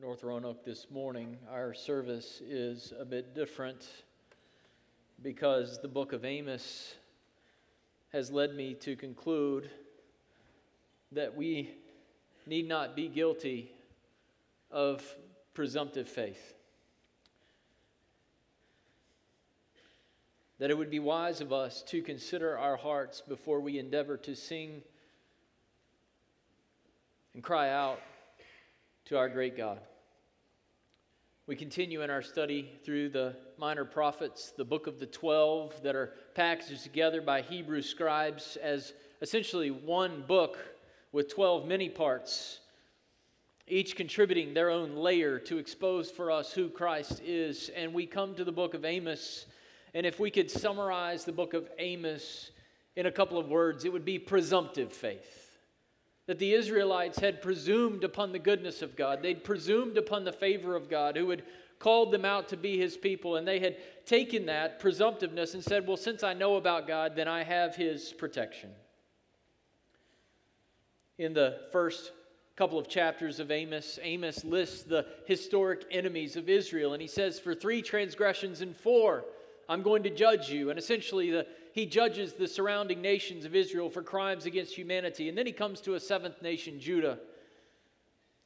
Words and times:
North 0.00 0.22
Roanoke 0.22 0.64
this 0.64 0.86
morning, 0.92 1.36
our 1.50 1.74
service 1.74 2.40
is 2.46 2.92
a 3.00 3.04
bit 3.04 3.34
different 3.34 3.84
because 5.24 5.80
the 5.82 5.88
book 5.88 6.12
of 6.12 6.24
Amos 6.24 6.94
has 8.12 8.30
led 8.30 8.54
me 8.54 8.74
to 8.74 8.94
conclude 8.94 9.68
that 11.10 11.36
we 11.36 11.70
need 12.46 12.68
not 12.68 12.94
be 12.94 13.08
guilty 13.08 13.72
of 14.70 15.02
presumptive 15.52 16.08
faith. 16.08 16.54
That 20.60 20.70
it 20.70 20.78
would 20.78 20.90
be 20.90 21.00
wise 21.00 21.40
of 21.40 21.52
us 21.52 21.82
to 21.88 22.02
consider 22.02 22.56
our 22.56 22.76
hearts 22.76 23.20
before 23.20 23.58
we 23.58 23.80
endeavor 23.80 24.16
to 24.18 24.36
sing 24.36 24.80
and 27.34 27.42
cry 27.42 27.70
out 27.70 27.98
to 29.08 29.16
our 29.16 29.30
great 29.30 29.56
God. 29.56 29.80
We 31.46 31.56
continue 31.56 32.02
in 32.02 32.10
our 32.10 32.20
study 32.20 32.70
through 32.84 33.08
the 33.08 33.36
minor 33.56 33.86
prophets, 33.86 34.52
the 34.54 34.66
book 34.66 34.86
of 34.86 35.00
the 35.00 35.06
12 35.06 35.82
that 35.82 35.96
are 35.96 36.12
packaged 36.34 36.82
together 36.82 37.22
by 37.22 37.40
Hebrew 37.40 37.80
scribes 37.80 38.58
as 38.62 38.92
essentially 39.22 39.70
one 39.70 40.24
book 40.28 40.58
with 41.10 41.32
12 41.34 41.66
mini 41.66 41.88
parts, 41.88 42.60
each 43.66 43.96
contributing 43.96 44.52
their 44.52 44.68
own 44.68 44.94
layer 44.94 45.38
to 45.38 45.56
expose 45.56 46.10
for 46.10 46.30
us 46.30 46.52
who 46.52 46.68
Christ 46.68 47.22
is. 47.24 47.70
And 47.74 47.94
we 47.94 48.04
come 48.04 48.34
to 48.34 48.44
the 48.44 48.52
book 48.52 48.74
of 48.74 48.84
Amos, 48.84 49.46
and 49.94 50.04
if 50.04 50.20
we 50.20 50.30
could 50.30 50.50
summarize 50.50 51.24
the 51.24 51.32
book 51.32 51.54
of 51.54 51.66
Amos 51.78 52.50
in 52.94 53.06
a 53.06 53.12
couple 53.12 53.38
of 53.38 53.48
words, 53.48 53.86
it 53.86 53.92
would 53.94 54.04
be 54.04 54.18
presumptive 54.18 54.92
faith 54.92 55.47
that 56.28 56.38
the 56.38 56.52
Israelites 56.52 57.18
had 57.18 57.40
presumed 57.40 58.04
upon 58.04 58.32
the 58.32 58.38
goodness 58.38 58.82
of 58.82 58.94
God. 58.94 59.22
They'd 59.22 59.42
presumed 59.42 59.96
upon 59.96 60.24
the 60.24 60.32
favor 60.32 60.76
of 60.76 60.90
God, 60.90 61.16
who 61.16 61.30
had 61.30 61.42
called 61.78 62.12
them 62.12 62.26
out 62.26 62.48
to 62.50 62.56
be 62.56 62.76
his 62.76 62.98
people. 62.98 63.36
And 63.36 63.48
they 63.48 63.58
had 63.58 63.76
taken 64.04 64.44
that 64.46 64.78
presumptiveness 64.78 65.54
and 65.54 65.64
said, 65.64 65.86
Well, 65.86 65.96
since 65.96 66.22
I 66.22 66.34
know 66.34 66.56
about 66.56 66.86
God, 66.86 67.16
then 67.16 67.28
I 67.28 67.44
have 67.44 67.74
his 67.74 68.12
protection. 68.12 68.70
In 71.16 71.32
the 71.32 71.60
first 71.72 72.12
couple 72.56 72.78
of 72.78 72.88
chapters 72.88 73.40
of 73.40 73.50
Amos, 73.50 73.98
Amos 74.02 74.44
lists 74.44 74.82
the 74.82 75.06
historic 75.24 75.86
enemies 75.90 76.36
of 76.36 76.50
Israel. 76.50 76.92
And 76.92 77.00
he 77.00 77.08
says, 77.08 77.40
For 77.40 77.54
three 77.54 77.80
transgressions 77.80 78.60
and 78.60 78.76
four, 78.76 79.24
I'm 79.66 79.80
going 79.80 80.02
to 80.02 80.10
judge 80.10 80.50
you. 80.50 80.68
And 80.68 80.78
essentially, 80.78 81.30
the 81.30 81.46
he 81.72 81.86
judges 81.86 82.34
the 82.34 82.48
surrounding 82.48 83.00
nations 83.00 83.44
of 83.44 83.54
Israel 83.54 83.90
for 83.90 84.02
crimes 84.02 84.46
against 84.46 84.74
humanity. 84.74 85.28
And 85.28 85.36
then 85.36 85.46
he 85.46 85.52
comes 85.52 85.80
to 85.82 85.94
a 85.94 86.00
seventh 86.00 86.42
nation, 86.42 86.80
Judah, 86.80 87.18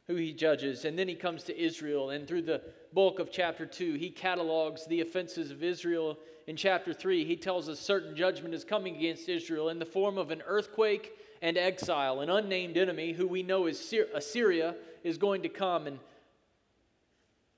who 0.06 0.17
he 0.17 0.33
judges. 0.33 0.84
And 0.84 0.98
then 0.98 1.09
he 1.09 1.15
comes 1.15 1.45
to 1.45 1.59
Israel. 1.59 2.11
And 2.11 2.27
through 2.27 2.43
the 2.43 2.62
bulk 2.93 3.19
of 3.19 3.31
chapter 3.31 3.67
2, 3.67 3.95
he 3.95 4.11
catalogs 4.11 4.87
the 4.87 5.00
offenses 5.00 5.50
of 5.50 5.62
Israel. 5.62 6.19
In 6.47 6.56
chapter 6.56 6.93
3, 6.93 7.25
he 7.25 7.37
tells 7.37 7.69
us 7.69 7.78
certain 7.78 8.17
judgment 8.17 8.55
is 8.55 8.65
coming 8.65 8.97
against 8.97 9.28
Israel 9.28 9.69
in 9.69 9.78
the 9.78 9.87
form 9.87 10.19
of 10.19 10.31
an 10.31 10.43
earthquake 10.47 11.12
and 11.41 11.56
exile. 11.56 12.20
An 12.20 12.31
unnamed 12.31 12.77
enemy, 12.77 13.12
who 13.12 13.27
we 13.27 13.43
know 13.43 13.67
is 13.67 13.95
Assyria, 14.15 14.75
is 15.05 15.19
going 15.19 15.43
to 15.43 15.48
come 15.48 15.87
and 15.87 15.98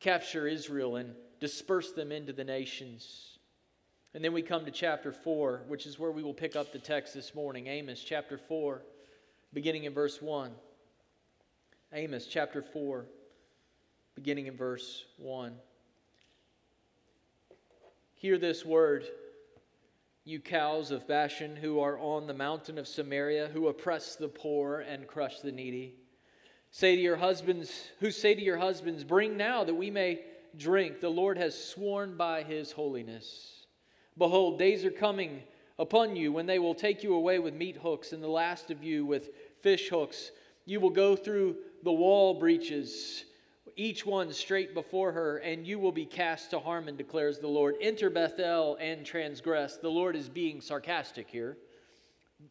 capture 0.00 0.46
Israel 0.46 0.96
and 0.96 1.14
disperse 1.40 1.92
them 1.92 2.12
into 2.12 2.32
the 2.32 2.44
nations. 2.44 3.33
And 4.14 4.22
then 4.24 4.32
we 4.32 4.42
come 4.42 4.64
to 4.64 4.70
chapter 4.70 5.10
4, 5.10 5.62
which 5.66 5.86
is 5.86 5.98
where 5.98 6.12
we 6.12 6.22
will 6.22 6.34
pick 6.34 6.54
up 6.54 6.72
the 6.72 6.78
text 6.78 7.14
this 7.14 7.34
morning. 7.34 7.66
Amos 7.66 8.00
chapter 8.00 8.38
4, 8.38 8.80
beginning 9.52 9.84
in 9.84 9.92
verse 9.92 10.22
1. 10.22 10.52
Amos 11.92 12.26
chapter 12.26 12.62
4, 12.62 13.06
beginning 14.14 14.46
in 14.46 14.56
verse 14.56 15.04
1. 15.16 15.54
Hear 18.14 18.38
this 18.38 18.64
word, 18.64 19.04
you 20.24 20.38
cows 20.38 20.92
of 20.92 21.08
Bashan 21.08 21.56
who 21.56 21.80
are 21.80 21.98
on 21.98 22.28
the 22.28 22.34
mountain 22.34 22.78
of 22.78 22.86
Samaria, 22.86 23.48
who 23.52 23.66
oppress 23.66 24.14
the 24.14 24.28
poor 24.28 24.78
and 24.78 25.08
crush 25.08 25.40
the 25.40 25.50
needy. 25.50 25.96
Say 26.70 26.94
to 26.94 27.02
your 27.02 27.16
husbands, 27.16 27.88
who 27.98 28.12
say 28.12 28.36
to 28.36 28.40
your 28.40 28.58
husbands, 28.58 29.02
Bring 29.02 29.36
now 29.36 29.64
that 29.64 29.74
we 29.74 29.90
may 29.90 30.20
drink. 30.56 31.00
The 31.00 31.08
Lord 31.08 31.36
has 31.36 31.60
sworn 31.60 32.16
by 32.16 32.44
his 32.44 32.70
holiness. 32.70 33.53
Behold, 34.16 34.58
days 34.58 34.84
are 34.84 34.90
coming 34.90 35.42
upon 35.78 36.14
you 36.14 36.32
when 36.32 36.46
they 36.46 36.58
will 36.58 36.74
take 36.74 37.02
you 37.02 37.14
away 37.14 37.38
with 37.38 37.54
meat 37.54 37.76
hooks, 37.76 38.12
and 38.12 38.22
the 38.22 38.28
last 38.28 38.70
of 38.70 38.82
you 38.82 39.04
with 39.04 39.30
fish 39.60 39.88
hooks. 39.88 40.30
You 40.66 40.80
will 40.80 40.90
go 40.90 41.16
through 41.16 41.56
the 41.82 41.92
wall 41.92 42.34
breaches, 42.34 43.24
each 43.76 44.06
one 44.06 44.32
straight 44.32 44.72
before 44.72 45.12
her, 45.12 45.38
and 45.38 45.66
you 45.66 45.78
will 45.78 45.92
be 45.92 46.06
cast 46.06 46.50
to 46.50 46.60
Harmon, 46.60 46.96
declares 46.96 47.38
the 47.38 47.48
Lord. 47.48 47.74
Enter 47.80 48.08
Bethel 48.08 48.76
and 48.80 49.04
transgress. 49.04 49.76
The 49.76 49.90
Lord 49.90 50.14
is 50.14 50.28
being 50.28 50.60
sarcastic 50.60 51.28
here. 51.28 51.58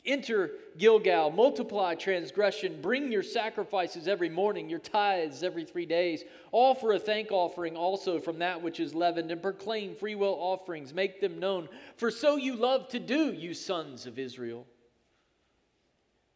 Enter 0.06 0.52
Gilgal, 0.78 1.32
multiply 1.32 1.96
transgression, 1.96 2.82
bring 2.82 3.12
your 3.12 3.24
sacrifices 3.24 4.08
every 4.08 4.30
morning, 4.30 4.70
your 4.70 4.80
tithes 4.80 5.44
every 5.44 5.66
three 5.66 5.86
days. 5.86 6.24
Offer 6.52 6.94
a 6.94 7.00
thank 7.00 7.32
offering 7.32 7.78
also 7.78 8.20
from 8.20 8.40
that 8.40 8.62
which 8.62 8.80
is 8.80 8.94
leavened, 8.94 9.32
and 9.32 9.42
proclaim 9.42 9.96
freewill 9.96 10.38
offerings, 10.40 10.94
make 10.94 11.22
them 11.22 11.40
known. 11.40 11.70
For 11.96 12.12
so 12.12 12.36
you 12.36 12.56
love 12.56 12.90
to 12.90 13.00
do, 13.00 13.32
you 13.34 13.54
sons 13.54 14.06
of 14.06 14.20
Israel, 14.20 14.66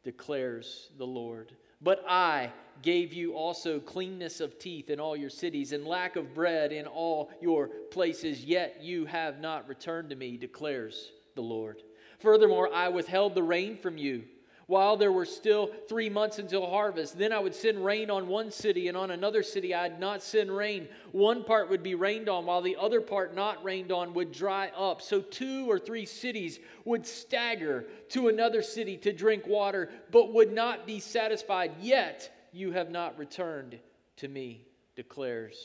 declares 0.03 0.89
the 0.97 1.07
Lord. 1.07 1.53
But 1.81 2.03
I 2.07 2.51
gave 2.81 3.13
you 3.13 3.33
also 3.33 3.79
cleanness 3.79 4.39
of 4.39 4.59
teeth 4.59 4.89
in 4.89 4.99
all 4.99 5.15
your 5.15 5.29
cities, 5.29 5.73
and 5.73 5.85
lack 5.85 6.15
of 6.15 6.33
bread 6.33 6.71
in 6.71 6.85
all 6.85 7.31
your 7.41 7.67
places, 7.91 8.43
yet 8.43 8.81
you 8.81 9.05
have 9.05 9.39
not 9.39 9.67
returned 9.67 10.09
to 10.09 10.15
me, 10.15 10.37
declares 10.37 11.11
the 11.35 11.41
Lord. 11.41 11.83
Furthermore, 12.19 12.73
I 12.73 12.89
withheld 12.89 13.35
the 13.35 13.43
rain 13.43 13.77
from 13.77 13.97
you 13.97 14.23
while 14.67 14.97
there 14.97 15.11
were 15.11 15.25
still 15.25 15.71
three 15.87 16.09
months 16.09 16.39
until 16.39 16.65
harvest. 16.67 17.17
Then 17.17 17.31
I 17.31 17.39
would 17.39 17.55
send 17.55 17.83
rain 17.83 18.09
on 18.09 18.27
one 18.27 18.51
city, 18.51 18.89
and 18.89 18.97
on 18.97 19.11
another 19.11 19.41
city 19.41 19.73
I'd 19.73 19.99
not 19.99 20.21
send 20.21 20.55
rain. 20.55 20.87
One 21.13 21.43
part 21.43 21.69
would 21.69 21.81
be 21.81 21.95
rained 21.95 22.29
on, 22.29 22.45
while 22.45 22.61
the 22.61 22.75
other 22.75 23.01
part 23.01 23.33
not 23.33 23.63
rained 23.63 23.91
on 23.91 24.13
would 24.13 24.31
dry 24.31 24.69
up. 24.77 25.01
So 25.01 25.21
two 25.21 25.69
or 25.71 25.79
three 25.79 26.05
cities 26.05 26.59
would 26.85 27.07
stagger 27.07 27.85
to 28.09 28.27
another 28.27 28.61
city 28.61 28.97
to 28.97 29.13
drink 29.13 29.47
water, 29.47 29.89
but 30.11 30.33
would 30.33 30.51
not 30.51 30.85
be 30.85 30.99
satisfied. 30.99 31.71
Yet 31.79 32.29
you 32.51 32.71
have 32.73 32.91
not 32.91 33.17
returned 33.17 33.79
to 34.17 34.27
me, 34.27 34.67
declares 34.95 35.57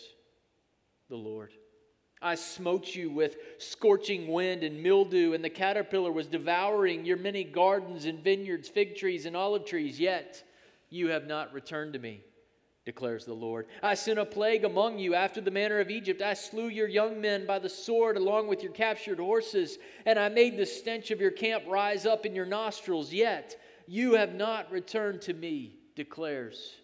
the 1.08 1.16
Lord. 1.16 1.50
I 2.22 2.36
smote 2.36 2.94
you 2.94 3.10
with 3.10 3.36
scorching 3.58 4.28
wind 4.28 4.62
and 4.62 4.80
mildew, 4.80 5.32
and 5.32 5.42
the 5.42 5.50
caterpillar 5.50 6.12
was 6.12 6.28
devouring 6.28 7.04
your 7.04 7.16
many 7.16 7.42
gardens 7.42 8.04
and 8.04 8.22
vineyards, 8.22 8.68
fig 8.68 8.96
trees 8.96 9.26
and 9.26 9.36
olive 9.36 9.64
trees, 9.64 9.98
yet 9.98 10.42
you 10.88 11.08
have 11.08 11.26
not 11.26 11.52
returned 11.52 11.94
to 11.94 11.98
me, 11.98 12.22
declares 12.84 13.24
the 13.24 13.34
Lord. 13.34 13.66
I 13.82 13.94
sent 13.94 14.20
a 14.20 14.24
plague 14.24 14.64
among 14.64 15.00
you 15.00 15.14
after 15.14 15.40
the 15.40 15.50
manner 15.50 15.80
of 15.80 15.90
Egypt. 15.90 16.22
I 16.22 16.34
slew 16.34 16.68
your 16.68 16.88
young 16.88 17.20
men 17.20 17.44
by 17.44 17.58
the 17.58 17.68
sword 17.68 18.16
along 18.16 18.46
with 18.46 18.62
your 18.62 18.72
captured 18.72 19.18
horses, 19.18 19.78
and 20.06 20.16
I 20.16 20.28
made 20.28 20.56
the 20.56 20.66
stench 20.66 21.10
of 21.10 21.20
your 21.20 21.32
camp 21.32 21.64
rise 21.66 22.06
up 22.06 22.24
in 22.24 22.36
your 22.36 22.46
nostrils, 22.46 23.12
yet 23.12 23.60
you 23.88 24.14
have 24.14 24.34
not 24.34 24.70
returned 24.70 25.22
to 25.22 25.34
me, 25.34 25.74
declares 25.96 26.76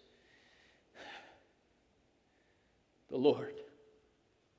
the 3.09 3.17
Lord. 3.17 3.55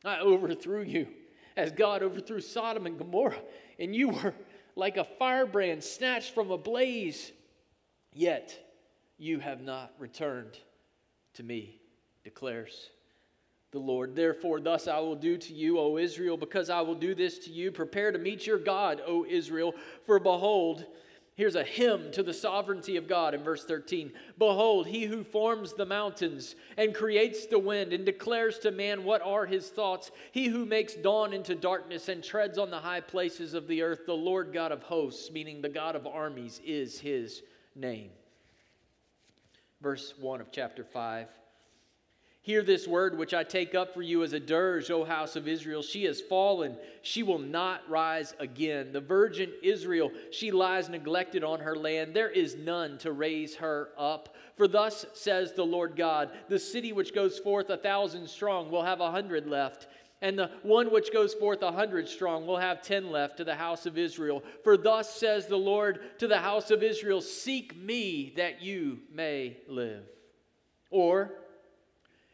I 0.04 0.20
overthrew 0.20 0.82
you 0.82 1.08
as 1.56 1.72
God 1.72 2.02
overthrew 2.02 2.40
Sodom 2.40 2.86
and 2.86 2.98
Gomorrah, 2.98 3.40
and 3.78 3.94
you 3.94 4.08
were 4.08 4.34
like 4.76 4.96
a 4.96 5.04
firebrand 5.04 5.84
snatched 5.84 6.34
from 6.34 6.50
a 6.50 6.58
blaze. 6.58 7.32
Yet 8.12 8.58
you 9.18 9.38
have 9.40 9.60
not 9.60 9.92
returned 9.98 10.58
to 11.34 11.42
me, 11.42 11.80
declares 12.24 12.90
the 13.70 13.78
Lord. 13.78 14.16
Therefore, 14.16 14.58
thus 14.60 14.88
I 14.88 14.98
will 14.98 15.14
do 15.14 15.36
to 15.36 15.52
you, 15.52 15.78
O 15.78 15.96
Israel, 15.96 16.36
because 16.36 16.70
I 16.70 16.80
will 16.80 16.94
do 16.94 17.14
this 17.14 17.38
to 17.40 17.50
you. 17.50 17.70
Prepare 17.70 18.12
to 18.12 18.18
meet 18.18 18.46
your 18.46 18.58
God, 18.58 19.00
O 19.06 19.24
Israel, 19.28 19.74
for 20.06 20.18
behold, 20.18 20.86
Here's 21.36 21.54
a 21.54 21.64
hymn 21.64 22.10
to 22.12 22.22
the 22.22 22.34
sovereignty 22.34 22.96
of 22.96 23.08
God 23.08 23.34
in 23.34 23.42
verse 23.42 23.64
13. 23.64 24.12
Behold, 24.36 24.86
he 24.86 25.04
who 25.04 25.24
forms 25.24 25.72
the 25.72 25.86
mountains 25.86 26.54
and 26.76 26.94
creates 26.94 27.46
the 27.46 27.58
wind 27.58 27.92
and 27.92 28.04
declares 28.04 28.58
to 28.58 28.70
man 28.70 29.04
what 29.04 29.22
are 29.22 29.46
his 29.46 29.70
thoughts, 29.70 30.10
he 30.32 30.48
who 30.48 30.66
makes 30.66 30.94
dawn 30.94 31.32
into 31.32 31.54
darkness 31.54 32.08
and 32.08 32.22
treads 32.22 32.58
on 32.58 32.70
the 32.70 32.80
high 32.80 33.00
places 33.00 33.54
of 33.54 33.68
the 33.68 33.80
earth, 33.80 34.04
the 34.06 34.12
Lord 34.12 34.52
God 34.52 34.70
of 34.70 34.82
hosts, 34.82 35.30
meaning 35.30 35.62
the 35.62 35.68
God 35.68 35.96
of 35.96 36.06
armies, 36.06 36.60
is 36.64 37.00
his 37.00 37.42
name. 37.74 38.10
Verse 39.80 40.12
1 40.18 40.42
of 40.42 40.52
chapter 40.52 40.84
5. 40.84 41.26
Hear 42.42 42.62
this 42.62 42.88
word 42.88 43.18
which 43.18 43.34
I 43.34 43.44
take 43.44 43.74
up 43.74 43.92
for 43.92 44.00
you 44.00 44.22
as 44.22 44.32
a 44.32 44.40
dirge, 44.40 44.90
O 44.90 45.04
house 45.04 45.36
of 45.36 45.46
Israel. 45.46 45.82
She 45.82 46.04
has 46.04 46.22
fallen, 46.22 46.76
she 47.02 47.22
will 47.22 47.38
not 47.38 47.86
rise 47.88 48.34
again. 48.38 48.92
The 48.92 49.00
virgin 49.00 49.52
Israel, 49.62 50.10
she 50.30 50.50
lies 50.50 50.88
neglected 50.88 51.44
on 51.44 51.60
her 51.60 51.76
land. 51.76 52.14
There 52.14 52.30
is 52.30 52.56
none 52.56 52.96
to 52.98 53.12
raise 53.12 53.56
her 53.56 53.90
up. 53.98 54.34
For 54.56 54.66
thus 54.66 55.04
says 55.12 55.52
the 55.52 55.66
Lord 55.66 55.96
God 55.96 56.30
The 56.48 56.58
city 56.58 56.94
which 56.94 57.14
goes 57.14 57.38
forth 57.38 57.68
a 57.68 57.76
thousand 57.76 58.26
strong 58.28 58.70
will 58.70 58.84
have 58.84 59.00
a 59.00 59.10
hundred 59.10 59.46
left. 59.46 59.86
And 60.22 60.38
the 60.38 60.50
one 60.62 60.90
which 60.90 61.12
goes 61.12 61.34
forth 61.34 61.62
a 61.62 61.72
hundred 61.72 62.08
strong 62.08 62.46
will 62.46 62.58
have 62.58 62.80
ten 62.80 63.10
left 63.10 63.36
to 63.36 63.44
the 63.44 63.54
house 63.54 63.84
of 63.84 63.98
Israel. 63.98 64.42
For 64.64 64.78
thus 64.78 65.14
says 65.14 65.46
the 65.46 65.56
Lord 65.56 66.00
to 66.18 66.26
the 66.26 66.38
house 66.38 66.70
of 66.70 66.82
Israel 66.82 67.20
Seek 67.20 67.76
me 67.76 68.32
that 68.36 68.62
you 68.62 69.00
may 69.12 69.58
live. 69.68 70.04
Or, 70.90 71.32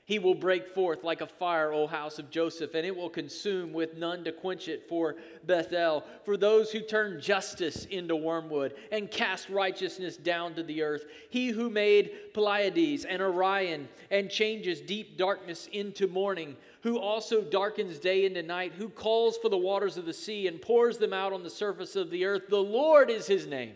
he 0.07 0.21
will 0.21 0.37
break 0.37 0.69
forth 0.69 1.03
like 1.03 1.21
a 1.21 1.27
fire, 1.27 1.73
O 1.73 1.89
house 1.89 2.21
of 2.21 2.31
Joseph, 2.31 2.75
and 2.75 2.87
it 2.87 2.97
will 2.97 3.11
consume 3.11 3.73
with 3.73 3.97
none 3.97 4.23
to 4.23 4.31
quench 4.31 4.69
it 4.69 4.89
for 4.89 5.17
Bethel, 5.45 6.05
for 6.25 6.37
those 6.37 6.71
who 6.71 6.81
turn 6.81 7.21
justice 7.21 7.87
into 7.87 8.15
wormwood 8.15 8.75
and 8.93 9.11
cast 9.11 9.49
righteousness 9.49 10.17
down 10.17 10.55
to 10.55 10.63
the 10.63 10.81
earth. 10.81 11.07
He 11.29 11.49
who 11.49 11.69
made 11.69 12.33
Pleiades 12.35 13.05
and 13.05 13.21
Orion 13.21 13.89
and 14.13 14.31
changes 14.31 14.81
deep 14.81 15.19
darkness 15.19 15.69
into 15.73 16.07
morning, 16.07 16.57
who 16.83 17.01
also 17.01 17.43
darkens 17.43 17.99
day 17.99 18.27
into 18.27 18.45
night, 18.45 18.75
who 18.75 18.89
calls 18.89 19.37
for 19.39 19.49
the 19.49 19.59
waters 19.59 19.97
of 19.97 20.07
the 20.07 20.15
sea 20.15 20.47
and 20.47 20.63
pours 20.63 20.99
them 20.99 21.13
out 21.13 21.33
on 21.33 21.43
the 21.43 21.51
surface 21.51 21.97
of 21.97 22.11
the 22.11 22.25
earth. 22.25 22.43
The 22.49 22.57
Lord 22.57 23.11
is 23.11 23.27
his 23.27 23.49
name. 23.49 23.75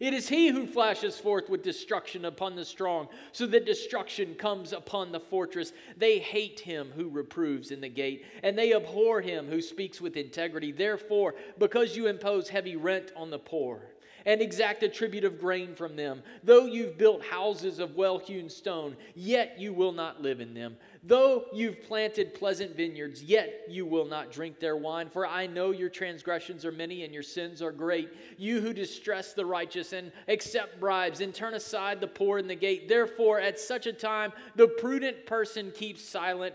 It 0.00 0.12
is 0.12 0.28
he 0.28 0.48
who 0.48 0.66
flashes 0.66 1.18
forth 1.18 1.48
with 1.48 1.62
destruction 1.62 2.24
upon 2.24 2.56
the 2.56 2.64
strong, 2.64 3.08
so 3.32 3.46
that 3.46 3.64
destruction 3.64 4.34
comes 4.34 4.72
upon 4.72 5.12
the 5.12 5.20
fortress. 5.20 5.72
They 5.96 6.18
hate 6.18 6.60
him 6.60 6.90
who 6.94 7.08
reproves 7.08 7.70
in 7.70 7.80
the 7.80 7.88
gate, 7.88 8.24
and 8.42 8.58
they 8.58 8.74
abhor 8.74 9.20
him 9.20 9.46
who 9.46 9.62
speaks 9.62 10.00
with 10.00 10.16
integrity. 10.16 10.72
Therefore, 10.72 11.34
because 11.58 11.96
you 11.96 12.08
impose 12.08 12.48
heavy 12.48 12.76
rent 12.76 13.12
on 13.14 13.30
the 13.30 13.38
poor, 13.38 13.93
and 14.26 14.40
exact 14.40 14.82
a 14.82 14.88
tribute 14.88 15.24
of 15.24 15.38
grain 15.38 15.74
from 15.74 15.96
them. 15.96 16.22
Though 16.42 16.66
you've 16.66 16.96
built 16.96 17.24
houses 17.24 17.78
of 17.78 17.96
well 17.96 18.18
hewn 18.18 18.48
stone, 18.48 18.96
yet 19.14 19.58
you 19.58 19.72
will 19.72 19.92
not 19.92 20.22
live 20.22 20.40
in 20.40 20.54
them. 20.54 20.76
Though 21.02 21.44
you've 21.52 21.82
planted 21.82 22.34
pleasant 22.34 22.76
vineyards, 22.76 23.22
yet 23.22 23.64
you 23.68 23.84
will 23.84 24.06
not 24.06 24.32
drink 24.32 24.58
their 24.58 24.76
wine. 24.76 25.10
For 25.10 25.26
I 25.26 25.46
know 25.46 25.70
your 25.70 25.90
transgressions 25.90 26.64
are 26.64 26.72
many 26.72 27.04
and 27.04 27.12
your 27.12 27.22
sins 27.22 27.60
are 27.60 27.72
great. 27.72 28.10
You 28.38 28.60
who 28.60 28.72
distress 28.72 29.34
the 29.34 29.44
righteous 29.44 29.92
and 29.92 30.10
accept 30.28 30.80
bribes 30.80 31.20
and 31.20 31.34
turn 31.34 31.54
aside 31.54 32.00
the 32.00 32.06
poor 32.06 32.38
in 32.38 32.48
the 32.48 32.54
gate. 32.54 32.88
Therefore, 32.88 33.38
at 33.38 33.60
such 33.60 33.86
a 33.86 33.92
time, 33.92 34.32
the 34.56 34.68
prudent 34.68 35.26
person 35.26 35.70
keeps 35.72 36.02
silent, 36.02 36.54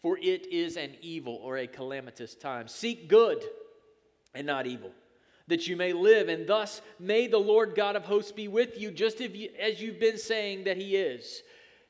for 0.00 0.18
it 0.18 0.46
is 0.50 0.76
an 0.76 0.92
evil 1.02 1.38
or 1.42 1.58
a 1.58 1.66
calamitous 1.66 2.34
time. 2.34 2.68
Seek 2.68 3.08
good 3.08 3.44
and 4.34 4.46
not 4.46 4.66
evil 4.66 4.90
that 5.52 5.68
you 5.68 5.76
may 5.76 5.92
live. 5.92 6.30
And 6.30 6.46
thus 6.46 6.80
may 6.98 7.26
the 7.26 7.38
Lord 7.38 7.74
God 7.74 7.94
of 7.94 8.06
hosts 8.06 8.32
be 8.32 8.48
with 8.48 8.80
you, 8.80 8.90
just 8.90 9.20
as 9.20 9.82
you've 9.82 10.00
been 10.00 10.16
saying 10.16 10.64
that 10.64 10.78
he 10.78 10.96
is. 10.96 11.42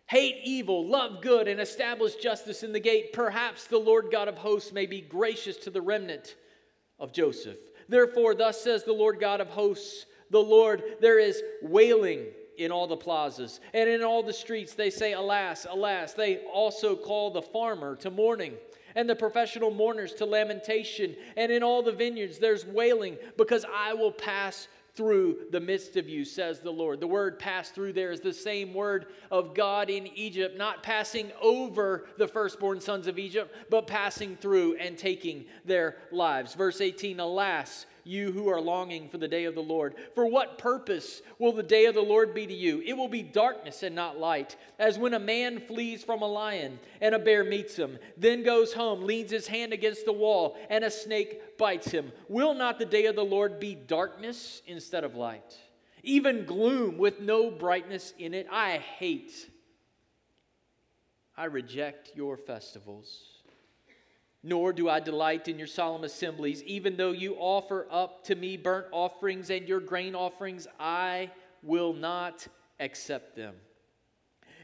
Hate 0.07 0.41
evil, 0.43 0.85
love 0.89 1.23
good, 1.23 1.47
and 1.47 1.61
establish 1.61 2.17
justice 2.17 2.65
in 2.65 2.73
the 2.73 2.81
gate. 2.81 3.13
Perhaps 3.13 3.69
the 3.69 3.79
Lord 3.79 4.09
God 4.11 4.27
of 4.27 4.37
hosts 4.37 4.73
may 4.73 4.85
be 4.85 5.01
gracious 5.01 5.57
to 5.59 5.71
the 5.71 5.81
remnant 5.81 6.35
of 6.99 7.13
Joseph. 7.13 7.57
Therefore, 7.89 8.35
thus 8.35 8.61
says 8.61 8.83
the 8.83 8.93
Lord 8.93 9.21
God 9.21 9.41
of 9.41 9.49
hosts, 9.49 10.07
the 10.31 10.43
Lord, 10.43 10.83
there 11.01 11.21
is 11.21 11.41
wailing 11.63 12.27
in 12.59 12.73
all 12.73 12.89
the 12.89 12.97
plazas 12.97 13.61
and 13.73 13.89
in 13.89 14.03
all 14.03 14.25
the 14.25 14.33
streets. 14.33 14.75
They 14.75 14.91
say, 14.91 15.13
Alas, 15.13 15.67
alas. 15.71 16.15
They 16.15 16.39
also 16.53 16.97
call 16.97 17.31
the 17.31 17.43
farmer 17.43 17.95
to 17.97 18.11
mourning 18.11 18.55
and 18.95 19.09
the 19.09 19.17
professional 19.17 19.71
mourners 19.71 20.15
to 20.15 20.27
lamentation. 20.27 21.17
And 21.37 21.53
in 21.53 21.63
all 21.63 21.83
the 21.83 21.93
vineyards 21.93 22.39
there's 22.39 22.67
wailing, 22.67 23.17
because 23.37 23.65
I 23.73 23.95
will 23.95 24.13
pass 24.13 24.69
through 24.95 25.39
the 25.51 25.61
midst 25.61 25.97
of 25.97 26.09
you, 26.09 26.25
says 26.25 26.61
the 26.61 26.71
Lord. 26.71 27.01
The 27.01 27.07
word 27.07 27.39
pass 27.39 27.71
through 27.71 27.95
there 27.95 28.13
is 28.13 28.21
the 28.21 28.33
same 28.33 28.75
word 28.75 29.07
of 29.31 29.55
God 29.55 29.89
in 29.89 30.07
Egypt, 30.09 30.59
not 30.59 30.83
passing 30.83 31.33
over 31.41 32.07
the 32.19 32.29
firstborn 32.29 32.81
sons 32.81 33.07
of 33.07 33.19
Egypt, 33.19 33.55
but 33.71 33.87
passing 33.87 34.37
through 34.37 34.77
and 34.77 34.99
taking 34.99 35.47
their 35.65 35.97
lives. 36.11 36.55
Verse 36.55 36.81
18 36.81 37.21
Alas, 37.21 37.87
you 38.05 38.33
who 38.33 38.49
are 38.49 38.61
longing 38.61 39.09
for 39.09 39.19
the 39.19 39.29
day 39.29 39.45
of 39.45 39.55
the 39.55 39.63
Lord. 39.63 39.95
For 40.15 40.27
what 40.27 40.59
purpose 40.59 41.23
will 41.39 41.53
the 41.53 41.63
day 41.63 41.87
of 41.87 41.95
the 41.95 42.01
Lord 42.01 42.35
be 42.35 42.47
to 42.47 42.55
you? 42.55 42.83
It 42.85 42.97
will 42.97 43.09
be 43.09 43.23
darkness 43.23 43.83
and 43.83 43.95
not 43.95 44.19
light, 44.19 44.57
as 44.79 44.99
when 44.99 45.15
a 45.15 45.19
man 45.19 45.61
flees 45.61 46.03
from 46.03 46.23
a 46.23 46.27
lion 46.27 46.79
and 47.01 47.15
a 47.15 47.19
bear 47.19 47.45
meets 47.45 47.77
him, 47.77 47.99
then 48.17 48.43
goes 48.43 48.73
home, 48.73 49.03
leans 49.03 49.31
his 49.31 49.47
hand 49.47 49.73
against 49.73 50.05
the 50.05 50.13
wall, 50.13 50.57
and 50.71 50.85
a 50.85 50.91
snake 50.91 51.59
bites 51.59 51.91
him. 51.91 52.13
Will 52.29 52.55
not 52.55 52.79
the 52.79 52.85
day 52.85 53.07
of 53.07 53.17
the 53.17 53.25
Lord 53.25 53.61
be 53.61 53.75
darkness 53.75 54.63
instead 54.67 55.05
of 55.05 55.15
light? 55.15 55.57
Even 56.03 56.45
gloom 56.45 56.99
with 56.99 57.21
no 57.21 57.51
brightness 57.51 58.13
in 58.19 58.35
it. 58.35 58.47
I 58.51 58.79
hate, 58.79 59.33
I 61.37 61.45
reject 61.45 62.13
your 62.15 62.37
festivals 62.37 63.32
nor 64.43 64.73
do 64.73 64.89
I 64.89 65.01
delight 65.01 65.47
in 65.49 65.59
your 65.59 65.69
solemn 65.69 66.05
assemblies. 66.05 66.63
Even 66.65 66.97
though 66.97 67.13
you 67.13 67.37
offer 67.37 67.87
up 67.91 68.25
to 68.25 68.35
me 68.35 68.57
burnt 68.57 68.87
offerings 68.91 69.51
and 69.51 69.69
your 69.69 69.81
grain 69.81 70.15
offerings, 70.15 70.67
I 70.81 71.31
will 71.63 71.93
not 71.93 72.47
accept 72.81 73.37
them. 73.37 73.55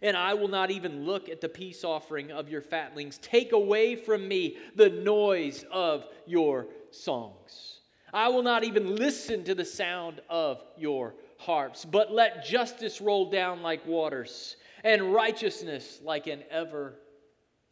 And 0.03 0.17
I 0.17 0.35
will 0.35 0.49
not 0.49 0.71
even 0.71 1.05
look 1.05 1.29
at 1.29 1.41
the 1.41 1.49
peace 1.49 1.85
offering 1.85 2.31
of 2.31 2.49
your 2.49 2.61
fatlings. 2.61 3.19
Take 3.19 3.53
away 3.53 3.97
from 3.97 4.27
me 4.27 4.57
the 4.77 4.91
noise 4.91 5.65
of 5.71 6.07
your 6.27 6.67
songs. 6.91 7.81
I 8.13 8.29
will 8.29 8.43
not 8.43 8.65
even 8.65 8.97
listen 8.97 9.45
to 9.45 9.55
the 9.55 9.65
sound 9.65 10.21
of 10.29 10.63
your 10.77 11.15
harps, 11.39 11.85
but 11.85 12.13
let 12.13 12.45
justice 12.45 13.01
roll 13.01 13.31
down 13.31 13.63
like 13.63 13.87
waters 13.87 14.57
and 14.83 15.13
righteousness 15.13 16.01
like 16.03 16.27
an 16.27 16.43
ever 16.51 16.95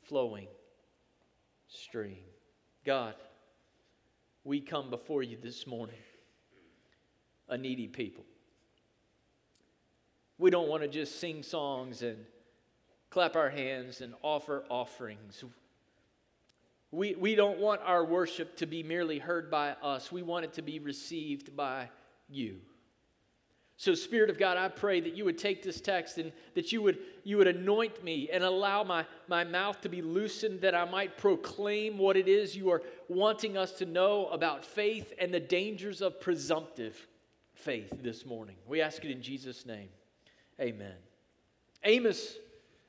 flowing 0.02 0.48
stream. 1.68 2.24
God, 2.84 3.14
we 4.44 4.60
come 4.60 4.90
before 4.90 5.22
you 5.22 5.36
this 5.42 5.66
morning, 5.66 5.96
a 7.48 7.58
needy 7.58 7.88
people. 7.88 8.24
We 10.38 10.50
don't 10.50 10.68
want 10.68 10.82
to 10.82 10.88
just 10.88 11.18
sing 11.18 11.42
songs 11.42 12.02
and 12.02 12.18
clap 13.10 13.36
our 13.36 13.50
hands 13.50 14.00
and 14.02 14.14
offer 14.22 14.64
offerings. 14.68 15.42
We, 16.90 17.14
we 17.14 17.34
don't 17.34 17.58
want 17.58 17.80
our 17.84 18.04
worship 18.04 18.56
to 18.58 18.66
be 18.66 18.82
merely 18.82 19.18
heard 19.18 19.50
by 19.50 19.70
us, 19.82 20.12
we 20.12 20.22
want 20.22 20.44
it 20.44 20.52
to 20.54 20.62
be 20.62 20.78
received 20.78 21.56
by 21.56 21.88
you. 22.28 22.60
So, 23.78 23.94
Spirit 23.94 24.30
of 24.30 24.38
God, 24.38 24.56
I 24.56 24.68
pray 24.68 25.00
that 25.00 25.14
you 25.14 25.26
would 25.26 25.36
take 25.36 25.62
this 25.62 25.82
text 25.82 26.16
and 26.16 26.32
that 26.54 26.72
you 26.72 26.80
would, 26.80 26.98
you 27.24 27.36
would 27.36 27.46
anoint 27.46 28.02
me 28.02 28.30
and 28.32 28.42
allow 28.42 28.82
my, 28.82 29.04
my 29.28 29.44
mouth 29.44 29.82
to 29.82 29.90
be 29.90 30.00
loosened 30.00 30.62
that 30.62 30.74
I 30.74 30.86
might 30.86 31.18
proclaim 31.18 31.98
what 31.98 32.16
it 32.16 32.26
is 32.26 32.56
you 32.56 32.70
are 32.70 32.82
wanting 33.08 33.58
us 33.58 33.72
to 33.72 33.84
know 33.84 34.28
about 34.28 34.64
faith 34.64 35.12
and 35.18 35.32
the 35.32 35.40
dangers 35.40 36.00
of 36.00 36.22
presumptive 36.22 37.06
faith 37.52 37.92
this 38.02 38.24
morning. 38.24 38.56
We 38.66 38.80
ask 38.80 39.04
it 39.04 39.10
in 39.10 39.20
Jesus' 39.20 39.66
name. 39.66 39.88
Amen. 40.58 40.94
Amos 41.84 42.36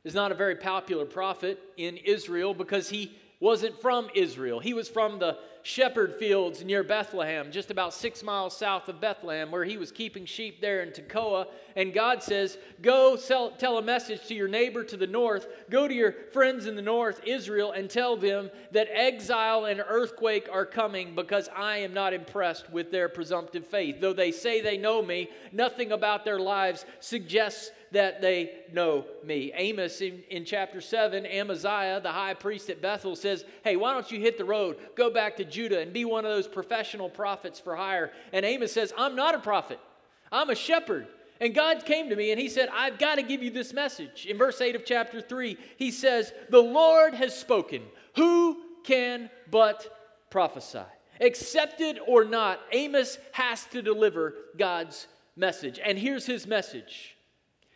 is 0.06 0.16
not 0.16 0.32
a 0.32 0.36
very 0.36 0.56
popular 0.56 1.06
prophet 1.06 1.60
in 1.76 1.98
Israel 1.98 2.54
because 2.54 2.90
he 2.90 3.18
wasn't 3.42 3.80
from 3.82 4.08
Israel. 4.16 4.62
He 4.62 4.74
was 4.74 4.88
from 4.88 5.20
the 5.20 5.38
shepherd 5.64 6.16
fields 6.16 6.64
near 6.64 6.84
Bethlehem, 6.84 7.52
just 7.52 7.72
about 7.72 7.94
six 7.94 8.24
miles 8.24 8.56
south 8.56 8.88
of 8.90 9.02
Bethlehem, 9.02 9.52
where 9.52 9.64
he 9.64 9.78
was 9.78 9.92
keeping 9.92 10.26
sheep 10.26 10.62
there 10.62 10.82
in 10.82 10.90
Tekoa. 10.90 11.48
And 11.76 11.94
God 11.94 12.24
says, 12.24 12.58
Go 12.82 13.16
sell, 13.16 13.52
tell 13.52 13.78
a 13.78 13.82
message 13.82 14.28
to 14.28 14.34
your 14.34 14.48
neighbor 14.48 14.84
to 14.84 14.98
the 14.98 15.08
north, 15.08 15.48
go 15.70 15.88
to 15.88 15.94
your 15.94 16.14
friends 16.32 16.66
in 16.66 16.76
the 16.76 16.82
north, 16.82 17.22
Israel, 17.26 17.72
and 17.72 17.90
tell 17.90 18.18
them 18.18 18.50
that 18.72 18.88
exile 18.92 19.66
and 19.66 19.84
earthquake 19.88 20.48
are 20.52 20.66
coming 20.66 21.16
because 21.16 21.50
I 21.56 21.78
am 21.78 21.94
not 21.94 22.14
impressed 22.14 22.70
with 22.72 22.92
their 22.92 23.10
presumptive 23.10 23.68
faith. 23.68 24.00
Though 24.00 24.14
they 24.14 24.32
say 24.32 24.62
they 24.62 24.78
know 24.78 25.02
me, 25.02 25.30
nothing 25.52 25.92
about 25.92 26.26
their 26.26 26.40
lives 26.40 26.86
suggests 27.00 27.72
that 27.92 28.22
they 28.22 28.52
know 28.74 29.06
me. 29.24 29.52
Amos 29.56 30.02
in, 30.02 30.22
in 30.30 30.46
chapter 30.46 30.82
7, 30.82 31.26
Amaziah, 31.26 32.02
the 32.02 32.12
high 32.12 32.34
priest 32.34 32.70
at 32.70 32.82
Bethel, 32.82 33.16
says, 33.16 33.46
Hey, 33.64 33.76
why 33.76 33.94
don't 33.94 34.12
you 34.12 34.20
hit 34.20 34.38
the 34.38 34.46
road, 34.46 34.78
go 34.96 35.10
back 35.10 35.38
to 35.38 35.46
Judah, 35.58 35.80
and 35.80 35.92
be 35.92 36.06
one 36.06 36.24
of 36.24 36.32
those 36.32 36.48
professional 36.48 37.10
prophets 37.10 37.60
for 37.60 37.76
hire? 37.76 38.12
And 38.32 38.46
Amos 38.46 38.72
says, 38.72 38.94
I'm 38.96 39.16
not 39.16 39.34
a 39.34 39.40
prophet, 39.40 39.80
I'm 40.32 40.52
a 40.52 40.56
shepherd. 40.56 41.08
And 41.40 41.54
God 41.54 41.86
came 41.86 42.10
to 42.10 42.16
me 42.16 42.32
and 42.32 42.40
he 42.40 42.50
said, 42.50 42.70
I've 42.74 42.98
got 42.98 43.16
to 43.16 43.22
give 43.22 43.44
you 43.44 43.52
this 43.52 43.74
message. 43.74 44.26
In 44.26 44.38
verse 44.38 44.60
8 44.60 44.76
of 44.76 44.86
chapter 44.86 45.22
3, 45.22 45.58
he 45.78 45.92
says, 45.92 46.34
The 46.50 46.62
Lord 46.62 47.14
has 47.14 47.38
spoken. 47.38 47.84
Who 48.16 48.58
can 48.84 49.30
but 49.52 50.26
prophesy? 50.30 50.82
Accepted 51.22 52.00
or 52.08 52.24
not, 52.26 52.60
Amos 52.72 53.18
has 53.32 53.66
to 53.66 53.82
deliver 53.82 54.34
God's 54.58 55.08
message. 55.36 55.80
And 55.84 55.98
here's 55.98 56.26
his 56.26 56.48
message 56.48 57.16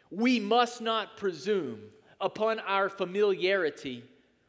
we 0.10 0.40
must 0.40 0.82
not 0.82 1.18
presume 1.18 1.80
upon 2.20 2.60
our 2.60 2.90
familiarity 2.90 4.04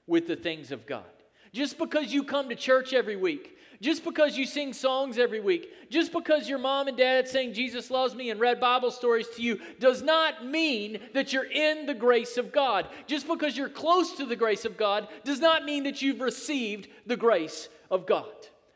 with 0.06 0.26
the 0.26 0.36
things 0.36 0.72
of 0.72 0.86
God. 0.86 1.11
Just 1.52 1.78
because 1.78 2.12
you 2.12 2.24
come 2.24 2.48
to 2.48 2.54
church 2.54 2.92
every 2.92 3.16
week, 3.16 3.58
just 3.82 4.04
because 4.04 4.38
you 4.38 4.46
sing 4.46 4.72
songs 4.72 5.18
every 5.18 5.40
week, 5.40 5.68
just 5.90 6.12
because 6.12 6.48
your 6.48 6.58
mom 6.58 6.86
and 6.86 6.96
dad 6.96 7.28
sang 7.28 7.52
Jesus 7.52 7.90
loves 7.90 8.14
me 8.14 8.30
and 8.30 8.40
read 8.40 8.60
Bible 8.60 8.92
stories 8.92 9.26
to 9.36 9.42
you, 9.42 9.60
does 9.80 10.02
not 10.02 10.46
mean 10.46 10.98
that 11.14 11.32
you're 11.32 11.50
in 11.50 11.84
the 11.86 11.94
grace 11.94 12.38
of 12.38 12.52
God. 12.52 12.86
Just 13.06 13.26
because 13.26 13.56
you're 13.56 13.68
close 13.68 14.12
to 14.12 14.24
the 14.24 14.36
grace 14.36 14.64
of 14.64 14.76
God 14.76 15.08
does 15.24 15.40
not 15.40 15.64
mean 15.64 15.82
that 15.82 16.00
you've 16.00 16.20
received 16.20 16.88
the 17.06 17.16
grace 17.16 17.68
of 17.90 18.06
God. 18.06 18.30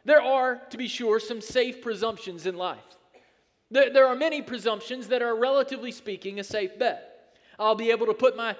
There 0.05 0.21
are, 0.21 0.61
to 0.71 0.77
be 0.77 0.89
sure, 0.89 1.21
some 1.21 1.41
safe 1.41 1.81
presumptions 1.81 2.45
in 2.45 2.57
life. 2.57 2.79
There, 3.71 4.07
are 4.07 4.15
many 4.15 4.43
presumptions 4.43 5.09
that 5.09 5.23
are, 5.23 5.37
relatively 5.37 5.91
speaking, 5.91 6.39
a 6.39 6.45
safe 6.45 6.79
bet. 6.79 7.33
I'll 7.59 7.75
be 7.75 7.91
able 7.91 8.07
to 8.07 8.15
put 8.15 8.37
my 8.37 8.57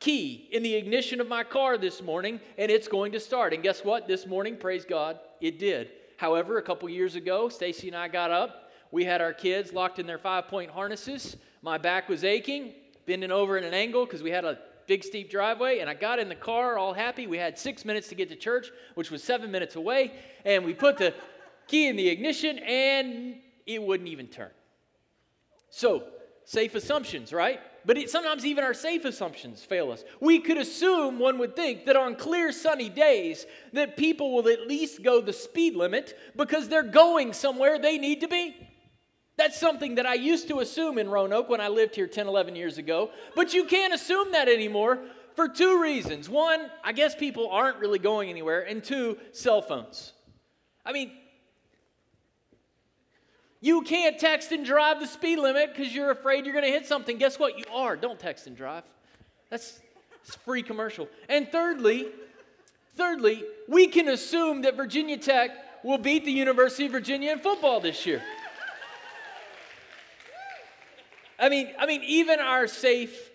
key 0.00 0.48
in 0.50 0.62
the 0.62 0.74
ignition 0.74 1.20
of 1.20 1.28
my 1.28 1.44
car 1.44 1.78
this 1.78 2.02
morning 2.02 2.40
and 2.58 2.70
it's 2.70 2.88
going 2.88 3.12
to 3.12 3.20
start. 3.20 3.52
And 3.52 3.62
guess 3.62 3.84
what? 3.84 4.08
This 4.08 4.26
morning, 4.26 4.56
praise 4.56 4.84
God, 4.84 5.20
it 5.40 5.58
did. 5.58 5.90
However, 6.16 6.58
a 6.58 6.62
couple 6.62 6.88
years 6.88 7.14
ago, 7.14 7.48
Stacy 7.48 7.88
and 7.88 7.96
I 7.96 8.08
got 8.08 8.30
up. 8.30 8.70
We 8.90 9.04
had 9.04 9.20
our 9.20 9.32
kids 9.32 9.72
locked 9.72 9.98
in 9.98 10.06
their 10.06 10.18
five 10.18 10.48
point 10.48 10.70
harnesses. 10.70 11.36
My 11.62 11.78
back 11.78 12.08
was 12.08 12.24
aching, 12.24 12.72
bending 13.06 13.30
over 13.30 13.56
in 13.56 13.64
an 13.64 13.74
angle 13.74 14.04
because 14.04 14.22
we 14.22 14.30
had 14.30 14.44
a 14.44 14.58
big 14.86 15.04
steep 15.04 15.30
driveway. 15.30 15.78
And 15.78 15.88
I 15.88 15.94
got 15.94 16.18
in 16.18 16.28
the 16.28 16.34
car 16.34 16.76
all 16.76 16.92
happy. 16.92 17.26
We 17.26 17.38
had 17.38 17.58
six 17.58 17.84
minutes 17.84 18.08
to 18.08 18.14
get 18.14 18.28
to 18.30 18.36
church, 18.36 18.70
which 18.94 19.10
was 19.10 19.22
seven 19.22 19.50
minutes 19.50 19.76
away. 19.76 20.12
And 20.44 20.64
we 20.64 20.74
put 20.74 20.96
the 20.96 21.14
key 21.68 21.86
in 21.86 21.96
the 21.96 22.08
ignition 22.08 22.58
and 22.58 23.36
it 23.66 23.82
wouldn't 23.82 24.08
even 24.08 24.26
turn. 24.26 24.50
So, 25.68 26.04
safe 26.44 26.74
assumptions, 26.74 27.32
right? 27.32 27.60
But 27.84 27.98
it, 27.98 28.10
sometimes 28.10 28.44
even 28.44 28.64
our 28.64 28.74
safe 28.74 29.04
assumptions 29.04 29.64
fail 29.64 29.90
us. 29.90 30.04
We 30.20 30.40
could 30.40 30.58
assume, 30.58 31.18
one 31.18 31.38
would 31.38 31.56
think, 31.56 31.86
that 31.86 31.96
on 31.96 32.16
clear 32.16 32.52
sunny 32.52 32.88
days 32.88 33.46
that 33.72 33.96
people 33.96 34.34
will 34.34 34.48
at 34.48 34.66
least 34.66 35.02
go 35.02 35.20
the 35.20 35.32
speed 35.32 35.74
limit 35.74 36.18
because 36.36 36.68
they're 36.68 36.82
going 36.82 37.32
somewhere 37.32 37.78
they 37.78 37.98
need 37.98 38.20
to 38.20 38.28
be. 38.28 38.54
That's 39.36 39.58
something 39.58 39.94
that 39.94 40.04
I 40.04 40.14
used 40.14 40.48
to 40.48 40.60
assume 40.60 40.98
in 40.98 41.08
Roanoke 41.08 41.48
when 41.48 41.62
I 41.62 41.68
lived 41.68 41.94
here 41.94 42.06
10, 42.06 42.26
11 42.26 42.56
years 42.56 42.76
ago. 42.76 43.10
But 43.34 43.54
you 43.54 43.64
can't 43.64 43.94
assume 43.94 44.32
that 44.32 44.48
anymore 44.48 44.98
for 45.34 45.48
two 45.48 45.80
reasons. 45.80 46.28
One, 46.28 46.70
I 46.84 46.92
guess 46.92 47.14
people 47.14 47.48
aren't 47.48 47.78
really 47.78 47.98
going 47.98 48.28
anywhere. 48.28 48.60
And 48.60 48.84
two, 48.84 49.16
cell 49.32 49.62
phones. 49.62 50.12
I 50.84 50.92
mean, 50.92 51.12
you 53.60 53.82
can't 53.82 54.18
text 54.18 54.52
and 54.52 54.64
drive 54.64 55.00
the 55.00 55.06
speed 55.06 55.38
limit 55.38 55.74
because 55.74 55.94
you're 55.94 56.10
afraid 56.10 56.46
you're 56.46 56.54
going 56.54 56.64
to 56.64 56.70
hit 56.70 56.86
something. 56.86 57.18
Guess 57.18 57.38
what? 57.38 57.58
You 57.58 57.64
are. 57.72 57.94
Don't 57.96 58.18
text 58.18 58.46
and 58.46 58.56
drive. 58.56 58.84
That's 59.50 59.80
free 60.44 60.62
commercial. 60.62 61.08
And 61.28 61.46
thirdly, 61.48 62.08
thirdly, 62.96 63.44
we 63.68 63.86
can 63.86 64.08
assume 64.08 64.62
that 64.62 64.76
Virginia 64.76 65.18
Tech 65.18 65.50
will 65.84 65.98
beat 65.98 66.24
the 66.24 66.32
University 66.32 66.86
of 66.86 66.92
Virginia 66.92 67.32
in 67.32 67.38
football 67.38 67.80
this 67.80 68.06
year. 68.06 68.22
I 71.38 71.48
mean, 71.48 71.70
I 71.78 71.86
mean, 71.86 72.02
even 72.04 72.38
our 72.38 72.66
safe, 72.66 73.30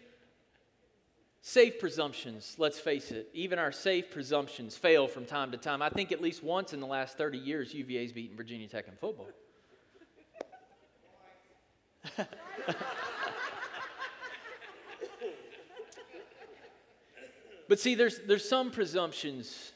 safe 1.41 1.79
presumptions, 1.79 2.55
let's 2.57 2.79
face 2.79 3.11
it, 3.11 3.29
even 3.33 3.57
our 3.57 3.71
safe 3.71 4.11
presumptions 4.11 4.77
fail 4.77 5.07
from 5.07 5.25
time 5.25 5.51
to 5.51 5.57
time. 5.57 5.81
I 5.81 5.89
think 5.89 6.11
at 6.11 6.21
least 6.21 6.43
once 6.43 6.73
in 6.73 6.79
the 6.79 6.87
last 6.87 7.17
30 7.17 7.39
years, 7.39 7.73
UVA's 7.73 8.11
beaten 8.11 8.37
Virginia 8.37 8.67
Tech 8.67 8.87
in 8.87 8.93
football. 8.95 9.27
but 17.67 17.79
see, 17.79 17.95
there's, 17.95 18.19
there's 18.27 18.47
some 18.47 18.71
presumptions 18.71 19.71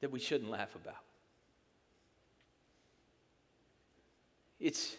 that 0.00 0.10
we 0.10 0.18
shouldn't 0.20 0.50
laugh 0.50 0.74
about. 0.74 0.96
It's, 4.60 4.96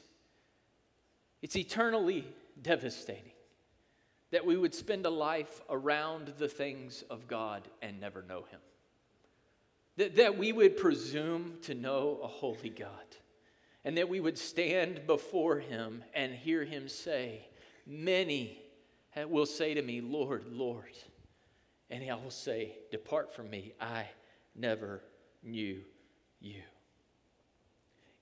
it's 1.42 1.56
eternally 1.56 2.28
devastating 2.62 3.32
that 4.32 4.46
we 4.46 4.58
would 4.58 4.74
spend 4.74 5.06
a 5.06 5.10
life 5.10 5.62
around 5.70 6.34
the 6.38 6.48
things 6.48 7.04
of 7.10 7.28
God 7.28 7.68
and 7.82 8.00
never 8.00 8.22
know 8.22 8.44
Him. 8.52 8.60
That, 9.98 10.16
that 10.18 10.38
we 10.38 10.52
would 10.52 10.76
presume 10.76 11.58
to 11.64 11.74
know 11.74 12.20
a 12.22 12.28
holy 12.28 12.70
God 12.70 12.90
and 13.86 13.98
that 13.98 14.10
we 14.10 14.20
would 14.20 14.38
stand 14.38 15.06
before 15.06 15.60
him 15.60 16.04
and 16.16 16.34
hear 16.34 16.66
him 16.66 16.90
say, 16.90 17.48
Many 17.86 18.58
will 19.30 19.46
say 19.46 19.76
to 19.76 19.82
me, 19.82 20.02
Lord, 20.02 20.46
Lord. 20.52 20.98
And 21.92 22.04
I 22.10 22.16
will 22.16 22.32
say, 22.32 22.78
Depart 22.92 23.34
from 23.34 23.50
me, 23.52 23.74
I 23.80 24.08
never 24.56 25.04
knew 25.44 25.82
you. 26.42 26.64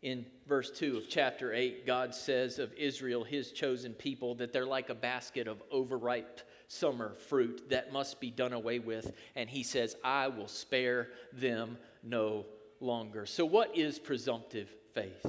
In 0.01 0.25
verse 0.45 0.69
2 0.69 0.97
of 0.97 1.07
chapter 1.07 1.53
8, 1.53 1.87
God 1.87 2.13
says 2.13 2.59
of 2.59 2.73
Israel, 2.73 3.23
his 3.23 3.53
chosen 3.53 3.93
people, 3.93 4.35
that 4.35 4.51
they're 4.51 4.65
like 4.65 4.89
a 4.89 4.95
basket 4.95 5.47
of 5.47 5.63
overripe 5.71 6.41
summer 6.67 7.15
fruit 7.29 7.69
that 7.69 7.93
must 7.93 8.19
be 8.19 8.29
done 8.29 8.51
away 8.51 8.79
with. 8.79 9.13
And 9.37 9.49
he 9.49 9.63
says, 9.63 9.95
I 10.03 10.27
will 10.27 10.49
spare 10.49 11.07
them 11.31 11.77
no 12.03 12.45
longer. 12.81 13.25
So, 13.25 13.45
what 13.45 13.77
is 13.77 13.97
presumptive 13.97 14.67
faith? 14.93 15.25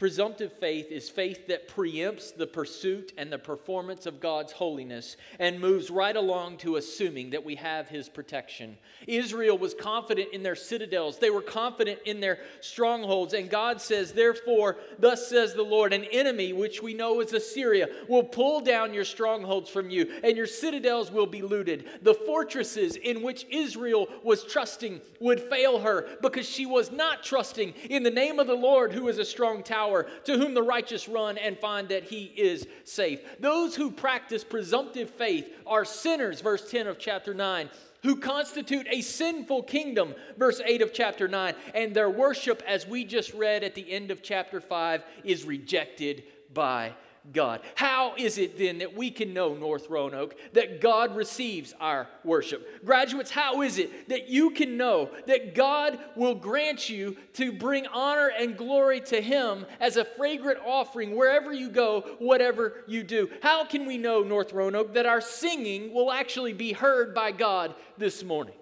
Presumptive 0.00 0.54
faith 0.54 0.90
is 0.90 1.10
faith 1.10 1.46
that 1.48 1.68
preempts 1.68 2.34
the 2.34 2.46
pursuit 2.46 3.12
and 3.18 3.30
the 3.30 3.38
performance 3.38 4.06
of 4.06 4.18
God's 4.18 4.50
holiness 4.50 5.18
and 5.38 5.60
moves 5.60 5.90
right 5.90 6.16
along 6.16 6.56
to 6.58 6.76
assuming 6.76 7.28
that 7.28 7.44
we 7.44 7.56
have 7.56 7.86
His 7.86 8.08
protection. 8.08 8.78
Israel 9.06 9.58
was 9.58 9.74
confident 9.74 10.32
in 10.32 10.42
their 10.42 10.56
citadels, 10.56 11.18
they 11.18 11.28
were 11.28 11.42
confident 11.42 12.00
in 12.06 12.18
their 12.18 12.38
strongholds, 12.62 13.34
and 13.34 13.50
God 13.50 13.78
says, 13.78 14.12
Therefore, 14.12 14.78
thus 14.98 15.28
says 15.28 15.52
the 15.52 15.62
Lord, 15.62 15.92
an 15.92 16.04
enemy, 16.04 16.54
which 16.54 16.82
we 16.82 16.94
know 16.94 17.20
is 17.20 17.34
Assyria, 17.34 17.90
will 18.08 18.24
pull 18.24 18.60
down 18.60 18.94
your 18.94 19.04
strongholds 19.04 19.68
from 19.68 19.90
you, 19.90 20.18
and 20.24 20.34
your 20.34 20.46
citadels 20.46 21.12
will 21.12 21.26
be 21.26 21.42
looted. 21.42 21.84
The 22.00 22.14
fortresses 22.14 22.96
in 22.96 23.20
which 23.20 23.44
Israel 23.50 24.08
was 24.24 24.44
trusting 24.44 25.02
would 25.20 25.40
fail 25.40 25.80
her 25.80 26.08
because 26.22 26.48
she 26.48 26.64
was 26.64 26.90
not 26.90 27.22
trusting 27.22 27.74
in 27.90 28.02
the 28.02 28.10
name 28.10 28.38
of 28.38 28.46
the 28.46 28.54
Lord, 28.54 28.94
who 28.94 29.06
is 29.08 29.18
a 29.18 29.26
strong 29.26 29.62
tower 29.62 29.89
to 30.24 30.38
whom 30.38 30.54
the 30.54 30.62
righteous 30.62 31.08
run 31.08 31.38
and 31.38 31.58
find 31.58 31.88
that 31.88 32.04
he 32.04 32.24
is 32.36 32.66
safe. 32.84 33.20
Those 33.40 33.74
who 33.76 33.90
practice 33.90 34.44
presumptive 34.44 35.10
faith 35.10 35.52
are 35.66 35.84
sinners, 35.84 36.40
verse 36.40 36.70
10 36.70 36.86
of 36.86 36.98
chapter 36.98 37.34
9 37.34 37.68
who 38.02 38.16
constitute 38.16 38.86
a 38.90 39.02
sinful 39.02 39.62
kingdom, 39.64 40.14
verse 40.38 40.60
8 40.64 40.80
of 40.82 40.92
chapter 40.92 41.28
9, 41.28 41.54
and 41.74 41.94
their 41.94 42.08
worship, 42.08 42.62
as 42.66 42.86
we 42.86 43.04
just 43.04 43.34
read 43.34 43.62
at 43.62 43.74
the 43.74 43.92
end 43.92 44.10
of 44.10 44.22
chapter 44.22 44.60
5, 44.60 45.04
is 45.24 45.44
rejected 45.44 46.22
by 46.54 46.94
God. 47.32 47.60
How 47.74 48.14
is 48.16 48.38
it 48.38 48.58
then 48.58 48.78
that 48.78 48.96
we 48.96 49.10
can 49.10 49.32
know, 49.32 49.54
North 49.54 49.88
Roanoke, 49.88 50.34
that 50.52 50.80
God 50.80 51.14
receives 51.14 51.74
our 51.80 52.08
worship? 52.24 52.84
Graduates, 52.84 53.30
how 53.30 53.62
is 53.62 53.78
it 53.78 54.08
that 54.08 54.28
you 54.28 54.50
can 54.50 54.76
know 54.76 55.10
that 55.26 55.54
God 55.54 55.98
will 56.16 56.34
grant 56.34 56.88
you 56.88 57.16
to 57.34 57.52
bring 57.52 57.86
honor 57.88 58.30
and 58.38 58.56
glory 58.56 59.00
to 59.02 59.20
Him 59.20 59.66
as 59.80 59.96
a 59.96 60.04
fragrant 60.04 60.60
offering 60.64 61.16
wherever 61.16 61.52
you 61.52 61.68
go, 61.68 62.02
whatever 62.18 62.84
you 62.86 63.02
do? 63.02 63.30
How 63.42 63.64
can 63.64 63.86
we 63.86 63.98
know, 63.98 64.22
North 64.22 64.52
Roanoke, 64.52 64.94
that 64.94 65.06
our 65.06 65.20
singing 65.20 65.92
will 65.92 66.10
actually 66.10 66.52
be 66.52 66.72
heard 66.72 67.14
by 67.14 67.32
God 67.32 67.74
this 67.98 68.24
morning? 68.24 68.54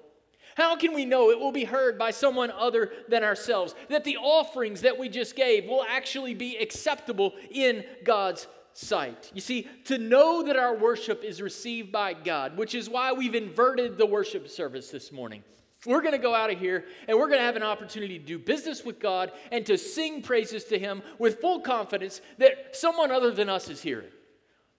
How 0.58 0.74
can 0.74 0.92
we 0.92 1.04
know 1.04 1.30
it 1.30 1.38
will 1.38 1.52
be 1.52 1.62
heard 1.62 1.96
by 1.96 2.10
someone 2.10 2.50
other 2.50 2.90
than 3.06 3.22
ourselves? 3.22 3.76
That 3.90 4.02
the 4.02 4.16
offerings 4.16 4.80
that 4.80 4.98
we 4.98 5.08
just 5.08 5.36
gave 5.36 5.66
will 5.66 5.84
actually 5.88 6.34
be 6.34 6.56
acceptable 6.56 7.34
in 7.52 7.84
God's 8.02 8.48
sight. 8.72 9.30
You 9.32 9.40
see, 9.40 9.68
to 9.84 9.98
know 9.98 10.42
that 10.42 10.56
our 10.56 10.76
worship 10.76 11.22
is 11.22 11.40
received 11.40 11.92
by 11.92 12.12
God, 12.12 12.56
which 12.56 12.74
is 12.74 12.90
why 12.90 13.12
we've 13.12 13.36
inverted 13.36 13.98
the 13.98 14.06
worship 14.06 14.48
service 14.48 14.90
this 14.90 15.12
morning. 15.12 15.44
We're 15.86 16.02
going 16.02 16.10
to 16.10 16.18
go 16.18 16.34
out 16.34 16.50
of 16.50 16.58
here 16.58 16.86
and 17.06 17.16
we're 17.16 17.28
going 17.28 17.38
to 17.38 17.46
have 17.46 17.54
an 17.54 17.62
opportunity 17.62 18.18
to 18.18 18.24
do 18.24 18.36
business 18.36 18.84
with 18.84 18.98
God 18.98 19.30
and 19.52 19.64
to 19.66 19.78
sing 19.78 20.22
praises 20.22 20.64
to 20.64 20.78
Him 20.78 21.02
with 21.20 21.40
full 21.40 21.60
confidence 21.60 22.20
that 22.38 22.74
someone 22.74 23.12
other 23.12 23.30
than 23.30 23.48
us 23.48 23.70
is 23.70 23.80
hearing, 23.80 24.10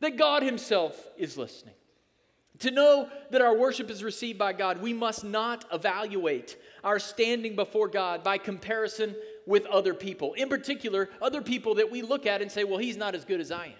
that 0.01 0.17
God 0.17 0.43
Himself 0.43 1.07
is 1.17 1.37
listening. 1.37 1.75
To 2.59 2.71
know 2.71 3.09
that 3.31 3.41
our 3.41 3.55
worship 3.55 3.89
is 3.89 4.03
received 4.03 4.37
by 4.37 4.53
God, 4.53 4.81
we 4.81 4.93
must 4.93 5.23
not 5.23 5.65
evaluate 5.71 6.57
our 6.83 6.99
standing 6.99 7.55
before 7.55 7.87
God 7.87 8.23
by 8.23 8.37
comparison 8.37 9.15
with 9.45 9.65
other 9.65 9.93
people. 9.93 10.33
In 10.33 10.49
particular, 10.49 11.09
other 11.21 11.41
people 11.41 11.75
that 11.75 11.89
we 11.89 12.01
look 12.01 12.25
at 12.25 12.41
and 12.41 12.51
say, 12.51 12.65
well, 12.65 12.77
he's 12.77 12.97
not 12.97 13.15
as 13.15 13.23
good 13.23 13.39
as 13.39 13.51
I 13.51 13.67
am. 13.67 13.73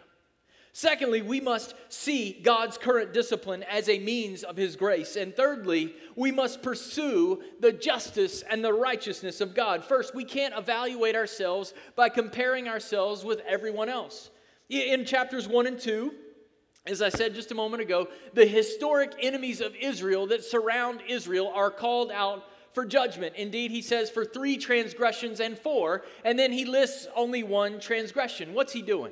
Secondly, 0.72 1.22
we 1.22 1.42
must 1.42 1.74
see 1.90 2.40
God's 2.44 2.78
current 2.78 3.12
discipline 3.12 3.64
as 3.64 3.90
a 3.90 4.00
means 4.00 4.44
of 4.44 4.56
His 4.56 4.76
grace. 4.76 5.16
And 5.16 5.36
thirdly, 5.36 5.96
we 6.16 6.32
must 6.32 6.62
pursue 6.62 7.42
the 7.60 7.72
justice 7.72 8.44
and 8.44 8.64
the 8.64 8.74
righteousness 8.74 9.42
of 9.42 9.56
God. 9.56 9.84
First, 9.84 10.14
we 10.14 10.24
can't 10.24 10.56
evaluate 10.56 11.16
ourselves 11.16 11.74
by 11.96 12.10
comparing 12.10 12.68
ourselves 12.68 13.26
with 13.26 13.42
everyone 13.48 13.90
else. 13.90 14.30
In 14.70 15.06
chapters 15.06 15.48
1 15.48 15.66
and 15.66 15.80
2, 15.80 16.14
as 16.86 17.02
I 17.02 17.10
said 17.10 17.36
just 17.36 17.52
a 17.52 17.56
moment 17.56 17.82
ago, 17.82 18.08
the 18.34 18.46
historic 18.46 19.14
enemies 19.22 19.62
of 19.62 19.76
Israel 19.76 20.28
that 20.28 20.44
surround 20.44 21.02
Israel 21.08 21.52
are 21.54 21.72
called 21.72 22.12
out 22.12 22.44
for 22.74 22.86
judgment. 22.86 23.36
Indeed, 23.36 23.72
he 23.72 23.82
says 23.82 24.10
for 24.10 24.26
three 24.26 24.58
transgressions 24.58 25.40
and 25.40 25.58
four, 25.58 26.04
and 26.24 26.38
then 26.38 26.52
he 26.52 26.66
lists 26.66 27.08
only 27.16 27.44
one 27.44 27.80
transgression. 27.80 28.54
What's 28.54 28.74
he 28.74 28.82
doing? 28.82 29.12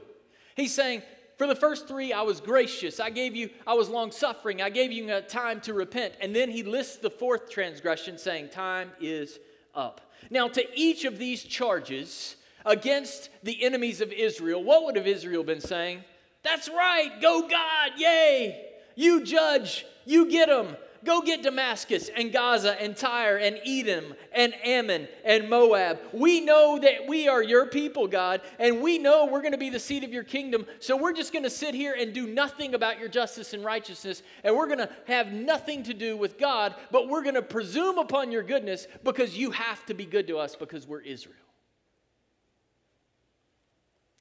He's 0.55 0.74
saying, 0.74 1.03
for 1.38 1.45
the 1.45 1.55
first 1.55 1.88
three, 1.88 2.13
I 2.13 2.24
was 2.24 2.41
gracious. 2.41 3.00
I 3.00 3.12
gave 3.12 3.36
you, 3.36 3.50
I 3.67 3.75
was 3.75 3.89
long 3.89 4.12
suffering. 4.12 4.62
I 4.62 4.69
gave 4.69 4.91
you 4.91 5.13
a 5.13 5.21
time 5.21 5.62
to 5.62 5.74
repent. 5.74 6.15
And 6.19 6.36
then 6.36 6.50
he 6.50 6.63
lists 6.63 6.97
the 6.97 7.12
fourth 7.12 7.50
transgression, 7.51 8.17
saying, 8.17 8.50
Time 8.50 8.91
is 9.00 9.39
up. 9.75 10.01
Now, 10.31 10.47
to 10.47 10.65
each 10.74 11.05
of 11.05 11.19
these 11.19 11.43
charges 11.43 12.38
against 12.65 13.29
the 13.43 13.63
enemies 13.63 14.01
of 14.01 14.12
Israel, 14.12 14.63
what 14.63 14.83
would 14.86 14.95
have 14.95 15.05
Israel 15.05 15.43
been 15.43 15.62
saying? 15.62 16.03
That's 16.44 16.70
right, 16.70 17.12
go 17.22 17.48
God, 17.48 17.91
yay! 17.98 18.65
You 18.96 19.24
judge, 19.24 19.86
you 20.06 20.29
get 20.29 20.50
them. 20.50 20.75
Go 21.03 21.22
get 21.22 21.44
Damascus 21.44 22.10
and 22.15 22.34
Gaza 22.34 22.79
and 22.82 22.96
Tyre 22.96 23.38
and 23.38 23.60
Edom 23.65 24.13
and 24.34 24.53
Ammon 24.63 25.08
and 25.24 25.50
Moab. 25.50 26.00
We 26.12 26.41
know 26.41 26.79
that 26.79 27.08
we 27.08 27.27
are 27.27 27.41
your 27.41 27.67
people, 27.67 28.08
God, 28.08 28.41
and 28.60 28.82
we 28.82 28.98
know 28.98 29.25
we're 29.25 29.41
going 29.41 29.53
to 29.53 29.58
be 29.58 29.70
the 29.70 29.79
seed 29.79 30.03
of 30.03 30.12
your 30.12 30.24
kingdom. 30.24 30.65
So 30.79 30.98
we're 30.98 31.13
just 31.13 31.32
going 31.32 31.44
to 31.44 31.50
sit 31.50 31.74
here 31.74 31.96
and 31.98 32.13
do 32.13 32.27
nothing 32.27 32.74
about 32.74 33.00
your 33.00 33.08
justice 33.08 33.53
and 33.53 33.63
righteousness, 33.63 34.24
and 34.44 34.56
we're 34.56 34.65
going 34.65 34.79
to 34.79 34.89
have 35.06 35.32
nothing 35.32 35.84
to 35.84 35.94
do 35.94 36.17
with 36.17 36.38
God, 36.38 36.75
but 36.91 37.08
we're 37.08 37.24
going 37.24 37.36
to 37.36 37.41
presume 37.41 37.98
upon 37.98 38.32
your 38.32 38.44
goodness 38.44 38.88
because 39.03 39.38
you 39.38 39.51
have 39.51 39.86
to 39.86 39.94
be 39.94 40.06
good 40.06 40.27
to 40.27 40.38
us 40.38 40.56
because 40.56 40.88
we're 40.88 41.01
Israel. 41.01 41.47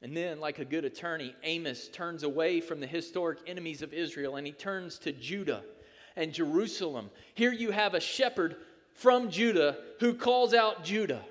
And 0.07 0.17
then, 0.17 0.39
like 0.39 0.61
a 0.61 0.65
good 0.65 0.85
attorney, 0.85 1.35
Amos 1.43 1.89
turns 1.89 2.23
away 2.23 2.61
from 2.61 2.79
the 2.79 2.87
historic 2.87 3.41
enemies 3.45 3.83
of 3.83 3.93
Israel 3.93 4.37
and 4.37 4.47
he 4.47 4.53
turns 4.53 5.01
to 5.01 5.11
Judah 5.11 5.65
and 6.15 6.33
Jerusalem. 6.33 7.11
Here 7.35 7.53
you 7.53 7.73
have 7.73 7.93
a 7.93 7.99
shepherd 7.99 8.55
from 8.95 9.31
Judah 9.31 9.79
who 9.99 10.15
calls 10.15 10.55
out 10.55 10.85
Judah 10.85 11.25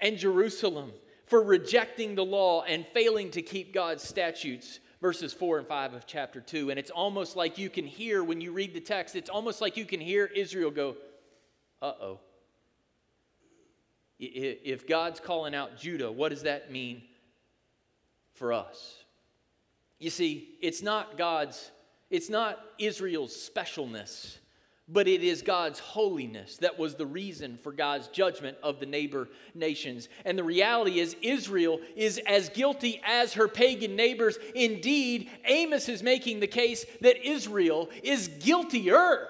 and 0.00 0.16
Jerusalem 0.16 0.90
for 1.26 1.42
rejecting 1.42 2.14
the 2.14 2.24
law 2.24 2.62
and 2.62 2.86
failing 2.94 3.30
to 3.32 3.42
keep 3.42 3.74
God's 3.74 4.02
statutes. 4.02 4.80
Verses 5.02 5.34
4 5.34 5.58
and 5.58 5.68
5 5.68 5.92
of 5.92 6.06
chapter 6.06 6.40
2. 6.40 6.70
And 6.70 6.78
it's 6.78 6.90
almost 6.90 7.36
like 7.36 7.58
you 7.58 7.68
can 7.68 7.84
hear, 7.84 8.24
when 8.24 8.40
you 8.40 8.52
read 8.52 8.72
the 8.72 8.80
text, 8.80 9.16
it's 9.16 9.28
almost 9.28 9.60
like 9.60 9.76
you 9.76 9.84
can 9.84 10.00
hear 10.00 10.24
Israel 10.34 10.70
go, 10.70 10.96
uh 11.82 11.92
oh. 12.00 12.20
If 14.18 14.88
God's 14.88 15.20
calling 15.20 15.54
out 15.54 15.76
Judah, 15.76 16.10
what 16.10 16.30
does 16.30 16.44
that 16.44 16.72
mean 16.72 17.02
for 18.34 18.52
us? 18.52 19.04
You 19.98 20.10
see, 20.10 20.56
it's 20.60 20.82
not 20.82 21.16
God's 21.16 21.70
it's 22.10 22.28
not 22.28 22.58
Israel's 22.78 23.32
specialness, 23.32 24.36
but 24.86 25.08
it 25.08 25.22
is 25.22 25.40
God's 25.40 25.78
holiness 25.78 26.58
that 26.58 26.78
was 26.78 26.94
the 26.94 27.06
reason 27.06 27.56
for 27.56 27.72
God's 27.72 28.08
judgment 28.08 28.58
of 28.62 28.80
the 28.80 28.86
neighbor 28.86 29.30
nations. 29.54 30.10
And 30.26 30.36
the 30.36 30.44
reality 30.44 31.00
is, 31.00 31.16
Israel 31.22 31.80
is 31.96 32.20
as 32.26 32.50
guilty 32.50 33.00
as 33.06 33.32
her 33.32 33.48
pagan 33.48 33.96
neighbors. 33.96 34.36
Indeed, 34.54 35.30
Amos 35.46 35.88
is 35.88 36.02
making 36.02 36.40
the 36.40 36.46
case 36.46 36.84
that 37.00 37.26
Israel 37.26 37.88
is 38.02 38.28
guiltier 38.28 39.28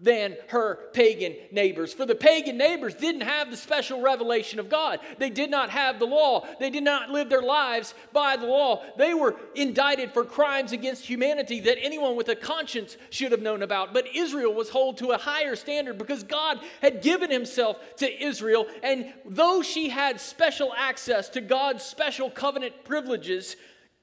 than 0.00 0.36
her 0.48 0.76
pagan 0.92 1.36
neighbors. 1.50 1.92
For 1.92 2.06
the 2.06 2.14
pagan 2.14 2.56
neighbors 2.56 2.94
didn't 2.94 3.20
have 3.22 3.50
the 3.50 3.56
special 3.56 4.00
revelation 4.00 4.58
of 4.58 4.68
God. 4.68 5.00
They 5.18 5.30
did 5.30 5.50
not 5.50 5.70
have 5.70 5.98
the 5.98 6.06
law. 6.06 6.46
They 6.58 6.70
did 6.70 6.84
not 6.84 7.10
live 7.10 7.28
their 7.28 7.42
lives 7.42 7.94
by 8.12 8.36
the 8.36 8.46
law. 8.46 8.82
They 8.96 9.12
were 9.12 9.36
indicted 9.54 10.12
for 10.12 10.24
crimes 10.24 10.72
against 10.72 11.04
humanity 11.04 11.60
that 11.60 11.82
anyone 11.82 12.16
with 12.16 12.28
a 12.28 12.36
conscience 12.36 12.96
should 13.10 13.32
have 13.32 13.42
known 13.42 13.62
about. 13.62 13.92
But 13.92 14.14
Israel 14.14 14.54
was 14.54 14.70
held 14.70 14.96
to 14.98 15.08
a 15.08 15.18
higher 15.18 15.54
standard 15.54 15.98
because 15.98 16.22
God 16.22 16.60
had 16.80 17.02
given 17.02 17.30
himself 17.30 17.78
to 17.96 18.24
Israel. 18.24 18.66
And 18.82 19.12
though 19.26 19.62
she 19.62 19.90
had 19.90 20.20
special 20.20 20.72
access 20.76 21.28
to 21.30 21.40
God's 21.40 21.84
special 21.84 22.30
covenant 22.30 22.84
privileges, 22.84 23.56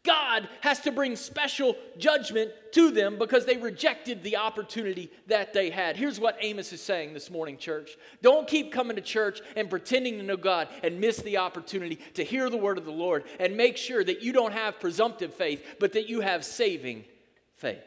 God 0.07 0.47
has 0.61 0.79
to 0.81 0.91
bring 0.91 1.15
special 1.15 1.75
judgment 1.97 2.51
to 2.71 2.89
them 2.89 3.19
because 3.19 3.45
they 3.45 3.57
rejected 3.57 4.23
the 4.23 4.37
opportunity 4.37 5.11
that 5.27 5.53
they 5.53 5.69
had. 5.69 5.97
Here's 5.97 6.19
what 6.19 6.37
Amos 6.39 6.71
is 6.71 6.81
saying 6.81 7.13
this 7.13 7.29
morning, 7.29 7.57
church. 7.57 7.97
Don't 8.21 8.47
keep 8.47 8.71
coming 8.71 8.95
to 8.95 9.01
church 9.01 9.41
and 9.55 9.69
pretending 9.69 10.17
to 10.17 10.23
know 10.23 10.37
God 10.37 10.69
and 10.81 10.99
miss 10.99 11.17
the 11.17 11.37
opportunity 11.37 11.99
to 12.13 12.23
hear 12.23 12.49
the 12.49 12.57
word 12.57 12.77
of 12.77 12.85
the 12.85 12.91
Lord 12.91 13.25
and 13.39 13.57
make 13.57 13.75
sure 13.75 14.03
that 14.03 14.23
you 14.23 14.31
don't 14.31 14.53
have 14.53 14.79
presumptive 14.79 15.33
faith, 15.33 15.75
but 15.79 15.93
that 15.93 16.07
you 16.09 16.21
have 16.21 16.45
saving 16.45 17.03
faith. 17.57 17.83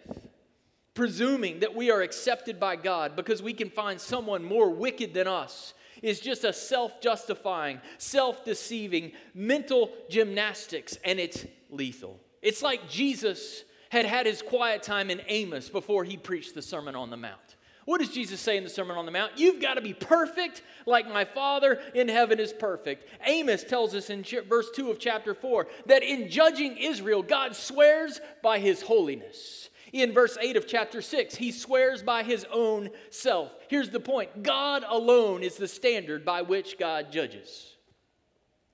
Presuming 0.93 1.61
that 1.61 1.75
we 1.75 1.91
are 1.91 2.03
accepted 2.03 2.61
by 2.61 2.77
God 2.77 3.17
because 3.17 3.43
we 3.43 3.55
can 3.55 3.71
find 3.71 3.99
someone 3.99 4.45
more 4.45 4.69
wicked 4.69 5.15
than 5.15 5.27
us 5.27 5.73
is 6.03 6.21
just 6.21 6.45
a 6.45 6.53
self 6.53 7.01
justifying, 7.01 7.81
self 7.99 8.45
deceiving 8.45 9.13
mental 9.35 9.91
gymnastics, 10.09 10.99
and 11.05 11.19
it's 11.19 11.47
lethal. 11.71 12.21
It's 12.43 12.63
like 12.63 12.89
Jesus 12.89 13.65
had 13.91 14.07
had 14.07 14.27
his 14.27 14.43
quiet 14.43 14.83
time 14.83 15.11
in 15.11 15.21
Amos 15.27 15.69
before 15.69 16.05
he 16.05 16.17
preached 16.17 16.55
the 16.55 16.63
Sermon 16.63 16.95
on 16.95 17.11
the 17.11 17.17
Mount. 17.17 17.57
What 17.87 17.99
does 17.99 18.11
Jesus 18.11 18.41
say 18.41 18.57
in 18.57 18.63
the 18.63 18.71
Sermon 18.71 18.97
on 18.97 19.07
the 19.07 19.11
Mount? 19.11 19.33
You've 19.37 19.61
got 19.61 19.75
to 19.75 19.81
be 19.81 19.95
perfect 19.95 20.63
like 20.87 21.09
my 21.09 21.25
Father 21.25 21.81
in 21.95 22.09
heaven 22.09 22.39
is 22.39 22.53
perfect. 22.53 23.09
Amos 23.27 23.65
tells 23.65 23.95
us 23.95 24.11
in 24.11 24.25
verse 24.49 24.71
2 24.75 24.91
of 24.91 24.99
chapter 24.99 25.35
4 25.35 25.67
that 25.87 26.03
in 26.03 26.29
judging 26.29 26.77
Israel, 26.77 27.23
God 27.23 27.57
swears 27.57 28.21
by 28.43 28.61
his 28.61 28.83
holiness. 28.83 29.70
In 29.93 30.13
verse 30.13 30.37
8 30.41 30.57
of 30.57 30.67
chapter 30.67 31.03
6, 31.03 31.37
he 31.37 31.51
swears 31.51 32.03
by 32.03 32.23
his 32.23 32.47
own 32.53 32.91
self. 33.11 33.53
Here's 33.69 33.91
the 33.91 34.01
point 34.01 34.43
God 34.43 34.85
alone 34.89 35.43
is 35.43 35.57
the 35.57 35.69
standard 35.69 36.25
by 36.25 36.43
which 36.43 36.79
God 36.79 37.11
judges. 37.11 37.77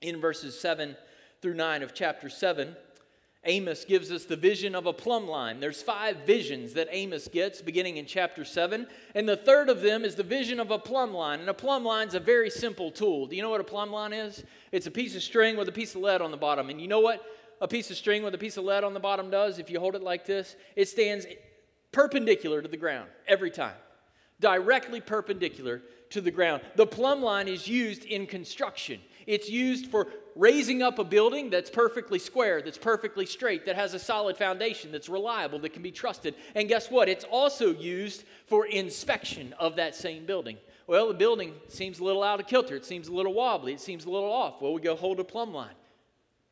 In 0.00 0.20
verses 0.20 0.58
7 0.58 0.96
through 1.40 1.54
9 1.54 1.82
of 1.82 1.94
chapter 1.94 2.28
7, 2.28 2.76
Amos 3.46 3.84
gives 3.84 4.10
us 4.10 4.24
the 4.24 4.36
vision 4.36 4.74
of 4.74 4.86
a 4.86 4.92
plumb 4.92 5.28
line. 5.28 5.60
There's 5.60 5.80
five 5.80 6.26
visions 6.26 6.74
that 6.74 6.88
Amos 6.90 7.28
gets 7.28 7.62
beginning 7.62 7.96
in 7.96 8.04
chapter 8.04 8.44
7, 8.44 8.86
and 9.14 9.28
the 9.28 9.36
third 9.36 9.68
of 9.68 9.82
them 9.82 10.04
is 10.04 10.16
the 10.16 10.24
vision 10.24 10.58
of 10.58 10.72
a 10.72 10.78
plumb 10.78 11.14
line. 11.14 11.40
And 11.40 11.48
a 11.48 11.54
plumb 11.54 11.84
line 11.84 12.08
is 12.08 12.14
a 12.14 12.20
very 12.20 12.50
simple 12.50 12.90
tool. 12.90 13.26
Do 13.26 13.36
you 13.36 13.42
know 13.42 13.50
what 13.50 13.60
a 13.60 13.64
plumb 13.64 13.92
line 13.92 14.12
is? 14.12 14.44
It's 14.72 14.86
a 14.86 14.90
piece 14.90 15.14
of 15.14 15.22
string 15.22 15.56
with 15.56 15.68
a 15.68 15.72
piece 15.72 15.94
of 15.94 16.02
lead 16.02 16.20
on 16.20 16.32
the 16.32 16.36
bottom. 16.36 16.70
And 16.70 16.80
you 16.80 16.88
know 16.88 17.00
what? 17.00 17.24
A 17.60 17.68
piece 17.68 17.90
of 17.90 17.96
string 17.96 18.22
with 18.22 18.34
a 18.34 18.38
piece 18.38 18.56
of 18.56 18.64
lead 18.64 18.84
on 18.84 18.94
the 18.94 19.00
bottom 19.00 19.30
does, 19.30 19.58
if 19.58 19.70
you 19.70 19.80
hold 19.80 19.94
it 19.94 20.02
like 20.02 20.26
this, 20.26 20.56
it 20.74 20.88
stands 20.88 21.26
perpendicular 21.92 22.60
to 22.62 22.68
the 22.68 22.76
ground 22.76 23.08
every 23.26 23.50
time, 23.50 23.76
directly 24.40 25.00
perpendicular 25.00 25.82
to 26.10 26.20
the 26.20 26.30
ground. 26.30 26.62
The 26.76 26.86
plumb 26.86 27.22
line 27.22 27.48
is 27.48 27.66
used 27.66 28.04
in 28.04 28.26
construction. 28.26 29.00
It's 29.26 29.50
used 29.50 29.86
for 29.86 30.06
raising 30.36 30.82
up 30.82 30.98
a 30.98 31.04
building 31.04 31.50
that's 31.50 31.70
perfectly 31.70 32.18
square, 32.18 32.62
that's 32.62 32.78
perfectly 32.78 33.26
straight, 33.26 33.66
that 33.66 33.74
has 33.74 33.94
a 33.94 33.98
solid 33.98 34.36
foundation, 34.36 34.92
that's 34.92 35.08
reliable, 35.08 35.58
that 35.60 35.72
can 35.72 35.82
be 35.82 35.90
trusted. 35.90 36.34
And 36.54 36.68
guess 36.68 36.90
what? 36.90 37.08
It's 37.08 37.24
also 37.24 37.72
used 37.72 38.24
for 38.46 38.66
inspection 38.66 39.54
of 39.58 39.76
that 39.76 39.94
same 39.96 40.26
building. 40.26 40.58
Well, 40.86 41.08
the 41.08 41.14
building 41.14 41.54
seems 41.68 41.98
a 41.98 42.04
little 42.04 42.22
out 42.22 42.38
of 42.38 42.46
kilter. 42.46 42.76
It 42.76 42.84
seems 42.84 43.08
a 43.08 43.12
little 43.12 43.34
wobbly. 43.34 43.72
It 43.72 43.80
seems 43.80 44.04
a 44.04 44.10
little 44.10 44.30
off. 44.30 44.62
Well, 44.62 44.72
we 44.72 44.80
go 44.80 44.94
hold 44.94 45.18
a 45.18 45.24
plumb 45.24 45.52
line. 45.52 45.74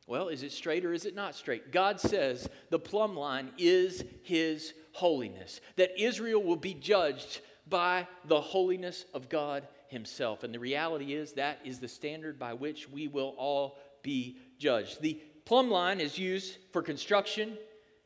Well, 0.07 0.27
is 0.27 0.43
it 0.43 0.51
straight 0.51 0.85
or 0.85 0.93
is 0.93 1.05
it 1.05 1.15
not 1.15 1.35
straight? 1.35 1.71
God 1.71 1.99
says 1.99 2.47
the 2.69 2.79
plumb 2.79 3.15
line 3.15 3.51
is 3.57 4.03
His 4.21 4.73
holiness, 4.91 5.61
that 5.77 5.99
Israel 5.99 6.43
will 6.43 6.55
be 6.55 6.75
judged 6.75 7.41
by 7.67 8.07
the 8.25 8.39
holiness 8.39 9.05
of 9.13 9.29
God 9.29 9.67
Himself. 9.87 10.43
And 10.43 10.53
the 10.53 10.59
reality 10.59 11.13
is 11.13 11.33
that 11.33 11.59
is 11.65 11.79
the 11.79 11.87
standard 11.87 12.37
by 12.37 12.53
which 12.53 12.87
we 12.87 13.07
will 13.07 13.33
all 13.37 13.79
be 14.03 14.37
judged. 14.59 15.01
The 15.01 15.19
plumb 15.45 15.71
line 15.71 15.99
is 15.99 16.19
used 16.19 16.57
for 16.71 16.83
construction, 16.83 17.57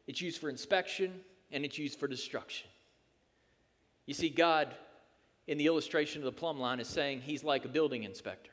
it's 0.08 0.22
used 0.22 0.40
for 0.40 0.50
inspection, 0.50 1.20
and 1.52 1.66
it's 1.66 1.78
used 1.78 2.00
for 2.00 2.08
destruction. 2.08 2.70
You 4.06 4.14
see, 4.14 4.30
God, 4.30 4.74
in 5.48 5.58
the 5.58 5.66
illustration 5.66 6.22
of 6.22 6.26
the 6.26 6.32
plumb 6.32 6.60
line, 6.60 6.80
is 6.80 6.88
saying 6.88 7.22
He's 7.22 7.44
like 7.44 7.66
a 7.66 7.70
building 7.70 8.04
inspector. 8.04 8.52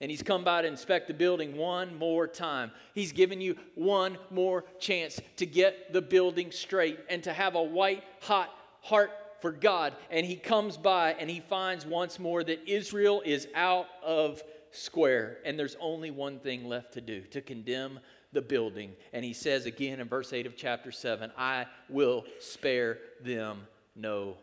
And 0.00 0.10
he's 0.10 0.22
come 0.22 0.44
by 0.44 0.62
to 0.62 0.68
inspect 0.68 1.08
the 1.08 1.14
building 1.14 1.56
one 1.56 1.96
more 1.96 2.26
time. 2.26 2.70
He's 2.94 3.12
given 3.12 3.40
you 3.40 3.56
one 3.74 4.18
more 4.30 4.64
chance 4.78 5.20
to 5.36 5.46
get 5.46 5.92
the 5.92 6.02
building 6.02 6.50
straight 6.50 6.98
and 7.08 7.22
to 7.24 7.32
have 7.32 7.54
a 7.54 7.62
white 7.62 8.04
hot 8.20 8.50
heart 8.82 9.10
for 9.40 9.52
God. 9.52 9.94
And 10.10 10.26
he 10.26 10.36
comes 10.36 10.76
by 10.76 11.12
and 11.12 11.30
he 11.30 11.40
finds 11.40 11.86
once 11.86 12.18
more 12.18 12.44
that 12.44 12.68
Israel 12.68 13.22
is 13.24 13.48
out 13.54 13.86
of 14.04 14.42
square. 14.70 15.38
And 15.46 15.58
there's 15.58 15.76
only 15.80 16.10
one 16.10 16.40
thing 16.40 16.66
left 16.66 16.92
to 16.94 17.00
do 17.00 17.22
to 17.30 17.40
condemn 17.40 18.00
the 18.32 18.42
building. 18.42 18.92
And 19.14 19.24
he 19.24 19.32
says 19.32 19.64
again 19.64 20.00
in 20.00 20.08
verse 20.08 20.32
8 20.32 20.46
of 20.46 20.56
chapter 20.56 20.92
7 20.92 21.32
I 21.38 21.66
will 21.88 22.24
spare 22.38 22.98
them 23.22 23.66
no 23.94 24.36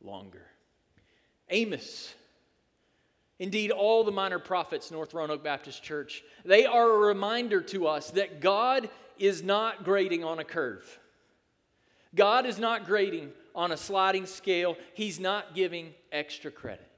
longer. 0.00 0.46
Amos 1.50 2.14
Indeed, 3.38 3.70
all 3.70 4.04
the 4.04 4.12
minor 4.12 4.38
prophets, 4.38 4.90
North 4.90 5.12
Roanoke 5.12 5.42
Baptist 5.42 5.82
Church, 5.82 6.22
they 6.44 6.66
are 6.66 6.90
a 6.90 6.98
reminder 6.98 7.60
to 7.62 7.88
us 7.88 8.10
that 8.12 8.40
God 8.40 8.88
is 9.18 9.42
not 9.42 9.84
grading 9.84 10.22
on 10.22 10.38
a 10.38 10.44
curve. 10.44 11.00
God 12.14 12.46
is 12.46 12.58
not 12.58 12.86
grading 12.86 13.32
on 13.54 13.72
a 13.72 13.76
sliding 13.76 14.26
scale, 14.26 14.76
He's 14.94 15.18
not 15.18 15.54
giving 15.54 15.94
extra 16.12 16.50
credit. 16.50 16.88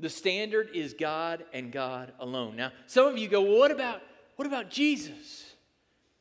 The 0.00 0.08
standard 0.08 0.70
is 0.74 0.94
God 0.94 1.44
and 1.52 1.72
God 1.72 2.12
alone. 2.20 2.56
Now, 2.56 2.72
some 2.86 3.06
of 3.06 3.18
you 3.18 3.28
go, 3.28 3.42
well, 3.42 3.58
what 3.58 3.70
about, 3.70 4.00
what 4.36 4.46
about 4.46 4.70
Jesus? 4.70 5.54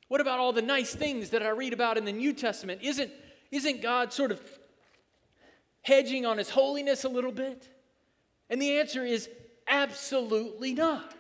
What 0.08 0.22
about 0.22 0.40
all 0.40 0.54
the 0.54 0.62
nice 0.62 0.96
things 0.96 1.30
that 1.32 1.44
I 1.44 1.50
read 1.50 1.74
about 1.74 1.98
in 1.98 2.06
the 2.06 2.12
New 2.12 2.34
Testament? 2.34 2.82
Isn't, 2.82 3.12
isn't 3.52 3.82
God 3.82 4.14
sort 4.14 4.32
of 4.32 4.42
hedging 5.82 6.26
on 6.26 6.38
his 6.38 6.50
holiness 6.50 7.04
a 7.04 7.10
little 7.10 7.32
bit? 7.32 7.70
And 8.50 8.62
the 8.62 8.80
answer 8.80 9.06
is 9.06 9.30
absolutely 9.68 10.74
not. 10.74 11.16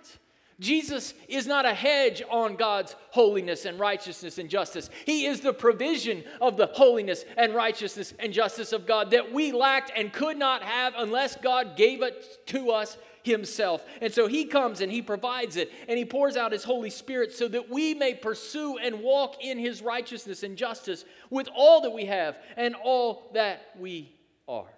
Jesus 0.60 1.14
is 1.28 1.46
not 1.46 1.68
a 1.68 1.74
hedge 1.74 2.24
on 2.32 2.56
God's 2.56 2.96
holiness 3.12 3.66
and 3.66 3.80
righteousness 3.80 4.40
and 4.40 4.50
justice. 4.50 4.90
He 5.06 5.28
is 5.28 5.42
the 5.42 5.54
provision 5.54 6.24
of 6.42 6.58
the 6.58 6.66
holiness 6.68 7.26
and 7.38 7.54
righteousness 7.54 8.14
and 8.18 8.34
justice 8.34 8.74
of 8.74 8.88
God 8.88 9.12
that 9.12 9.32
we 9.32 9.52
lacked 9.52 9.92
and 9.96 10.12
could 10.12 10.38
not 10.38 10.64
have 10.64 10.94
unless 10.98 11.36
God 11.36 11.78
gave 11.78 12.02
it 12.02 12.48
to 12.48 12.72
us 12.72 12.98
Himself. 13.22 13.86
And 14.02 14.12
so 14.12 14.26
He 14.26 14.46
comes 14.46 14.82
and 14.82 14.92
He 14.92 15.04
provides 15.04 15.58
it 15.58 15.72
and 15.88 15.96
He 15.96 16.06
pours 16.06 16.36
out 16.36 16.54
His 16.54 16.64
Holy 16.64 16.90
Spirit 16.90 17.34
so 17.34 17.48
that 17.50 17.70
we 17.70 17.94
may 17.94 18.16
pursue 18.16 18.80
and 18.80 19.02
walk 19.02 19.36
in 19.40 19.60
His 19.60 19.84
righteousness 19.84 20.42
and 20.42 20.58
justice 20.58 21.06
with 21.30 21.50
all 21.56 21.82
that 21.82 21.92
we 21.92 22.06
have 22.06 22.36
and 22.56 22.74
all 22.74 23.30
that 23.36 23.62
we 23.78 24.12
are. 24.48 24.74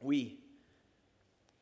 We 0.00 0.38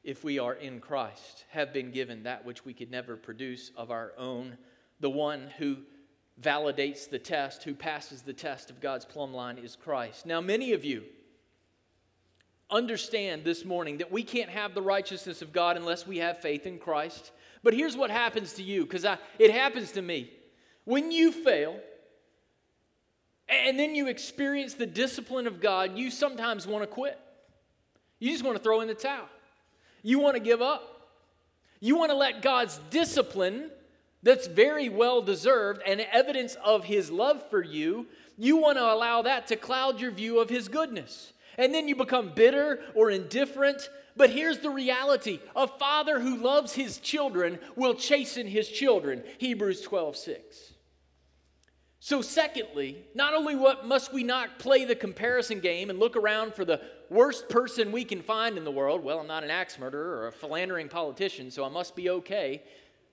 if 0.05 0.25
we 0.25 0.39
are 0.39 0.55
in 0.55 0.81
Christ, 0.81 1.45
have 1.51 1.73
been 1.73 1.91
given 1.91 2.23
that 2.23 2.45
which 2.45 2.65
we 2.65 2.73
could 2.73 2.91
never 2.91 3.17
produce 3.17 3.73
of 3.77 3.91
our 3.91 4.13
own, 4.17 4.57
the 5.01 5.11
one 5.11 5.49
who 5.59 5.79
validates 6.41 7.11
the 7.11 7.19
test, 7.19 7.65
who 7.65 7.75
passes 7.75 8.23
the 8.23 8.33
test 8.33 8.71
of 8.71 8.81
God's 8.81 9.05
plumb 9.05 9.35
line 9.35 9.59
is 9.59 9.77
Christ. 9.77 10.25
Now, 10.25 10.41
many 10.41 10.73
of 10.73 10.85
you 10.85 11.05
understand 12.71 13.45
this 13.45 13.65
morning 13.65 13.99
that 13.99 14.13
we 14.13 14.23
can't 14.23 14.51
have 14.51 14.75
the 14.75 14.83
righteousness 14.83 15.43
of 15.43 15.53
God 15.53 15.77
unless 15.77 16.07
we 16.07 16.19
have 16.19 16.39
faith 16.41 16.67
in 16.67 16.79
Christ. 16.79 17.33
But 17.63 17.75
here's 17.75 17.97
what 17.97 18.11
happens 18.11 18.53
to 18.55 18.63
you, 18.63 18.85
because 18.85 19.05
it 19.39 19.51
happens 19.51 19.93
to 19.93 20.03
me. 20.03 20.31
When 20.85 21.11
you 21.11 21.33
fail, 21.33 21.81
and 23.49 23.79
then 23.79 23.95
you 23.95 24.07
experience 24.07 24.75
the 24.75 24.87
discipline 24.87 25.47
of 25.47 25.61
God, 25.61 25.97
you 25.97 26.11
sometimes 26.11 26.67
want 26.67 26.83
to 26.83 26.87
quit. 26.87 27.19
You 28.21 28.31
just 28.31 28.45
want 28.45 28.57
to 28.57 28.63
throw 28.63 28.81
in 28.81 28.89
the 28.89 28.95
towel. 28.95 29.29
You 30.03 30.19
want 30.19 30.37
to 30.37 30.41
give 30.41 30.63
up. 30.63 30.95
You 31.81 31.97
want 31.97 32.11
to 32.11 32.17
let 32.17 32.43
God's 32.43 32.81
discipline, 32.91 33.71
that's 34.23 34.47
very 34.47 34.89
well 34.89 35.23
deserved 35.23 35.81
and 35.87 36.01
evidence 36.13 36.57
of 36.65 36.85
His 36.85 37.11
love 37.11 37.49
for 37.51 37.63
you, 37.63 38.07
you 38.37 38.57
want 38.57 38.79
to 38.79 38.85
allow 38.85 39.23
that 39.23 39.47
to 39.49 39.57
cloud 39.57 40.01
your 40.01 40.11
view 40.11 40.41
of 40.41 40.51
His 40.51 40.69
goodness. 40.69 41.33
And 41.57 41.75
then 41.75 41.89
you 41.89 41.97
become 41.97 42.33
bitter 42.35 42.81
or 42.95 43.11
indifferent. 43.11 43.91
But 44.17 44.31
here's 44.31 44.59
the 44.59 44.71
reality 44.71 45.41
a 45.55 45.67
father 45.67 46.21
who 46.21 46.37
loves 46.37 46.73
his 46.73 46.99
children 46.99 47.59
will 47.77 47.95
chasten 47.95 48.47
his 48.47 48.69
children. 48.69 49.23
Hebrews 49.39 49.81
12 49.83 50.17
6. 50.17 50.73
So, 52.01 52.23
secondly, 52.23 53.05
not 53.15 53.35
only 53.35 53.57
what 53.57 53.87
must 53.87 54.13
we 54.13 54.23
not 54.23 54.61
play 54.61 54.85
the 54.85 54.95
comparison 54.95 55.59
game 55.59 55.91
and 55.91 55.99
look 55.99 56.17
around 56.17 56.55
for 56.55 56.65
the 56.65 56.81
worst 57.11 57.49
person 57.49 57.91
we 57.91 58.05
can 58.05 58.23
find 58.23 58.57
in 58.57 58.65
the 58.65 58.71
world, 58.71 59.03
well, 59.03 59.19
I'm 59.19 59.27
not 59.27 59.43
an 59.43 59.51
axe 59.51 59.79
murderer 59.79 60.19
or 60.19 60.29
a 60.29 60.33
philandering 60.33 60.89
politician, 60.89 61.51
so 61.51 61.65
I 61.65 61.69
must 61.69 61.97
be 61.97 62.09
okay. 62.11 62.63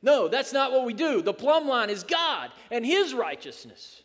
No, 0.03 0.27
that's 0.27 0.53
not 0.53 0.71
what 0.71 0.85
we 0.85 0.93
do. 0.93 1.23
The 1.23 1.33
plumb 1.33 1.67
line 1.67 1.89
is 1.89 2.03
God 2.03 2.51
and 2.69 2.85
His 2.85 3.15
righteousness. 3.15 4.03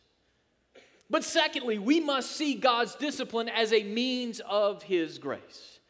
But 1.11 1.25
secondly, 1.25 1.79
we 1.79 2.01
must 2.01 2.31
see 2.31 2.55
God's 2.55 2.95
discipline 2.95 3.51
as 3.51 3.75
a 3.75 3.83
means 3.83 4.41
of 4.49 4.83
His 4.85 5.19
grace. 5.19 5.81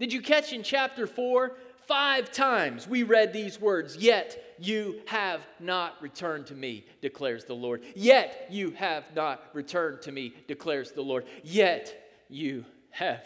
Did 0.00 0.12
you 0.12 0.20
catch 0.20 0.52
in 0.52 0.64
chapter 0.64 1.06
4? 1.06 1.56
Five 1.86 2.30
times 2.30 2.86
we 2.86 3.02
read 3.02 3.32
these 3.32 3.60
words, 3.60 3.96
Yet 3.96 4.54
you 4.58 5.00
have 5.06 5.46
not 5.58 6.00
returned 6.00 6.46
to 6.46 6.54
me, 6.54 6.86
declares 7.00 7.44
the 7.44 7.54
Lord. 7.54 7.82
Yet 7.94 8.46
you 8.50 8.70
have 8.72 9.04
not 9.14 9.42
returned 9.52 10.02
to 10.02 10.12
me, 10.12 10.34
declares 10.46 10.92
the 10.92 11.02
Lord. 11.02 11.26
Yet 11.42 12.10
you 12.28 12.64
have 12.90 13.24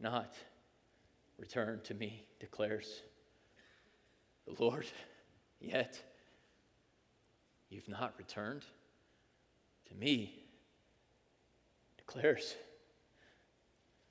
not 0.00 0.34
returned 1.38 1.84
to 1.84 1.94
me, 1.94 2.24
declares 2.40 3.02
the 4.46 4.62
Lord. 4.62 4.86
Yet 5.60 6.02
you've 7.68 7.88
not 7.88 8.14
returned 8.18 8.64
to 9.88 9.94
me, 9.94 10.44
declares 11.96 12.54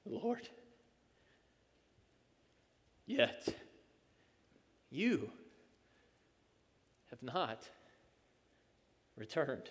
the 0.06 0.13
Lord. 0.13 0.47
Yet 3.06 3.47
you 4.89 5.30
have 7.10 7.21
not 7.21 7.67
returned. 9.15 9.69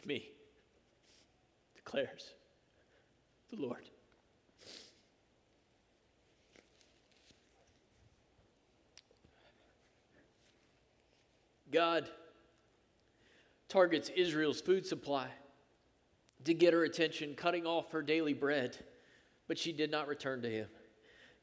To 0.00 0.08
me, 0.08 0.30
declares 1.74 2.34
the 3.50 3.56
Lord. 3.56 3.88
God 11.76 12.08
targets 13.68 14.08
Israel's 14.16 14.62
food 14.62 14.86
supply 14.86 15.28
to 16.44 16.54
get 16.54 16.72
her 16.72 16.84
attention, 16.84 17.34
cutting 17.34 17.66
off 17.66 17.92
her 17.92 18.00
daily 18.00 18.32
bread, 18.32 18.78
but 19.46 19.58
she 19.58 19.72
did 19.72 19.90
not 19.90 20.08
return 20.08 20.40
to 20.40 20.48
him. 20.48 20.68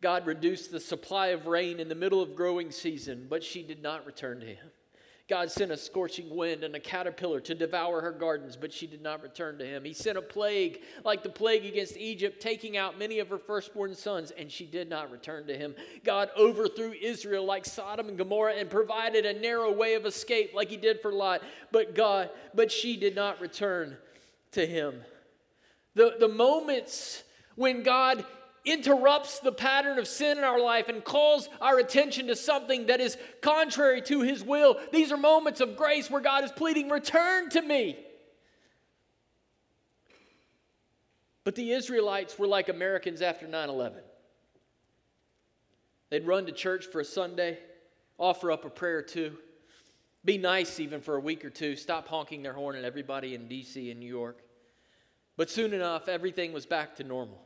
God 0.02 0.26
reduced 0.26 0.72
the 0.72 0.80
supply 0.80 1.28
of 1.28 1.46
rain 1.46 1.80
in 1.80 1.88
the 1.88 1.94
middle 1.94 2.20
of 2.20 2.36
growing 2.36 2.72
season, 2.72 3.28
but 3.30 3.44
she 3.44 3.62
did 3.62 3.84
not 3.84 4.08
return 4.08 4.40
to 4.40 4.48
him. 4.48 4.72
God 5.30 5.50
sent 5.50 5.72
a 5.72 5.78
scorching 5.78 6.36
wind 6.36 6.66
and 6.66 6.76
a 6.76 6.80
caterpillar 6.82 7.40
to 7.42 7.56
devour 7.56 8.02
her 8.02 8.12
gardens, 8.12 8.58
but 8.58 8.74
she 8.74 8.86
did 8.86 9.02
not 9.02 9.24
return 9.24 9.58
to 9.58 9.66
him. 9.66 9.86
He 9.86 9.94
sent 9.94 10.18
a 10.18 10.22
plague 10.22 10.82
like 11.06 11.24
the 11.24 11.30
plague 11.30 11.66
against 11.66 11.96
Egypt, 11.96 12.42
taking 12.42 12.76
out 12.76 13.00
many 13.00 13.20
of 13.20 13.30
her 13.30 13.38
firstborn 13.38 13.96
sons, 13.96 14.32
and 14.32 14.52
she 14.52 14.66
did 14.66 14.90
not 14.90 15.12
return 15.12 15.48
to 15.48 15.58
him. 15.58 15.76
God 16.04 16.30
overthrew 16.38 16.92
Israel 16.92 17.46
like 17.46 17.64
Sodom 17.64 18.10
and 18.10 18.18
Gomorrah 18.18 18.56
and 18.56 18.70
provided 18.70 19.26
a 19.26 19.40
narrow 19.40 19.72
way 19.72 19.94
of 19.94 20.06
escape 20.06 20.54
like 20.54 20.70
he 20.70 20.78
did 20.78 21.02
for 21.02 21.14
Lot, 21.14 21.42
but 21.72 21.96
God, 21.96 22.30
but 22.54 22.70
she 22.70 22.98
did 22.98 23.16
not 23.16 23.40
return 23.40 23.96
to 24.52 24.66
him. 24.66 25.02
The, 25.96 26.16
the 26.20 26.28
moments 26.28 27.24
when 27.56 27.82
God 27.84 28.26
interrupts 28.66 29.40
the 29.40 29.52
pattern 29.52 30.00
of 30.00 30.08
sin 30.08 30.38
in 30.38 30.44
our 30.44 30.60
life 30.60 30.88
and 30.88 31.04
calls 31.04 31.50
our 31.60 31.80
attention 31.80 32.28
to 32.28 32.36
something 32.36 32.88
that 32.88 33.02
is 33.02 33.18
contrary 33.42 34.02
to 34.04 34.22
His 34.22 34.44
will. 34.44 34.78
These 34.92 35.12
are 35.12 35.18
moments 35.18 35.60
of 35.60 35.76
grace 35.76 36.10
where 36.10 36.22
God 36.22 36.44
is 36.44 36.52
pleading, 36.52 36.90
Return 36.90 37.50
to 37.50 37.62
me. 37.62 37.98
But 41.44 41.56
the 41.56 41.72
Israelites 41.72 42.40
were 42.40 42.48
like 42.48 42.70
Americans 42.70 43.22
after 43.22 43.48
9 43.48 43.70
11. 43.70 44.02
They'd 46.10 46.26
run 46.26 46.46
to 46.46 46.52
church 46.52 46.86
for 46.86 47.02
a 47.02 47.06
Sunday, 47.06 47.58
offer 48.18 48.52
up 48.52 48.66
a 48.66 48.70
prayer 48.70 49.00
or 49.00 49.02
two, 49.02 49.36
be 50.24 50.38
nice 50.38 50.80
even 50.80 51.02
for 51.02 51.16
a 51.16 51.20
week 51.20 51.44
or 51.44 51.50
two, 51.50 51.76
stop 51.76 52.08
honking 52.08 52.44
their 52.44 52.54
horn 52.54 52.76
at 52.76 52.86
everybody 52.86 53.36
in 53.36 53.48
D.C. 53.48 53.92
and 53.92 54.00
New 54.00 54.08
York. 54.08 54.42
But 55.36 55.50
soon 55.50 55.74
enough, 55.74 56.08
everything 56.08 56.54
was 56.54 56.66
back 56.66 56.96
to 56.98 57.04
normal. 57.04 57.43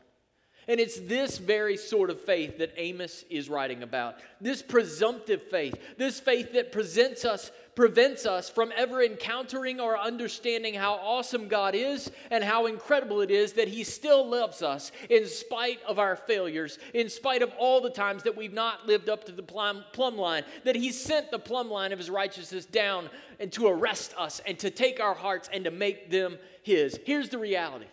And 0.69 0.81
it's 0.81 0.99
this 0.99 1.37
very 1.37 1.77
sort 1.77 2.09
of 2.09 2.19
faith 2.19 2.57
that 2.57 2.73
Amos 2.75 3.23
is 3.29 3.47
writing 3.47 3.83
about. 3.83 4.15
This 4.41 4.61
presumptive 4.61 5.41
faith, 5.41 5.75
this 5.97 6.19
faith 6.19 6.51
that 6.53 6.73
presents 6.73 7.23
us, 7.23 7.51
prevents 7.73 8.25
us 8.25 8.49
from 8.49 8.73
ever 8.75 9.01
encountering 9.01 9.79
or 9.79 9.97
understanding 9.97 10.73
how 10.73 10.95
awesome 10.95 11.47
God 11.47 11.73
is 11.73 12.11
and 12.31 12.43
how 12.43 12.65
incredible 12.65 13.21
it 13.21 13.31
is 13.31 13.53
that 13.53 13.69
He 13.69 13.85
still 13.85 14.27
loves 14.27 14.61
us 14.61 14.91
in 15.09 15.25
spite 15.25 15.79
of 15.87 15.99
our 15.99 16.17
failures, 16.17 16.79
in 16.93 17.07
spite 17.07 17.43
of 17.43 17.53
all 17.57 17.79
the 17.79 17.89
times 17.89 18.23
that 18.23 18.35
we've 18.35 18.51
not 18.51 18.87
lived 18.87 19.07
up 19.07 19.23
to 19.25 19.31
the 19.31 19.43
plumb, 19.43 19.85
plumb 19.93 20.17
line, 20.17 20.43
that 20.65 20.75
He 20.75 20.91
sent 20.91 21.31
the 21.31 21.39
plumb 21.39 21.71
line 21.71 21.93
of 21.93 21.99
His 21.99 22.09
righteousness 22.09 22.65
down 22.65 23.09
and 23.39 23.53
to 23.53 23.67
arrest 23.67 24.13
us 24.17 24.41
and 24.45 24.59
to 24.59 24.69
take 24.69 24.99
our 24.99 25.13
hearts 25.13 25.49
and 25.53 25.63
to 25.63 25.71
make 25.71 26.09
them 26.09 26.37
His. 26.63 26.99
Here's 27.05 27.29
the 27.29 27.37
reality. 27.37 27.85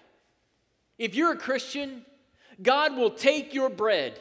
If 0.99 1.15
you're 1.15 1.33
a 1.33 1.39
Christian, 1.39 2.05
God 2.63 2.97
will 2.97 3.11
take 3.11 3.55
your 3.55 3.71
bread 3.71 4.21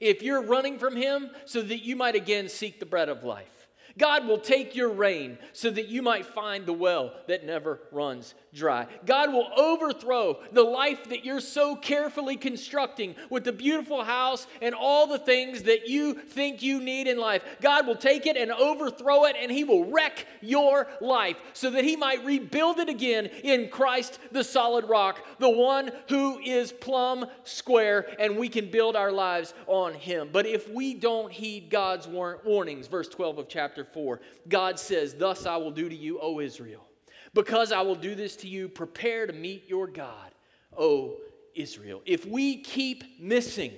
if 0.00 0.22
you're 0.22 0.42
running 0.42 0.78
from 0.78 0.96
Him 0.96 1.30
so 1.44 1.62
that 1.62 1.84
you 1.84 1.96
might 1.96 2.14
again 2.14 2.48
seek 2.48 2.80
the 2.80 2.86
bread 2.86 3.08
of 3.08 3.24
life. 3.24 3.68
God 3.98 4.26
will 4.26 4.38
take 4.38 4.74
your 4.74 4.90
rain 4.90 5.38
so 5.52 5.70
that 5.70 5.88
you 5.88 6.02
might 6.02 6.26
find 6.26 6.66
the 6.66 6.72
well 6.72 7.12
that 7.28 7.44
never 7.44 7.80
runs 7.90 8.34
dry. 8.54 8.86
God 9.06 9.32
will 9.32 9.48
overthrow 9.56 10.38
the 10.52 10.62
life 10.62 11.08
that 11.08 11.24
you're 11.24 11.40
so 11.40 11.74
carefully 11.74 12.36
constructing 12.36 13.14
with 13.30 13.44
the 13.44 13.52
beautiful 13.52 14.04
house 14.04 14.46
and 14.60 14.74
all 14.74 15.06
the 15.06 15.18
things 15.18 15.62
that 15.64 15.88
you 15.88 16.14
think 16.14 16.62
you 16.62 16.80
need 16.80 17.06
in 17.06 17.18
life. 17.18 17.42
God 17.60 17.86
will 17.86 17.96
take 17.96 18.26
it 18.26 18.36
and 18.36 18.52
overthrow 18.52 19.24
it, 19.24 19.36
and 19.38 19.50
He 19.50 19.64
will 19.64 19.90
wreck 19.90 20.26
your 20.40 20.86
life 21.00 21.40
so 21.54 21.70
that 21.70 21.84
He 21.84 21.96
might 21.96 22.24
rebuild 22.24 22.78
it 22.78 22.88
again 22.88 23.26
in 23.42 23.68
Christ, 23.68 24.18
the 24.30 24.44
solid 24.44 24.84
rock, 24.84 25.24
the 25.38 25.48
one 25.48 25.90
who 26.08 26.38
is 26.40 26.72
plumb 26.72 27.26
square, 27.44 28.06
and 28.18 28.36
we 28.36 28.48
can 28.48 28.70
build 28.70 28.96
our 28.96 29.12
lives 29.12 29.54
on 29.66 29.94
Him. 29.94 30.28
But 30.30 30.46
if 30.46 30.68
we 30.68 30.94
don't 30.94 31.32
heed 31.32 31.70
God's 31.70 32.06
warnings, 32.06 32.86
verse 32.86 33.08
12 33.08 33.38
of 33.38 33.48
chapter 33.48 33.84
4, 33.84 34.20
God 34.48 34.78
says, 34.78 35.14
Thus 35.14 35.46
I 35.46 35.56
will 35.56 35.70
do 35.70 35.88
to 35.88 35.96
you, 35.96 36.20
O 36.20 36.40
Israel 36.40 36.86
because 37.34 37.72
I 37.72 37.80
will 37.82 37.94
do 37.94 38.14
this 38.14 38.36
to 38.36 38.48
you, 38.48 38.68
prepare 38.68 39.26
to 39.26 39.32
meet 39.32 39.68
your 39.68 39.86
God, 39.86 40.32
O 40.76 41.16
Israel. 41.54 42.02
If 42.04 42.26
we 42.26 42.58
keep 42.58 43.20
missing 43.20 43.72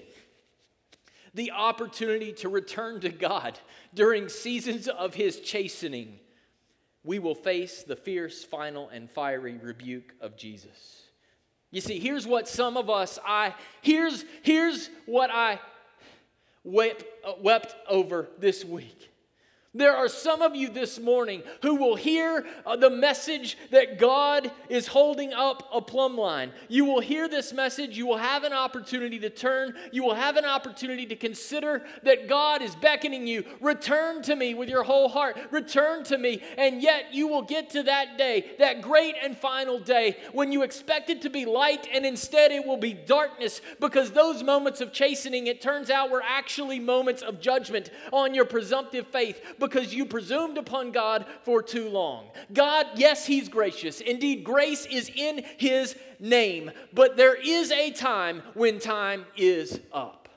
the 1.34 1.50
opportunity 1.50 2.32
to 2.32 2.48
return 2.48 3.00
to 3.00 3.08
God 3.08 3.58
during 3.92 4.28
seasons 4.28 4.88
of 4.88 5.14
his 5.14 5.40
chastening, 5.40 6.18
we 7.02 7.18
will 7.18 7.34
face 7.34 7.82
the 7.82 7.96
fierce, 7.96 8.44
final, 8.44 8.88
and 8.88 9.10
fiery 9.10 9.58
rebuke 9.62 10.14
of 10.20 10.36
Jesus. 10.36 11.02
You 11.70 11.80
see, 11.80 11.98
here's 11.98 12.26
what 12.26 12.48
some 12.48 12.76
of 12.76 12.88
us, 12.88 13.18
I, 13.26 13.54
here's, 13.82 14.24
here's 14.42 14.88
what 15.06 15.30
I 15.30 15.60
wept, 16.62 17.04
wept 17.40 17.74
over 17.88 18.28
this 18.38 18.64
week. 18.64 19.10
There 19.76 19.96
are 19.96 20.06
some 20.06 20.40
of 20.40 20.54
you 20.54 20.68
this 20.68 21.00
morning 21.00 21.42
who 21.62 21.74
will 21.74 21.96
hear 21.96 22.46
uh, 22.64 22.76
the 22.76 22.90
message 22.90 23.58
that 23.72 23.98
God 23.98 24.52
is 24.68 24.87
holding 24.87 25.32
up 25.32 25.68
a 25.72 25.80
plumb 25.80 26.16
line. 26.16 26.52
You 26.68 26.84
will 26.84 27.00
hear 27.00 27.28
this 27.28 27.52
message. 27.52 27.98
You 27.98 28.06
will 28.06 28.18
have 28.18 28.44
an 28.44 28.52
opportunity 28.52 29.18
to 29.18 29.30
turn. 29.30 29.74
You 29.90 30.04
will 30.04 30.14
have 30.14 30.37
an 30.37 30.44
opportunity 30.44 31.06
to 31.06 31.16
consider 31.16 31.82
that 32.04 32.28
God 32.28 32.62
is 32.62 32.76
beckoning 32.76 33.26
you. 33.26 33.44
Return 33.60 34.22
to 34.22 34.37
me 34.37 34.54
with 34.54 34.68
your 34.68 34.84
whole 34.84 35.08
heart. 35.08 35.37
Return 35.50 36.04
to 36.04 36.18
me. 36.18 36.40
And 36.56 36.80
yet 36.80 37.12
you 37.12 37.26
will 37.26 37.42
get 37.42 37.70
to 37.70 37.82
that 37.82 38.16
day, 38.16 38.52
that 38.60 38.80
great 38.80 39.16
and 39.20 39.37
final 39.37 39.80
day, 39.80 40.18
when 40.32 40.52
you 40.52 40.62
expect 40.62 41.10
it 41.10 41.20
to 41.22 41.30
be 41.30 41.46
light 41.46 41.88
and 41.92 42.06
instead 42.06 42.52
it 42.52 42.64
will 42.64 42.76
be 42.76 42.92
darkness 42.92 43.60
because 43.80 44.12
those 44.12 44.44
moments 44.44 44.80
of 44.80 44.92
chastening, 44.92 45.48
it 45.48 45.60
turns 45.60 45.90
out, 45.90 46.10
were 46.10 46.22
actually 46.22 46.78
moments 46.78 47.22
of 47.22 47.40
judgment 47.40 47.90
on 48.12 48.34
your 48.34 48.44
presumptive 48.44 49.08
faith 49.08 49.42
because 49.64 49.94
you 49.94 50.05
presumed 50.05 50.59
upon 50.59 50.92
God 50.92 51.27
for 51.42 51.62
too 51.62 51.88
long. 51.88 52.27
God, 52.53 52.87
yes, 52.96 53.27
He's 53.27 53.48
gracious. 53.48 54.00
Indeed, 54.00 54.44
grace 54.44 54.87
is 54.87 55.11
in 55.14 55.44
His 55.59 55.96
name, 56.20 56.70
but 56.92 57.16
there 57.16 57.35
is 57.35 57.70
a 57.70 57.90
time 57.90 58.42
when 58.55 58.79
time 58.79 59.24
is 59.37 59.81
up. 59.92 60.29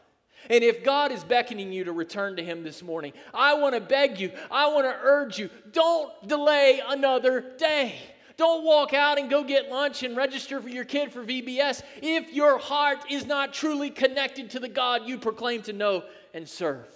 And 0.50 0.64
if 0.64 0.84
God 0.84 1.12
is 1.12 1.24
beckoning 1.24 1.74
you 1.74 1.84
to 1.84 1.92
return 1.92 2.38
to 2.38 2.44
Him 2.44 2.64
this 2.64 2.82
morning, 2.82 3.14
I 3.34 3.56
want 3.56 3.76
to 3.76 3.82
beg 3.82 4.20
you, 4.20 4.32
I 4.50 4.68
want 4.68 4.86
to 4.86 4.96
urge 5.02 5.38
you, 5.38 5.50
don't 5.72 6.12
delay 6.28 6.82
another 6.88 7.54
day. 7.58 7.96
Don't 8.38 8.64
walk 8.64 8.94
out 8.94 9.18
and 9.18 9.32
go 9.32 9.44
get 9.44 9.72
lunch 9.72 10.04
and 10.04 10.16
register 10.16 10.62
for 10.62 10.70
your 10.70 10.86
kid 10.86 11.12
for 11.12 11.26
VBS 11.26 11.82
if 12.04 12.32
your 12.32 12.60
heart 12.60 13.00
is 13.10 13.26
not 13.26 13.52
truly 13.52 13.90
connected 13.90 14.52
to 14.52 14.60
the 14.60 14.70
God 14.70 15.08
you 15.08 15.18
proclaim 15.18 15.64
to 15.64 15.74
know 15.74 16.04
and 16.36 16.48
serve. 16.48 16.88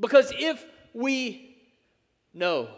Because 0.00 0.32
if 0.38 0.64
we 0.96 1.54
know 2.32 2.68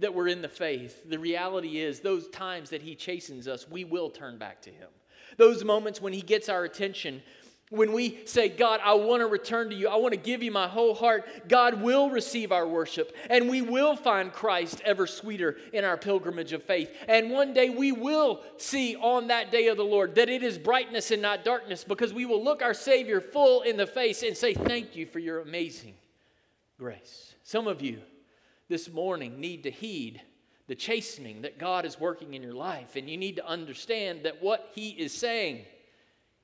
that 0.00 0.12
we're 0.12 0.26
in 0.26 0.42
the 0.42 0.48
faith, 0.48 1.08
the 1.08 1.18
reality 1.18 1.78
is 1.78 2.00
those 2.00 2.28
times 2.28 2.70
that 2.70 2.82
He 2.82 2.96
chastens 2.96 3.46
us, 3.46 3.68
we 3.68 3.84
will 3.84 4.10
turn 4.10 4.38
back 4.38 4.60
to 4.62 4.70
Him. 4.70 4.88
Those 5.36 5.62
moments 5.62 6.00
when 6.00 6.12
He 6.12 6.20
gets 6.20 6.48
our 6.48 6.64
attention, 6.64 7.22
when 7.70 7.92
we 7.92 8.18
say, 8.26 8.48
God, 8.48 8.80
I 8.82 8.94
want 8.94 9.20
to 9.20 9.28
return 9.28 9.70
to 9.70 9.76
you, 9.76 9.88
I 9.88 9.96
want 9.96 10.14
to 10.14 10.20
give 10.20 10.42
you 10.42 10.50
my 10.50 10.66
whole 10.66 10.94
heart, 10.94 11.48
God 11.48 11.80
will 11.80 12.10
receive 12.10 12.50
our 12.50 12.66
worship 12.66 13.16
and 13.30 13.48
we 13.48 13.62
will 13.62 13.94
find 13.94 14.32
Christ 14.32 14.82
ever 14.84 15.06
sweeter 15.06 15.56
in 15.72 15.84
our 15.84 15.96
pilgrimage 15.96 16.52
of 16.52 16.64
faith. 16.64 16.90
And 17.06 17.30
one 17.30 17.54
day 17.54 17.70
we 17.70 17.92
will 17.92 18.42
see 18.58 18.96
on 18.96 19.28
that 19.28 19.52
day 19.52 19.68
of 19.68 19.76
the 19.76 19.84
Lord 19.84 20.16
that 20.16 20.28
it 20.28 20.42
is 20.42 20.58
brightness 20.58 21.12
and 21.12 21.22
not 21.22 21.44
darkness 21.44 21.84
because 21.84 22.12
we 22.12 22.26
will 22.26 22.42
look 22.42 22.62
our 22.62 22.74
Savior 22.74 23.20
full 23.20 23.62
in 23.62 23.76
the 23.76 23.86
face 23.86 24.22
and 24.22 24.36
say, 24.36 24.52
Thank 24.52 24.96
you 24.96 25.06
for 25.06 25.20
your 25.20 25.40
amazing 25.40 25.94
grace. 26.82 27.36
Some 27.44 27.68
of 27.68 27.80
you 27.80 28.00
this 28.68 28.90
morning 28.90 29.38
need 29.38 29.62
to 29.62 29.70
heed 29.70 30.20
the 30.66 30.74
chastening 30.74 31.42
that 31.42 31.56
God 31.56 31.84
is 31.84 32.00
working 32.00 32.34
in 32.34 32.42
your 32.42 32.54
life, 32.54 32.96
and 32.96 33.08
you 33.08 33.16
need 33.16 33.36
to 33.36 33.46
understand 33.46 34.24
that 34.24 34.42
what 34.42 34.72
He 34.74 34.90
is 34.90 35.12
saying 35.12 35.64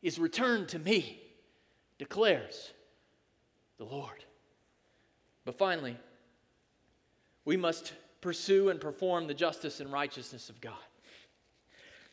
is 0.01 0.16
return 0.16 0.68
to 0.68 0.79
me, 0.79 1.20
declares 1.98 2.72
the 3.79 3.85
Lord. 3.85 4.24
But 5.44 5.59
finally, 5.59 5.96
we 7.44 7.57
must 7.57 7.92
pursue 8.20 8.68
and 8.68 8.81
perform 8.81 9.27
the 9.27 9.35
justice 9.35 9.81
and 9.81 9.90
righteousness 9.90 10.51
of 10.51 10.61
God. 10.61 10.74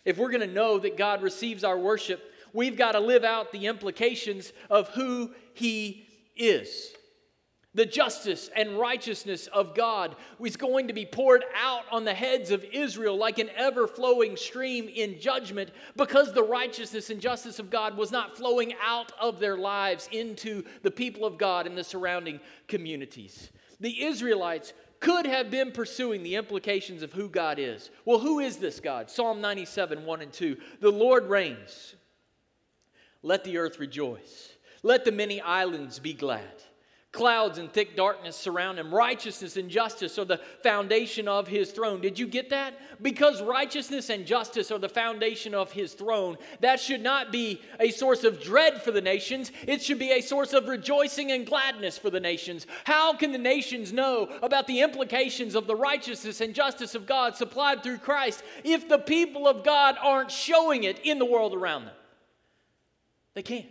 If 0.04 0.18
we're 0.18 0.32
going 0.32 0.42
to 0.42 0.48
know 0.48 0.80
that 0.80 0.98
God 0.98 1.22
receives 1.22 1.64
our 1.64 1.78
worship, 1.78 2.24
we've 2.54 2.76
got 2.76 2.94
to 2.94 3.00
live 3.00 3.24
out 3.24 3.52
the 3.52 3.68
implications 3.68 4.52
of 4.72 4.90
who 4.90 5.30
He 5.54 6.08
is. 6.36 6.92
The 7.76 7.86
justice 7.86 8.50
and 8.56 8.80
righteousness 8.80 9.48
of 9.48 9.76
God 9.76 10.16
was 10.40 10.56
going 10.56 10.88
to 10.88 10.94
be 10.94 11.06
poured 11.06 11.44
out 11.62 11.84
on 11.92 12.06
the 12.06 12.14
heads 12.14 12.50
of 12.50 12.64
Israel 12.64 13.18
like 13.18 13.38
an 13.38 13.50
ever 13.54 13.86
flowing 13.86 14.38
stream 14.38 14.88
in 14.88 15.20
judgment 15.20 15.72
because 15.98 16.32
the 16.32 16.42
righteousness 16.42 17.10
and 17.10 17.20
justice 17.20 17.60
of 17.60 17.70
God 17.70 17.98
was 17.98 18.12
not 18.12 18.38
flowing 18.38 18.74
out 18.82 19.12
of 19.20 19.40
their 19.40 19.58
lives 19.58 20.08
into 20.14 20.64
the 20.84 20.92
people 20.92 21.26
of 21.26 21.38
God 21.38 21.68
and 21.68 21.78
the 21.78 21.84
surrounding 21.84 22.40
communities. 22.70 23.52
The 23.82 24.06
Israelites 24.06 24.72
could 25.02 25.26
have 25.26 25.52
been 25.52 25.74
pursuing 25.74 26.24
the 26.24 26.36
implications 26.36 27.04
of 27.04 27.12
who 27.12 27.28
God 27.28 27.60
is. 27.60 27.92
Well, 28.06 28.20
who 28.20 28.40
is 28.40 28.56
this 28.56 28.80
God? 28.80 29.10
Psalm 29.10 29.42
97, 29.42 30.06
1 30.06 30.22
and 30.22 30.32
2. 30.32 30.56
The 30.80 30.92
Lord 30.92 31.28
reigns. 31.28 31.96
Let 33.22 33.44
the 33.44 33.58
earth 33.58 33.80
rejoice. 33.80 34.54
Let 34.82 35.04
the 35.04 35.12
many 35.12 35.42
islands 35.42 36.00
be 36.00 36.14
glad. 36.14 36.64
Clouds 37.15 37.60
and 37.60 37.71
thick 37.71 37.95
darkness 37.95 38.36
surround 38.36 38.78
him. 38.78 38.93
Righteousness 38.93 39.56
and 39.56 39.69
justice 39.69 40.19
are 40.19 40.25
the 40.25 40.41
foundation 40.62 41.30
of 41.30 41.47
his 41.47 41.71
throne. 41.71 42.01
Did 42.01 42.19
you 42.19 42.28
get 42.28 42.49
that? 42.49 42.73
Because 43.01 43.41
righteousness 43.41 44.10
and 44.10 44.25
justice 44.25 44.69
are 44.69 44.80
the 44.80 44.89
foundation 44.89 45.56
of 45.56 45.71
his 45.71 45.93
throne, 45.93 46.36
that 46.60 46.78
should 46.78 46.99
not 46.99 47.32
be 47.32 47.62
a 47.80 47.91
source 47.91 48.25
of 48.25 48.43
dread 48.43 48.82
for 48.82 48.91
the 48.91 48.99
nations. 48.99 49.54
It 49.65 49.82
should 49.82 49.97
be 49.97 50.12
a 50.12 50.19
source 50.19 50.51
of 50.51 50.67
rejoicing 50.67 51.32
and 51.32 51.45
gladness 51.45 51.97
for 51.97 52.10
the 52.10 52.19
nations. 52.19 52.67
How 52.84 53.13
can 53.13 53.32
the 53.32 53.38
nations 53.38 53.93
know 53.93 54.28
about 54.43 54.67
the 54.67 54.82
implications 54.82 55.56
of 55.56 55.67
the 55.67 55.75
righteousness 55.75 56.41
and 56.41 56.54
justice 56.54 56.95
of 56.95 57.06
God 57.06 57.38
supplied 57.38 57.82
through 57.82 57.99
Christ 57.99 58.43
if 58.65 58.89
the 58.89 58.99
people 58.99 59.47
of 59.47 59.63
God 59.63 59.95
aren't 60.04 60.32
showing 60.32 60.84
it 60.84 60.99
in 61.06 61.17
the 61.19 61.25
world 61.25 61.54
around 61.54 61.86
them? 61.86 61.95
They 63.36 63.43
can't. 63.43 63.67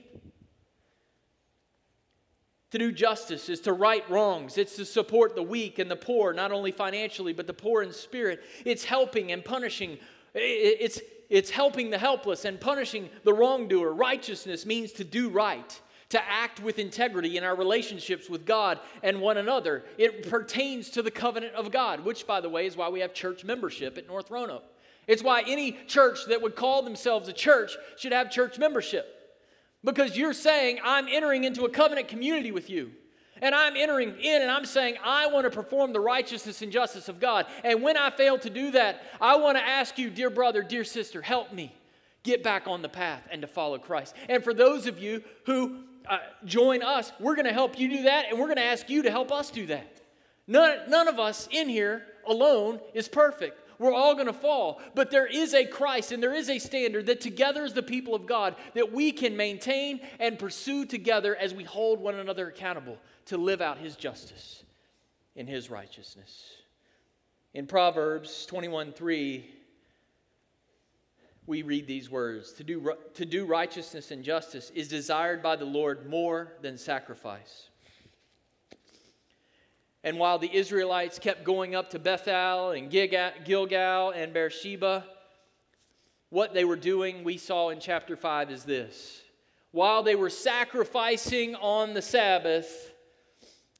To 2.74 2.78
do 2.78 2.90
justice 2.90 3.48
is 3.48 3.60
to 3.60 3.72
right 3.72 4.02
wrongs. 4.10 4.58
It's 4.58 4.74
to 4.74 4.84
support 4.84 5.37
the 5.37 5.44
weak 5.44 5.78
and 5.78 5.88
the 5.88 5.94
poor, 5.94 6.32
not 6.32 6.50
only 6.50 6.72
financially, 6.72 7.32
but 7.32 7.46
the 7.46 7.54
poor 7.54 7.84
in 7.84 7.92
spirit. 7.92 8.42
It's 8.64 8.84
helping 8.84 9.30
and 9.30 9.44
punishing. 9.44 9.96
It's, 10.34 11.00
it's 11.30 11.50
helping 11.50 11.90
the 11.90 11.98
helpless 11.98 12.44
and 12.44 12.60
punishing 12.60 13.10
the 13.22 13.32
wrongdoer. 13.32 13.92
Righteousness 13.92 14.66
means 14.66 14.90
to 14.94 15.04
do 15.04 15.28
right, 15.28 15.80
to 16.08 16.20
act 16.28 16.58
with 16.64 16.80
integrity 16.80 17.37
in 17.37 17.44
our 17.44 17.54
relationships 17.54 18.28
with 18.28 18.44
God 18.44 18.80
and 19.04 19.20
one 19.20 19.37
another. 19.37 19.84
It 19.96 20.28
pertains 20.28 20.90
to 20.90 21.02
the 21.02 21.12
covenant 21.12 21.54
of 21.54 21.70
God, 21.70 22.04
which, 22.04 22.26
by 22.26 22.40
the 22.40 22.48
way, 22.48 22.66
is 22.66 22.76
why 22.76 22.88
we 22.88 22.98
have 22.98 23.14
church 23.14 23.44
membership 23.44 23.96
at 23.98 24.08
North 24.08 24.32
Roanoke. 24.32 24.64
It's 25.06 25.22
why 25.22 25.44
any 25.46 25.78
church 25.87 26.26
that 26.26 26.42
would 26.42 26.56
call 26.56 26.82
themselves 26.82 27.28
a 27.28 27.32
church 27.32 27.76
should 27.96 28.10
have 28.10 28.32
church 28.32 28.58
membership. 28.58 29.23
Because 29.85 30.16
you're 30.16 30.33
saying, 30.33 30.79
I'm 30.83 31.07
entering 31.09 31.44
into 31.44 31.64
a 31.66 31.68
covenant 31.68 32.09
community 32.09 32.51
with 32.51 32.70
you. 32.70 32.92
And 33.42 33.55
I'm 33.55 33.77
entering 33.77 34.16
in 34.20 34.42
and 34.42 34.51
I'm 34.51 34.64
saying, 34.64 34.97
I 35.05 35.27
want 35.27 35.44
to 35.44 35.51
perform 35.51 35.92
the 35.92 36.01
righteousness 36.01 36.62
and 36.62 36.73
justice 36.73 37.09
of 37.09 37.20
God. 37.20 37.47
And 37.62 37.83
when 37.83 37.97
I 37.97 38.11
fail 38.11 38.38
to 38.38 38.49
do 38.49 38.70
that, 38.70 39.03
I 39.20 39.37
want 39.37 39.59
to 39.59 39.62
ask 39.62 39.99
you, 39.99 40.09
dear 40.09 40.31
brother, 40.31 40.62
dear 40.62 40.85
sister, 40.85 41.20
help 41.20 41.53
me 41.53 41.75
get 42.23 42.42
back 42.42 42.66
on 42.66 42.81
the 42.81 42.88
path 42.88 43.23
and 43.31 43.42
to 43.42 43.49
follow 43.49 43.77
Christ. 43.77 44.14
And 44.29 44.42
for 44.42 44.55
those 44.55 44.87
of 44.87 44.99
you 44.99 45.23
who 45.44 45.81
uh, 46.09 46.18
join 46.44 46.83
us, 46.83 47.12
we're 47.20 47.35
going 47.35 47.47
to 47.47 47.53
help 47.53 47.79
you 47.79 47.88
do 47.88 48.03
that 48.05 48.27
and 48.31 48.38
we're 48.38 48.47
going 48.47 48.57
to 48.57 48.62
ask 48.62 48.88
you 48.88 49.03
to 49.03 49.11
help 49.11 49.31
us 49.31 49.51
do 49.51 49.66
that. 49.66 50.01
None, 50.47 50.88
none 50.88 51.09
of 51.09 51.18
us 51.18 51.49
in 51.51 51.68
here 51.68 52.03
alone 52.27 52.81
is 52.94 53.09
perfect. 53.09 53.59
We're 53.85 53.92
all 53.92 54.14
going 54.14 54.29
to 54.29 54.33
fall. 54.33 54.81
But 54.94 55.11
there 55.11 55.27
is 55.27 55.53
a 55.53 55.66
Christ 55.66 56.11
and 56.11 56.23
there 56.23 56.33
is 56.33 56.49
a 56.49 56.59
standard 56.59 57.05
that 57.05 57.20
together 57.20 57.64
as 57.64 57.75
the 57.75 57.83
people 57.83 58.14
of 58.14 58.25
God 58.25 58.57
that 58.73 58.90
we 58.90 59.12
can 59.12 59.37
maintain 59.37 60.01
and 60.18 60.38
pursue 60.38 60.87
together 60.87 61.37
as 61.37 61.53
we 61.53 61.64
hold 61.64 62.01
one 62.01 62.14
another 62.14 62.49
accountable 62.49 62.97
to 63.27 63.37
live 63.37 63.61
out 63.61 63.77
his 63.77 63.94
justice. 63.94 64.64
in 65.37 65.47
his 65.47 65.68
righteousness. 65.68 66.51
In 67.53 67.66
Proverbs 67.66 68.47
21 68.47 68.92
3, 68.92 69.44
we 71.47 71.61
read 71.61 71.87
these 71.87 72.09
words 72.09 72.53
to 72.53 72.64
do, 72.64 72.94
to 73.12 73.27
do 73.27 73.44
righteousness 73.44 74.12
and 74.12 74.25
justice 74.25 74.70
is 74.75 74.88
desired 74.88 75.42
by 75.42 75.57
the 75.57 75.66
Lord 75.66 76.09
more 76.09 76.55
than 76.62 76.79
sacrifice. 76.79 77.68
And 80.05 80.19
while 80.19 80.38
the 80.38 80.55
Israelites 80.55 81.19
kept 81.19 81.43
going 81.43 81.75
up 81.75 81.90
to 81.90 81.99
Bethel 81.99 82.71
and 82.71 82.90
Gilgal 82.90 84.11
and 84.11 84.33
Beersheba, 84.33 85.05
what 86.31 86.55
they 86.55 86.64
were 86.64 86.77
doing, 86.77 87.25
we 87.25 87.38
saw 87.38 87.71
in 87.71 87.81
chapter 87.81 88.17
5, 88.17 88.51
is 88.53 88.64
this. 88.64 89.23
While 89.73 90.05
they 90.05 90.14
were 90.14 90.31
sacrificing 90.31 91.57
on 91.57 91.95
the 91.95 92.03
Sabbath, 92.03 92.93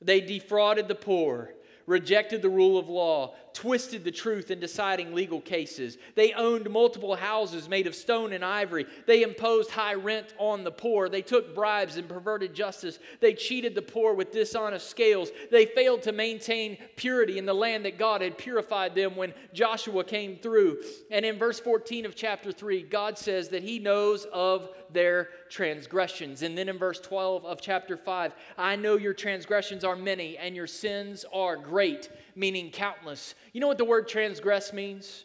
they 0.01 0.21
defrauded 0.21 0.89
the 0.89 0.97
poor 0.97 1.55
rejected 1.87 2.43
the 2.43 2.49
rule 2.49 2.79
of 2.79 2.89
law, 2.89 3.35
twisted 3.55 4.05
the 4.05 4.11
truth 4.11 4.51
in 4.51 4.61
deciding 4.61 5.15
legal 5.15 5.41
cases. 5.41 5.97
They 6.17 6.33
owned 6.33 6.69
multiple 6.69 7.15
houses 7.15 7.69
made 7.69 7.87
of 7.87 7.95
stone 7.95 8.33
and 8.33 8.45
ivory. 8.45 8.85
They 9.07 9.23
imposed 9.23 9.71
high 9.71 9.95
rent 9.95 10.35
on 10.39 10.65
the 10.65 10.71
poor. 10.71 11.09
They 11.09 11.23
took 11.23 11.55
bribes 11.55 11.97
and 11.97 12.09
perverted 12.09 12.53
justice. 12.53 12.99
They 13.21 13.33
cheated 13.33 13.75
the 13.75 13.83
poor 13.83 14.13
with 14.13 14.33
dishonest 14.33 14.91
scales. 14.91 15.31
They 15.51 15.67
failed 15.67 16.03
to 16.03 16.13
maintain 16.13 16.79
purity 16.97 17.39
in 17.39 17.47
the 17.47 17.55
land 17.55 17.85
that 17.85 17.97
God 17.99 18.21
had 18.21 18.37
purified 18.37 18.95
them 18.95 19.17
when 19.17 19.33
Joshua 19.53 20.05
came 20.05 20.37
through. 20.37 20.83
And 21.11 21.25
in 21.25 21.39
verse 21.39 21.61
14 21.61 22.05
of 22.07 22.17
chapter 22.17 22.53
3, 22.53 22.83
God 22.83 23.17
says 23.17 23.49
that 23.51 23.63
He 23.63 23.79
knows 23.79 24.27
of 24.33 24.69
their 24.95 25.29
transgressions. 25.51 26.43
And 26.43 26.57
then 26.57 26.69
in 26.69 26.79
verse 26.79 27.01
12 27.01 27.45
of 27.45 27.61
chapter 27.61 27.97
5, 27.97 28.33
I 28.57 28.77
know 28.77 28.97
your 28.97 29.13
transgressions 29.15 29.85
are 29.85 29.97
many 29.97 30.39
and 30.39 30.57
your 30.57 30.67
sins 30.67 31.25
are 31.33 31.57
great, 31.57 32.09
meaning 32.35 32.71
countless. 32.71 33.35
You 33.53 33.61
know 33.61 33.69
what 33.69 33.79
the 33.79 33.85
word 33.85 34.09
transgress 34.09 34.73
means? 34.73 35.25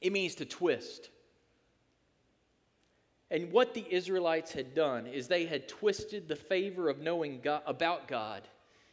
It 0.00 0.12
means 0.12 0.34
to 0.36 0.44
twist. 0.44 1.10
And 3.30 3.52
what 3.52 3.74
the 3.74 3.86
Israelites 3.88 4.52
had 4.52 4.74
done 4.74 5.06
is 5.06 5.28
they 5.28 5.46
had 5.46 5.68
twisted 5.68 6.26
the 6.26 6.36
favor 6.36 6.88
of 6.88 6.98
knowing 6.98 7.40
God, 7.42 7.62
about 7.66 8.08
God 8.08 8.42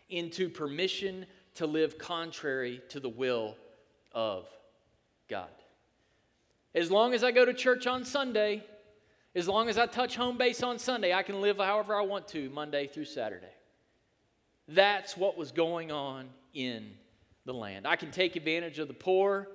into 0.09 0.49
permission 0.49 1.25
to 1.55 1.65
live 1.65 1.97
contrary 1.97 2.81
to 2.89 2.99
the 2.99 3.09
will 3.09 3.55
of 4.11 4.47
God. 5.27 5.49
As 6.75 6.91
long 6.91 7.15
as 7.15 7.23
I 7.23 7.31
go 7.31 7.45
to 7.45 7.53
church 7.53 7.87
on 7.87 8.05
Sunday, 8.05 8.63
as 9.33 9.47
long 9.47 9.69
as 9.69 9.77
I 9.77 9.87
touch 9.87 10.15
home 10.15 10.37
base 10.37 10.61
on 10.61 10.77
Sunday, 10.77 11.13
I 11.13 11.23
can 11.23 11.41
live 11.41 11.57
however 11.57 11.95
I 11.95 12.01
want 12.01 12.27
to 12.29 12.49
Monday 12.51 12.87
through 12.87 13.05
Saturday. 13.05 13.45
That's 14.67 15.17
what 15.17 15.37
was 15.37 15.51
going 15.51 15.91
on 15.91 16.27
in 16.53 16.91
the 17.47 17.53
land. 17.53 17.87
I 17.87 17.95
can 17.95 18.11
take 18.11 18.35
advantage 18.35 18.77
of 18.77 18.87
the 18.87 18.93
poor. 18.93 19.47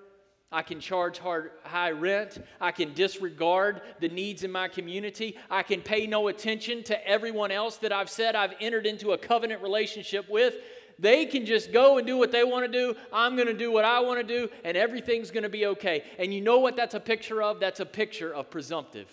I 0.51 0.63
can 0.63 0.81
charge 0.81 1.19
hard, 1.19 1.53
high 1.63 1.93
rent. 1.93 2.43
I 2.61 2.73
can 2.73 2.93
disregard 2.95 3.83
the 4.01 4.09
needs 4.09 4.43
in 4.43 4.51
my 4.51 4.69
community. 4.69 5.39
I 5.51 5.63
can 5.63 5.81
pay 5.81 6.07
no 6.07 6.29
attention 6.29 6.83
to 6.85 7.09
everyone 7.09 7.51
else 7.51 7.77
that 7.77 7.93
I've 7.93 8.11
said 8.11 8.35
I've 8.35 8.55
entered 8.61 8.87
into 8.87 9.13
a 9.13 9.19
covenant 9.19 9.63
relationship 9.63 10.29
with. 10.29 10.55
They 10.99 11.27
can 11.27 11.47
just 11.47 11.73
go 11.73 11.99
and 11.99 12.07
do 12.07 12.17
what 12.17 12.33
they 12.33 12.45
want 12.45 12.71
to 12.71 12.73
do. 12.73 12.97
I'm 13.13 13.37
going 13.37 13.49
to 13.49 13.57
do 13.57 13.71
what 13.71 13.85
I 13.85 14.01
want 14.01 14.21
to 14.21 14.27
do, 14.27 14.51
and 14.65 14.77
everything's 14.77 15.31
going 15.31 15.43
to 15.43 15.49
be 15.49 15.67
okay. 15.67 16.05
And 16.19 16.35
you 16.35 16.41
know 16.41 16.59
what 16.59 16.77
that's 16.77 16.95
a 16.95 17.01
picture 17.01 17.43
of? 17.43 17.61
That's 17.61 17.81
a 17.81 17.87
picture 17.87 18.35
of 18.35 18.51
presumptive 18.51 19.09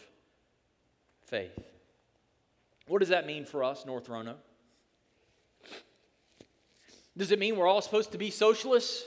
faith. 1.25 1.57
What 2.87 2.99
does 2.99 3.09
that 3.09 3.25
mean 3.25 3.45
for 3.45 3.63
us, 3.63 3.85
North 3.85 4.09
Roanoke? 4.09 4.39
Does 7.19 7.33
it 7.33 7.37
mean 7.37 7.57
we're 7.57 7.67
all 7.67 7.81
supposed 7.81 8.13
to 8.13 8.17
be 8.17 8.31
socialists? 8.31 9.05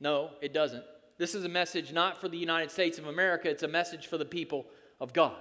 No, 0.00 0.30
it 0.42 0.52
doesn't. 0.52 0.82
This 1.16 1.32
is 1.32 1.44
a 1.44 1.48
message 1.48 1.92
not 1.92 2.20
for 2.20 2.28
the 2.28 2.36
United 2.36 2.72
States 2.72 2.98
of 2.98 3.06
America, 3.06 3.48
it's 3.48 3.62
a 3.62 3.68
message 3.68 4.08
for 4.08 4.18
the 4.18 4.24
people 4.24 4.66
of 5.00 5.12
God. 5.12 5.38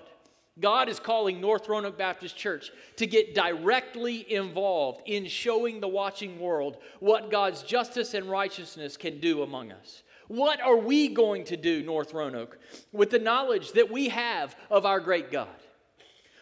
God 0.60 0.88
is 0.88 1.00
calling 1.00 1.42
North 1.42 1.68
Roanoke 1.68 1.98
Baptist 1.98 2.38
Church 2.38 2.70
to 2.98 3.08
get 3.08 3.34
directly 3.34 4.32
involved 4.32 5.02
in 5.08 5.26
showing 5.26 5.80
the 5.80 5.88
watching 5.88 6.40
world 6.40 6.78
what 7.00 7.32
God's 7.32 7.64
justice 7.64 8.14
and 8.14 8.30
righteousness 8.30 8.96
can 8.96 9.20
do 9.20 9.42
among 9.42 9.72
us. 9.72 10.04
What 10.28 10.62
are 10.62 10.78
we 10.78 11.08
going 11.08 11.46
to 11.46 11.58
do, 11.58 11.82
North 11.82 12.14
Roanoke, 12.14 12.60
with 12.92 13.10
the 13.10 13.18
knowledge 13.18 13.72
that 13.72 13.92
we 13.92 14.10
have 14.10 14.56
of 14.70 14.86
our 14.86 15.00
great 15.00 15.32
God? 15.32 15.48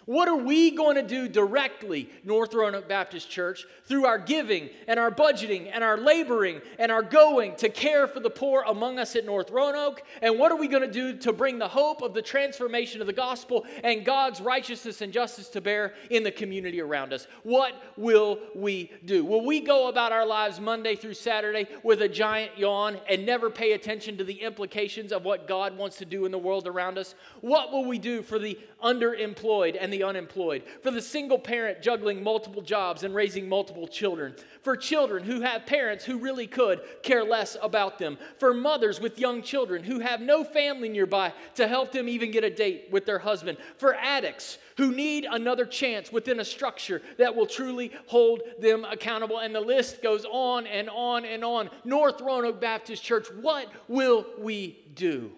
What 0.06 0.28
are 0.28 0.36
we 0.36 0.72
going 0.72 0.96
to 0.96 1.04
do 1.04 1.28
directly, 1.28 2.10
North 2.24 2.54
Roanoke 2.54 2.88
Baptist 2.88 3.30
Church, 3.30 3.66
through 3.86 4.06
our 4.06 4.18
giving 4.18 4.70
and 4.88 5.00
our 5.00 5.12
budgeting 5.12 5.70
and 5.72 5.84
our 5.84 5.98
laboring 5.98 6.62
and 6.80 6.92
our 6.92 7.04
going 7.04 7.56
to 7.58 7.70
care 7.70 8.08
for 8.08 8.20
the 8.20 8.30
poor 8.30 8.64
among 8.68 8.98
us 8.98 9.16
at 9.16 9.26
North 9.26 9.52
Roanoke? 9.52 10.02
And 10.22 10.40
what 10.40 10.52
are 10.52 10.58
we 10.58 10.68
going 10.68 10.82
to 10.82 10.92
do 10.92 11.18
to 11.18 11.32
bring 11.32 11.60
the 11.60 11.68
hope 11.68 12.02
of 12.02 12.14
the 12.14 12.22
transformation 12.22 13.00
of 13.02 13.08
the 13.08 13.14
gospel 13.14 13.66
and 13.84 14.04
God's 14.04 14.42
righteousness 14.42 15.02
and 15.02 15.14
justice 15.14 15.50
to 15.50 15.62
bear 15.62 15.94
in 16.10 16.24
the 16.24 16.32
community 16.32 16.82
around 16.82 17.14
us? 17.14 17.28
What 17.44 17.74
will 17.96 18.40
we 18.56 18.92
do? 19.06 19.24
Will 19.24 19.46
we 19.46 19.62
go 19.62 19.88
about 19.88 20.12
our 20.12 20.26
lives 20.26 20.60
Monday 20.60 20.96
through 20.96 21.14
Saturday 21.14 21.68
with 21.84 22.02
a 22.02 22.10
giant 22.10 22.58
yawn 22.58 22.98
and 23.08 23.26
never 23.26 23.50
pay 23.50 23.74
attention 23.74 24.18
to 24.18 24.24
the 24.24 24.42
implications 24.42 25.12
of 25.12 25.26
what 25.26 25.48
God 25.48 25.78
wants 25.78 25.98
to 25.98 26.06
do 26.06 26.26
in 26.26 26.32
the 26.32 26.40
world 26.40 26.68
around 26.68 26.98
us? 26.98 27.14
What 27.42 27.72
will 27.72 27.86
we 27.86 28.00
do 28.00 28.24
for 28.24 28.40
the 28.40 28.58
underemployed 28.84 29.78
and 29.80 29.91
the 29.92 30.04
unemployed, 30.04 30.64
for 30.82 30.90
the 30.90 31.02
single 31.02 31.38
parent 31.38 31.82
juggling 31.82 32.24
multiple 32.24 32.62
jobs 32.62 33.04
and 33.04 33.14
raising 33.14 33.48
multiple 33.48 33.88
children, 33.88 34.36
for 34.64 34.76
children 34.76 35.24
who 35.24 35.42
have 35.42 35.66
parents 35.66 36.04
who 36.04 36.18
really 36.18 36.48
could 36.48 36.82
care 37.04 37.24
less 37.24 37.56
about 37.62 38.00
them, 38.00 38.18
for 38.40 38.54
mothers 38.54 39.00
with 39.00 39.20
young 39.20 39.42
children 39.42 39.84
who 39.84 40.00
have 40.00 40.22
no 40.22 40.44
family 40.44 40.90
nearby 40.90 41.32
to 41.56 41.68
help 41.68 41.92
them 41.92 42.10
even 42.10 42.32
get 42.32 42.44
a 42.44 42.50
date 42.50 42.88
with 42.92 43.06
their 43.06 43.20
husband, 43.20 43.58
for 43.78 43.94
addicts 43.96 44.58
who 44.78 44.92
need 44.92 45.28
another 45.30 45.66
chance 45.66 46.12
within 46.12 46.40
a 46.40 46.46
structure 46.46 47.02
that 47.18 47.36
will 47.36 47.46
truly 47.46 47.92
hold 48.08 48.42
them 48.60 48.86
accountable. 48.86 49.38
And 49.40 49.54
the 49.54 49.62
list 49.62 50.02
goes 50.02 50.26
on 50.32 50.66
and 50.66 50.90
on 50.90 51.26
and 51.26 51.44
on. 51.44 51.70
North 51.84 52.22
Roanoke 52.22 52.60
Baptist 52.60 53.04
Church, 53.04 53.28
what 53.42 53.68
will 53.88 54.26
we 54.40 54.80
do? 54.96 55.32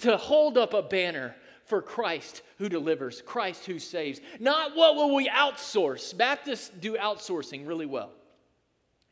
To 0.00 0.16
hold 0.16 0.56
up 0.56 0.74
a 0.74 0.82
banner 0.82 1.34
for 1.68 1.82
Christ 1.82 2.42
who 2.58 2.68
delivers, 2.68 3.22
Christ 3.22 3.66
who 3.66 3.78
saves. 3.78 4.20
Not 4.40 4.74
what 4.74 4.96
will 4.96 5.14
we 5.14 5.28
outsource. 5.28 6.16
Baptists 6.16 6.70
do 6.80 6.96
outsourcing 6.96 7.66
really 7.66 7.86
well. 7.86 8.10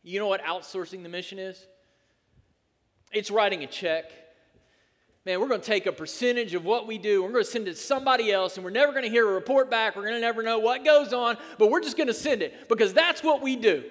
You 0.03 0.21
know 0.21 0.29
what 0.29 0.43
outsourcing 0.43 1.03
the 1.03 1.09
mission 1.09 1.39
is? 1.39 1.67
It's 3.13 3.31
writing 3.31 3.63
a 3.63 3.67
check. 3.67 4.11
Man, 5.25 5.41
we're 5.41 5.49
going 5.49 5.61
to 5.61 5.67
take 5.67 5.87
a 5.87 5.93
percentage 5.93 6.55
of 6.55 6.65
what 6.65 6.87
we 6.87 6.99
do. 6.99 7.23
We're 7.23 7.33
going 7.33 7.45
to 7.45 7.51
send 7.51 7.67
it 7.67 7.73
to 7.73 7.77
somebody 7.77 8.31
else, 8.31 8.57
and 8.57 8.65
we're 8.65 8.71
never 8.71 8.93
going 8.93 9.05
to 9.05 9.11
hear 9.11 9.29
a 9.29 9.33
report 9.33 9.69
back. 9.69 9.97
We're 9.97 10.03
going 10.03 10.15
to 10.15 10.21
never 10.21 10.43
know 10.43 10.61
what 10.61 10.85
goes 10.85 11.13
on, 11.13 11.37
but 11.59 11.71
we're 11.71 11.81
just 11.81 11.97
going 11.97 12.07
to 12.07 12.15
send 12.15 12.43
it 12.43 12.69
because 12.69 12.95
that's 12.95 13.23
what 13.25 13.43
we 13.43 13.57
do. 13.57 13.85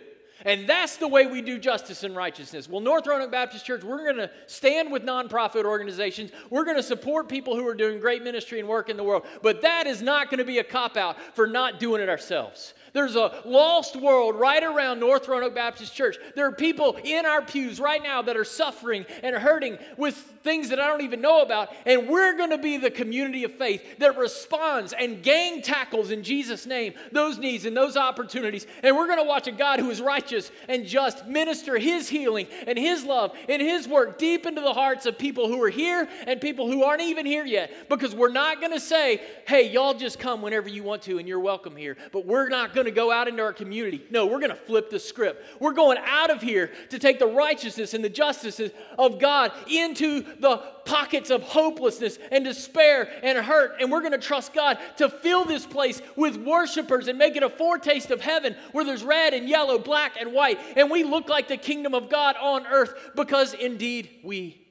And 0.46 0.70
that's 0.70 0.98
the 0.98 1.08
way 1.08 1.26
we 1.26 1.42
do 1.42 1.58
justice 1.58 2.04
and 2.04 2.16
righteousness. 2.16 2.70
Well, 2.70 2.80
North 2.80 3.08
Roanoke 3.08 3.32
Baptist 3.32 3.66
Church, 3.66 3.84
we're 3.84 4.04
going 4.04 4.18
to 4.18 4.30
stand 4.46 4.92
with 4.92 5.04
nonprofit 5.04 5.66
organizations. 5.66 6.32
We're 6.52 6.66
going 6.66 6.78
to 6.78 6.84
support 6.84 7.28
people 7.28 7.56
who 7.56 7.68
are 7.68 7.74
doing 7.74 8.00
great 8.00 8.24
ministry 8.24 8.60
and 8.60 8.70
work 8.70 8.88
in 8.88 8.96
the 8.96 9.04
world. 9.04 9.26
But 9.42 9.64
that 9.64 9.88
is 9.88 10.04
not 10.04 10.30
going 10.30 10.38
to 10.38 10.46
be 10.46 10.60
a 10.60 10.64
cop 10.64 10.98
out 10.98 11.18
for 11.34 11.48
not 11.48 11.80
doing 11.80 12.00
it 12.00 12.10
ourselves. 12.10 12.76
There's 12.96 13.18
a 13.18 13.34
lost 13.44 13.98
world 13.98 14.36
right 14.36 14.64
around 14.64 15.02
North 15.02 15.28
Roanoke 15.28 15.54
Baptist 15.54 15.94
Church. 15.94 16.16
There 16.34 16.48
are 16.48 16.52
people 16.54 16.98
in 17.04 17.26
our 17.26 17.42
pews 17.42 17.78
right 17.78 18.02
now 18.02 18.22
that 18.22 18.38
are 18.38 18.46
suffering 18.46 19.06
and 19.22 19.36
hurting 19.36 19.78
with 19.98 20.16
things 20.16 20.70
that 20.70 20.80
I 20.80 20.88
don't 20.88 21.02
even 21.02 21.20
know 21.20 21.42
about. 21.42 21.74
And 21.86 22.08
we're 22.08 22.38
going 22.38 22.52
to 22.52 22.58
be 22.58 22.78
the 22.78 22.90
community 22.90 23.44
of 23.44 23.54
faith 23.56 23.98
that 23.98 24.18
responds 24.18 24.94
and 24.94 25.22
gang 25.22 25.62
tackles 25.62 26.10
in 26.10 26.24
Jesus' 26.24 26.66
name 26.66 26.94
those 27.12 27.38
needs 27.38 27.66
and 27.66 27.76
those 27.76 27.98
opportunities. 27.98 28.66
And 28.82 28.96
we're 28.96 29.08
going 29.08 29.20
to 29.20 29.28
watch 29.28 29.48
a 29.48 29.52
God 29.52 29.80
who 29.80 29.90
is 29.90 30.00
righteous 30.00 30.50
and 30.70 30.86
just 30.86 31.28
minister 31.28 31.78
his 31.78 32.08
healing 32.08 32.48
and 32.66 32.80
his 32.80 33.04
love 33.04 33.36
and 33.50 33.62
his 33.62 33.90
work 33.90 34.18
deep 34.18 34.46
into 34.46 34.62
the 34.62 34.74
hearts 34.74 35.06
of 35.06 35.18
people 35.18 35.50
who 35.50 35.62
are 35.62 35.70
here 35.70 36.08
and 36.28 36.40
people 36.40 36.72
who 36.72 36.84
aren't 36.84 37.02
even 37.02 37.26
here 37.26 37.46
yet. 37.46 37.90
Because 37.90 38.16
we're 38.16 38.32
not 38.32 38.62
going 38.62 38.72
to 38.72 38.80
say, 38.80 39.22
hey, 39.46 39.70
y'all 39.70 39.96
just 39.96 40.18
come 40.18 40.42
whenever 40.42 40.70
you 40.70 40.84
want 40.84 41.02
to 41.02 41.18
and 41.18 41.28
you're 41.28 41.42
welcome 41.42 41.76
here. 41.76 41.98
But 42.14 42.26
we're 42.26 42.48
not 42.48 42.74
going 42.74 42.85
going 42.86 42.94
to 42.94 43.02
go 43.02 43.12
out 43.12 43.28
into 43.28 43.42
our 43.42 43.54
community. 43.54 44.04
No, 44.12 44.28
we're 44.28 44.40
going 44.40 44.52
to 44.52 44.56
flip 44.56 44.92
the 44.92 45.00
script. 45.00 45.44
We're 45.60 45.74
going 45.74 45.98
out 46.06 46.30
of 46.30 46.42
here 46.42 46.72
to 46.92 47.00
take 47.00 47.18
the 47.18 47.26
righteousness 47.26 47.94
and 47.96 48.04
the 48.04 48.10
justice 48.10 48.62
of 49.00 49.20
God 49.20 49.52
into 49.68 50.22
the 50.40 50.58
pockets 50.86 51.32
of 51.32 51.42
hopelessness 51.42 52.20
and 52.32 52.46
despair 52.46 53.10
and 53.24 53.40
hurt. 53.40 53.78
And 53.82 53.92
we're 53.92 54.02
going 54.02 54.12
to 54.12 54.20
trust 54.20 54.54
God 54.54 54.78
to 54.98 55.10
fill 55.10 55.46
this 55.46 55.66
place 55.66 56.00
with 56.16 56.38
worshipers 56.38 57.08
and 57.08 57.18
make 57.18 57.36
it 57.36 57.44
a 57.44 57.50
foretaste 57.50 58.12
of 58.12 58.22
heaven 58.22 58.56
where 58.72 58.86
there's 58.86 59.04
red 59.04 59.34
and 59.34 59.50
yellow, 59.50 59.80
black 59.80 60.18
and 60.20 60.32
white. 60.32 60.60
And 60.78 60.92
we 60.92 61.04
look 61.04 61.28
like 61.28 61.48
the 61.48 61.58
kingdom 61.58 61.96
of 61.96 62.10
God 62.10 62.36
on 62.40 62.68
earth 62.68 62.94
because 63.16 63.56
indeed 63.56 64.10
we 64.24 64.65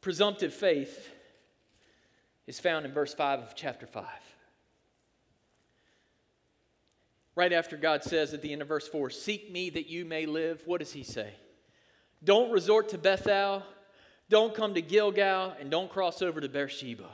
Presumptive 0.00 0.54
faith 0.54 1.10
is 2.46 2.58
found 2.58 2.86
in 2.86 2.92
verse 2.92 3.12
5 3.12 3.40
of 3.40 3.54
chapter 3.54 3.86
5. 3.86 4.04
Right 7.36 7.52
after 7.52 7.76
God 7.76 8.02
says 8.02 8.34
at 8.34 8.42
the 8.42 8.52
end 8.52 8.62
of 8.62 8.68
verse 8.68 8.88
4, 8.88 9.10
Seek 9.10 9.50
me 9.50 9.70
that 9.70 9.88
you 9.88 10.04
may 10.04 10.26
live, 10.26 10.62
what 10.66 10.80
does 10.80 10.92
he 10.92 11.02
say? 11.02 11.32
Don't 12.22 12.50
resort 12.50 12.90
to 12.90 12.98
Bethel, 12.98 13.62
don't 14.28 14.54
come 14.54 14.74
to 14.74 14.82
Gilgal, 14.82 15.54
and 15.58 15.70
don't 15.70 15.90
cross 15.90 16.22
over 16.22 16.40
to 16.40 16.48
Beersheba. 16.48 17.08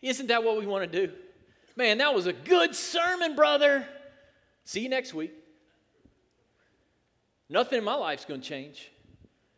Isn't 0.00 0.26
that 0.28 0.44
what 0.44 0.58
we 0.58 0.66
want 0.66 0.90
to 0.90 1.06
do? 1.06 1.12
Man, 1.76 1.98
that 1.98 2.14
was 2.14 2.26
a 2.26 2.32
good 2.32 2.74
sermon, 2.74 3.34
brother. 3.34 3.86
See 4.64 4.80
you 4.80 4.88
next 4.88 5.14
week. 5.14 5.32
Nothing 7.48 7.78
in 7.78 7.84
my 7.84 7.94
life's 7.94 8.24
going 8.24 8.40
to 8.40 8.48
change. 8.48 8.91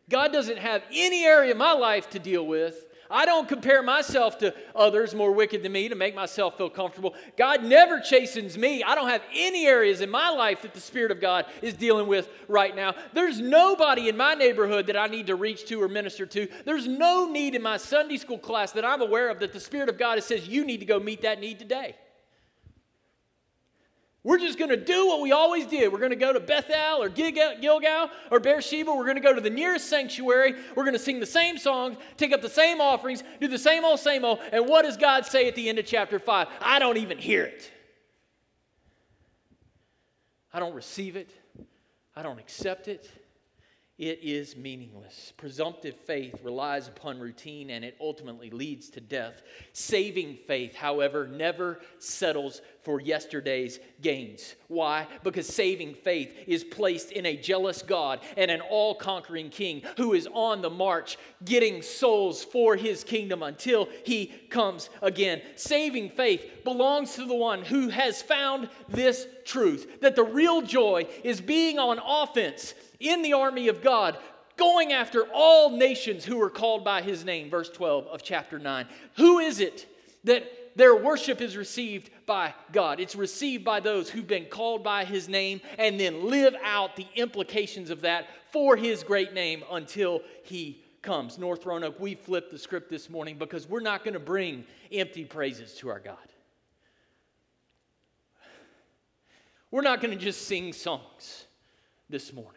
God 0.09 0.31
doesn't 0.31 0.57
have 0.57 0.83
any 0.91 1.25
area 1.25 1.51
of 1.51 1.57
my 1.57 1.73
life 1.73 2.09
to 2.11 2.19
deal 2.19 2.45
with 2.45 2.85
I 3.09 3.25
don't 3.25 3.47
compare 3.47 3.83
myself 3.83 4.39
to 4.39 4.53
others 4.75 5.13
more 5.13 5.31
wicked 5.31 5.63
than 5.63 5.71
me 5.71 5.89
to 5.89 5.95
make 5.95 6.15
myself 6.15 6.57
feel 6.57 6.69
comfortable. 6.69 7.13
God 7.37 7.63
never 7.63 7.99
chastens 7.99 8.57
me. 8.57 8.83
I 8.83 8.95
don't 8.95 9.09
have 9.09 9.21
any 9.33 9.67
areas 9.67 10.01
in 10.01 10.09
my 10.09 10.29
life 10.29 10.63
that 10.63 10.73
the 10.73 10.79
Spirit 10.79 11.11
of 11.11 11.21
God 11.21 11.45
is 11.61 11.73
dealing 11.73 12.07
with 12.07 12.29
right 12.47 12.75
now. 12.75 12.95
There's 13.13 13.39
nobody 13.39 14.09
in 14.09 14.17
my 14.17 14.33
neighborhood 14.33 14.87
that 14.87 14.97
I 14.97 15.07
need 15.07 15.27
to 15.27 15.35
reach 15.35 15.65
to 15.67 15.81
or 15.81 15.87
minister 15.87 16.25
to. 16.25 16.47
There's 16.65 16.87
no 16.87 17.29
need 17.29 17.55
in 17.55 17.61
my 17.61 17.77
Sunday 17.77 18.17
school 18.17 18.39
class 18.39 18.71
that 18.71 18.85
I'm 18.85 19.01
aware 19.01 19.29
of 19.29 19.39
that 19.39 19.53
the 19.53 19.59
Spirit 19.59 19.89
of 19.89 19.97
God 19.97 20.21
says 20.23 20.47
you 20.47 20.65
need 20.65 20.79
to 20.79 20.85
go 20.85 20.99
meet 20.99 21.21
that 21.21 21.39
need 21.39 21.59
today. 21.59 21.95
We're 24.25 24.39
just 24.39 24.57
going 24.57 24.71
to 24.71 24.75
do 24.75 25.07
what 25.07 25.21
we 25.21 25.31
always 25.31 25.67
did. 25.67 25.93
We're 25.93 25.99
going 25.99 26.09
to 26.09 26.15
go 26.15 26.33
to 26.33 26.39
Bethel 26.39 27.03
or 27.03 27.09
Gilgal 27.09 28.09
or 28.31 28.39
Beersheba. 28.39 28.91
We're 28.91 29.03
going 29.03 29.17
to 29.17 29.21
go 29.21 29.35
to 29.35 29.39
the 29.39 29.51
nearest 29.51 29.87
sanctuary. 29.87 30.55
We're 30.75 30.83
going 30.83 30.95
to 30.95 30.99
sing 30.99 31.19
the 31.19 31.27
same 31.27 31.59
songs, 31.59 31.95
take 32.17 32.33
up 32.33 32.41
the 32.41 32.49
same 32.49 32.81
offerings, 32.81 33.23
do 33.39 33.47
the 33.47 33.59
same 33.59 33.85
old, 33.85 33.99
same 33.99 34.25
old. 34.25 34.39
And 34.51 34.67
what 34.67 34.81
does 34.81 34.97
God 34.97 35.27
say 35.27 35.47
at 35.47 35.53
the 35.53 35.69
end 35.69 35.77
of 35.77 35.85
chapter 35.85 36.17
5? 36.17 36.47
I 36.59 36.79
don't 36.79 36.97
even 36.97 37.19
hear 37.19 37.43
it. 37.43 37.71
I 40.51 40.59
don't 40.59 40.73
receive 40.73 41.15
it. 41.15 41.29
I 42.15 42.23
don't 42.23 42.39
accept 42.39 42.87
it 42.87 43.07
it 43.97 44.19
is 44.21 44.57
meaningless. 44.57 45.31
Presumptive 45.37 45.95
faith 45.95 46.35
relies 46.43 46.89
upon 46.89 47.17
routine 47.17 47.69
and 47.69 47.85
it 47.85 47.95
ultimately 48.01 48.49
leads 48.49 48.89
to 48.89 48.99
death. 48.99 49.41
Saving 49.71 50.35
faith, 50.35 50.75
however, 50.75 51.27
never 51.27 51.79
settles 51.97 52.61
for 52.83 52.99
yesterday's 52.99 53.79
gains. 54.01 54.55
Why? 54.67 55.07
Because 55.23 55.47
saving 55.47 55.93
faith 55.93 56.35
is 56.45 56.65
placed 56.65 57.13
in 57.13 57.25
a 57.25 57.37
jealous 57.37 57.81
God 57.81 58.19
and 58.35 58.51
an 58.51 58.59
all 58.59 58.95
conquering 58.95 59.49
King 59.49 59.81
who 59.95 60.13
is 60.13 60.27
on 60.33 60.61
the 60.61 60.69
march, 60.69 61.17
getting 61.45 61.81
souls 61.81 62.43
for 62.43 62.75
his 62.75 63.01
kingdom 63.01 63.43
until 63.43 63.87
he 64.03 64.27
comes 64.49 64.89
again. 65.01 65.41
Saving 65.55 66.09
faith 66.09 66.65
belongs 66.65 67.15
to 67.15 67.25
the 67.25 67.33
one 67.33 67.63
who 67.63 67.87
has 67.87 68.21
found 68.21 68.67
this 68.89 69.25
truth 69.45 70.01
that 70.01 70.17
the 70.17 70.23
real 70.23 70.61
joy 70.61 71.07
is 71.23 71.39
being 71.39 71.79
on 71.79 71.99
offense 72.05 72.73
in 73.07 73.21
the 73.21 73.33
army 73.33 73.67
of 73.67 73.81
God, 73.81 74.17
going 74.57 74.93
after 74.93 75.25
all 75.33 75.69
nations 75.69 76.25
who 76.25 76.41
are 76.41 76.49
called 76.49 76.83
by 76.83 77.01
his 77.01 77.25
name. 77.25 77.49
Verse 77.49 77.69
12 77.69 78.07
of 78.07 78.23
chapter 78.23 78.59
9. 78.59 78.87
Who 79.17 79.39
is 79.39 79.59
it 79.59 79.87
that 80.23 80.43
their 80.75 80.95
worship 80.95 81.41
is 81.41 81.57
received 81.57 82.09
by 82.25 82.53
God? 82.71 82.99
It's 82.99 83.15
received 83.15 83.63
by 83.63 83.79
those 83.79 84.09
who've 84.09 84.27
been 84.27 84.45
called 84.45 84.83
by 84.83 85.05
his 85.05 85.29
name 85.29 85.61
and 85.77 85.99
then 85.99 86.29
live 86.29 86.55
out 86.63 86.95
the 86.95 87.07
implications 87.15 87.89
of 87.89 88.01
that 88.01 88.27
for 88.51 88.75
his 88.75 89.03
great 89.03 89.33
name 89.33 89.63
until 89.71 90.21
he 90.43 90.81
comes. 91.01 91.37
North 91.37 91.65
Roanoke, 91.65 91.99
we 91.99 92.15
flipped 92.15 92.51
the 92.51 92.57
script 92.57 92.89
this 92.89 93.09
morning 93.09 93.37
because 93.37 93.69
we're 93.69 93.79
not 93.79 94.03
going 94.03 94.15
to 94.15 94.19
bring 94.19 94.65
empty 94.91 95.23
praises 95.23 95.73
to 95.75 95.89
our 95.89 95.99
God. 95.99 96.17
We're 99.71 99.81
not 99.81 100.01
going 100.01 100.17
to 100.17 100.23
just 100.23 100.47
sing 100.47 100.71
songs 100.71 101.45
this 102.09 102.31
morning. 102.31 102.54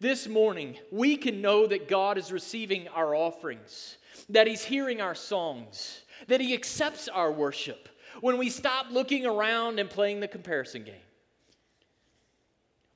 This 0.00 0.26
morning, 0.26 0.78
we 0.90 1.18
can 1.18 1.42
know 1.42 1.66
that 1.66 1.86
God 1.86 2.16
is 2.16 2.32
receiving 2.32 2.88
our 2.88 3.14
offerings, 3.14 3.98
that 4.30 4.46
He's 4.46 4.64
hearing 4.64 5.02
our 5.02 5.14
songs, 5.14 6.00
that 6.26 6.40
He 6.40 6.54
accepts 6.54 7.06
our 7.06 7.30
worship 7.30 7.90
when 8.22 8.38
we 8.38 8.48
stop 8.48 8.86
looking 8.90 9.26
around 9.26 9.78
and 9.78 9.90
playing 9.90 10.20
the 10.20 10.28
comparison 10.28 10.84
game. 10.84 10.94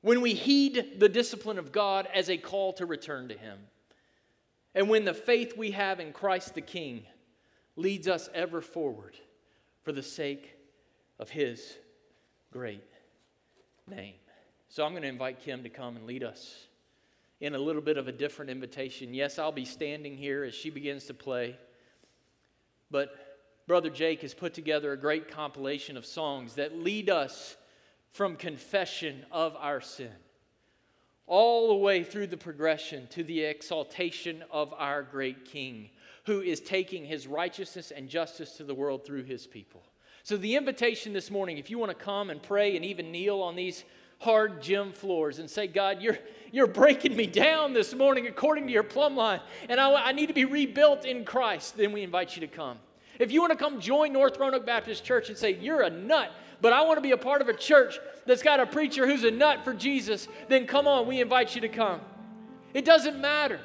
When 0.01 0.21
we 0.21 0.33
heed 0.33 0.95
the 0.97 1.07
discipline 1.07 1.59
of 1.59 1.71
God 1.71 2.07
as 2.11 2.27
a 2.27 2.37
call 2.37 2.73
to 2.73 2.87
return 2.87 3.27
to 3.27 3.37
Him. 3.37 3.59
And 4.73 4.89
when 4.89 5.05
the 5.05 5.13
faith 5.13 5.55
we 5.55 5.71
have 5.71 5.99
in 5.99 6.11
Christ 6.11 6.55
the 6.55 6.61
King 6.61 7.03
leads 7.75 8.07
us 8.07 8.29
ever 8.33 8.61
forward 8.61 9.15
for 9.83 9.91
the 9.91 10.03
sake 10.03 10.57
of 11.19 11.29
His 11.29 11.77
great 12.51 12.89
name. 13.87 14.15
So 14.69 14.83
I'm 14.83 14.91
going 14.91 15.03
to 15.03 15.07
invite 15.07 15.39
Kim 15.39 15.61
to 15.61 15.69
come 15.69 15.97
and 15.97 16.07
lead 16.07 16.23
us 16.23 16.65
in 17.41 17.55
a 17.55 17.59
little 17.59 17.81
bit 17.81 17.97
of 17.97 18.07
a 18.07 18.11
different 18.11 18.51
invitation. 18.51 19.13
Yes, 19.13 19.37
I'll 19.39 19.51
be 19.51 19.65
standing 19.65 20.17
here 20.17 20.43
as 20.43 20.53
she 20.53 20.69
begins 20.69 21.05
to 21.05 21.13
play, 21.13 21.57
but 22.89 23.15
Brother 23.67 23.89
Jake 23.89 24.21
has 24.21 24.33
put 24.33 24.53
together 24.53 24.91
a 24.91 24.97
great 24.97 25.29
compilation 25.29 25.97
of 25.97 26.05
songs 26.05 26.55
that 26.55 26.77
lead 26.77 27.09
us 27.09 27.57
from 28.11 28.35
confession 28.35 29.25
of 29.31 29.55
our 29.57 29.81
sin 29.81 30.11
all 31.27 31.69
the 31.69 31.75
way 31.75 32.03
through 32.03 32.27
the 32.27 32.37
progression 32.37 33.07
to 33.07 33.23
the 33.23 33.41
exaltation 33.41 34.43
of 34.51 34.73
our 34.73 35.01
great 35.01 35.45
King, 35.45 35.89
who 36.25 36.41
is 36.41 36.59
taking 36.59 37.05
his 37.05 37.27
righteousness 37.27 37.91
and 37.91 38.09
justice 38.09 38.57
to 38.57 38.63
the 38.63 38.75
world 38.75 39.05
through 39.05 39.23
his 39.23 39.47
people. 39.47 39.83
So, 40.23 40.37
the 40.37 40.55
invitation 40.55 41.13
this 41.13 41.31
morning, 41.31 41.57
if 41.57 41.69
you 41.69 41.77
want 41.77 41.97
to 41.97 42.03
come 42.05 42.29
and 42.29 42.41
pray 42.41 42.75
and 42.75 42.85
even 42.85 43.11
kneel 43.11 43.41
on 43.41 43.55
these 43.55 43.83
hard 44.19 44.61
gym 44.61 44.91
floors 44.91 45.39
and 45.39 45.49
say, 45.49 45.67
God, 45.67 46.01
you're, 46.01 46.17
you're 46.51 46.67
breaking 46.67 47.15
me 47.15 47.27
down 47.27 47.73
this 47.73 47.93
morning 47.93 48.27
according 48.27 48.67
to 48.67 48.73
your 48.73 48.83
plumb 48.83 49.15
line, 49.15 49.41
and 49.69 49.79
I, 49.79 50.07
I 50.07 50.11
need 50.11 50.27
to 50.27 50.33
be 50.33 50.45
rebuilt 50.45 51.05
in 51.05 51.25
Christ, 51.25 51.77
then 51.77 51.91
we 51.91 52.01
invite 52.01 52.35
you 52.35 52.41
to 52.41 52.47
come. 52.47 52.77
If 53.19 53.31
you 53.31 53.39
want 53.41 53.51
to 53.51 53.57
come 53.57 53.79
join 53.79 54.11
North 54.13 54.37
Roanoke 54.37 54.65
Baptist 54.65 55.03
Church 55.03 55.29
and 55.29 55.37
say, 55.37 55.55
You're 55.55 55.81
a 55.81 55.89
nut, 55.89 56.31
but 56.61 56.73
I 56.73 56.81
want 56.81 56.97
to 56.97 57.01
be 57.01 57.11
a 57.11 57.17
part 57.17 57.41
of 57.41 57.49
a 57.49 57.53
church 57.53 57.99
that's 58.25 58.41
got 58.41 58.59
a 58.59 58.65
preacher 58.65 59.07
who's 59.07 59.23
a 59.23 59.31
nut 59.31 59.63
for 59.63 59.73
Jesus, 59.73 60.27
then 60.47 60.65
come 60.65 60.87
on, 60.87 61.07
we 61.07 61.21
invite 61.21 61.55
you 61.55 61.61
to 61.61 61.69
come. 61.69 62.01
It 62.73 62.85
doesn't 62.85 63.19
matter. 63.19 63.59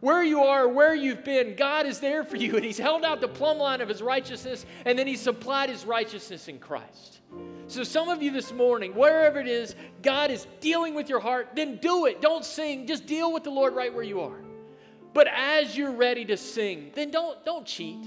Where 0.00 0.22
you 0.22 0.42
are, 0.42 0.68
where 0.68 0.94
you've 0.94 1.24
been, 1.24 1.56
God 1.56 1.86
is 1.86 2.00
there 2.00 2.22
for 2.22 2.36
you, 2.36 2.54
and 2.56 2.64
He's 2.64 2.78
held 2.78 3.04
out 3.04 3.20
the 3.20 3.28
plumb 3.28 3.58
line 3.58 3.80
of 3.80 3.88
His 3.88 4.02
righteousness, 4.02 4.66
and 4.84 4.98
then 4.98 5.06
He 5.06 5.16
supplied 5.16 5.70
His 5.70 5.86
righteousness 5.86 6.48
in 6.48 6.58
Christ. 6.58 7.20
So, 7.68 7.82
some 7.82 8.08
of 8.08 8.22
you 8.22 8.30
this 8.30 8.52
morning, 8.52 8.94
wherever 8.94 9.40
it 9.40 9.48
is, 9.48 9.74
God 10.02 10.30
is 10.30 10.46
dealing 10.60 10.94
with 10.94 11.08
your 11.08 11.18
heart, 11.18 11.50
then 11.54 11.78
do 11.78 12.06
it. 12.06 12.20
Don't 12.20 12.44
sing, 12.44 12.86
just 12.86 13.06
deal 13.06 13.32
with 13.32 13.42
the 13.42 13.50
Lord 13.50 13.74
right 13.74 13.92
where 13.92 14.04
you 14.04 14.20
are. 14.20 14.38
But 15.12 15.26
as 15.28 15.76
you're 15.76 15.92
ready 15.92 16.24
to 16.26 16.36
sing, 16.36 16.92
then 16.94 17.10
don't, 17.10 17.44
don't 17.44 17.66
cheat. 17.66 18.04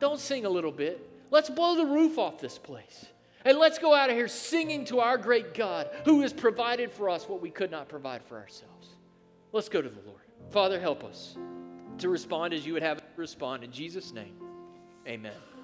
Don't 0.00 0.18
sing 0.18 0.46
a 0.46 0.48
little 0.48 0.72
bit. 0.72 1.08
Let's 1.30 1.50
blow 1.50 1.76
the 1.76 1.86
roof 1.86 2.18
off 2.18 2.40
this 2.40 2.58
place. 2.58 3.06
And 3.44 3.58
let's 3.58 3.78
go 3.78 3.94
out 3.94 4.10
of 4.10 4.16
here 4.16 4.26
singing 4.26 4.84
to 4.86 4.98
our 4.98 5.16
great 5.16 5.54
God 5.54 5.88
who 6.04 6.22
has 6.22 6.32
provided 6.32 6.90
for 6.90 7.08
us 7.08 7.28
what 7.28 7.40
we 7.40 7.50
could 7.50 7.70
not 7.70 7.88
provide 7.88 8.24
for 8.24 8.36
ourselves. 8.36 8.88
Let's 9.52 9.68
go 9.68 9.80
to 9.80 9.88
the 9.88 10.00
Lord. 10.06 10.22
Father, 10.50 10.80
help 10.80 11.04
us 11.04 11.36
to 11.98 12.08
respond 12.08 12.52
as 12.52 12.66
you 12.66 12.72
would 12.72 12.82
have 12.82 12.98
us 12.98 13.04
respond. 13.16 13.62
In 13.62 13.70
Jesus' 13.70 14.12
name, 14.12 14.34
amen. 15.06 15.55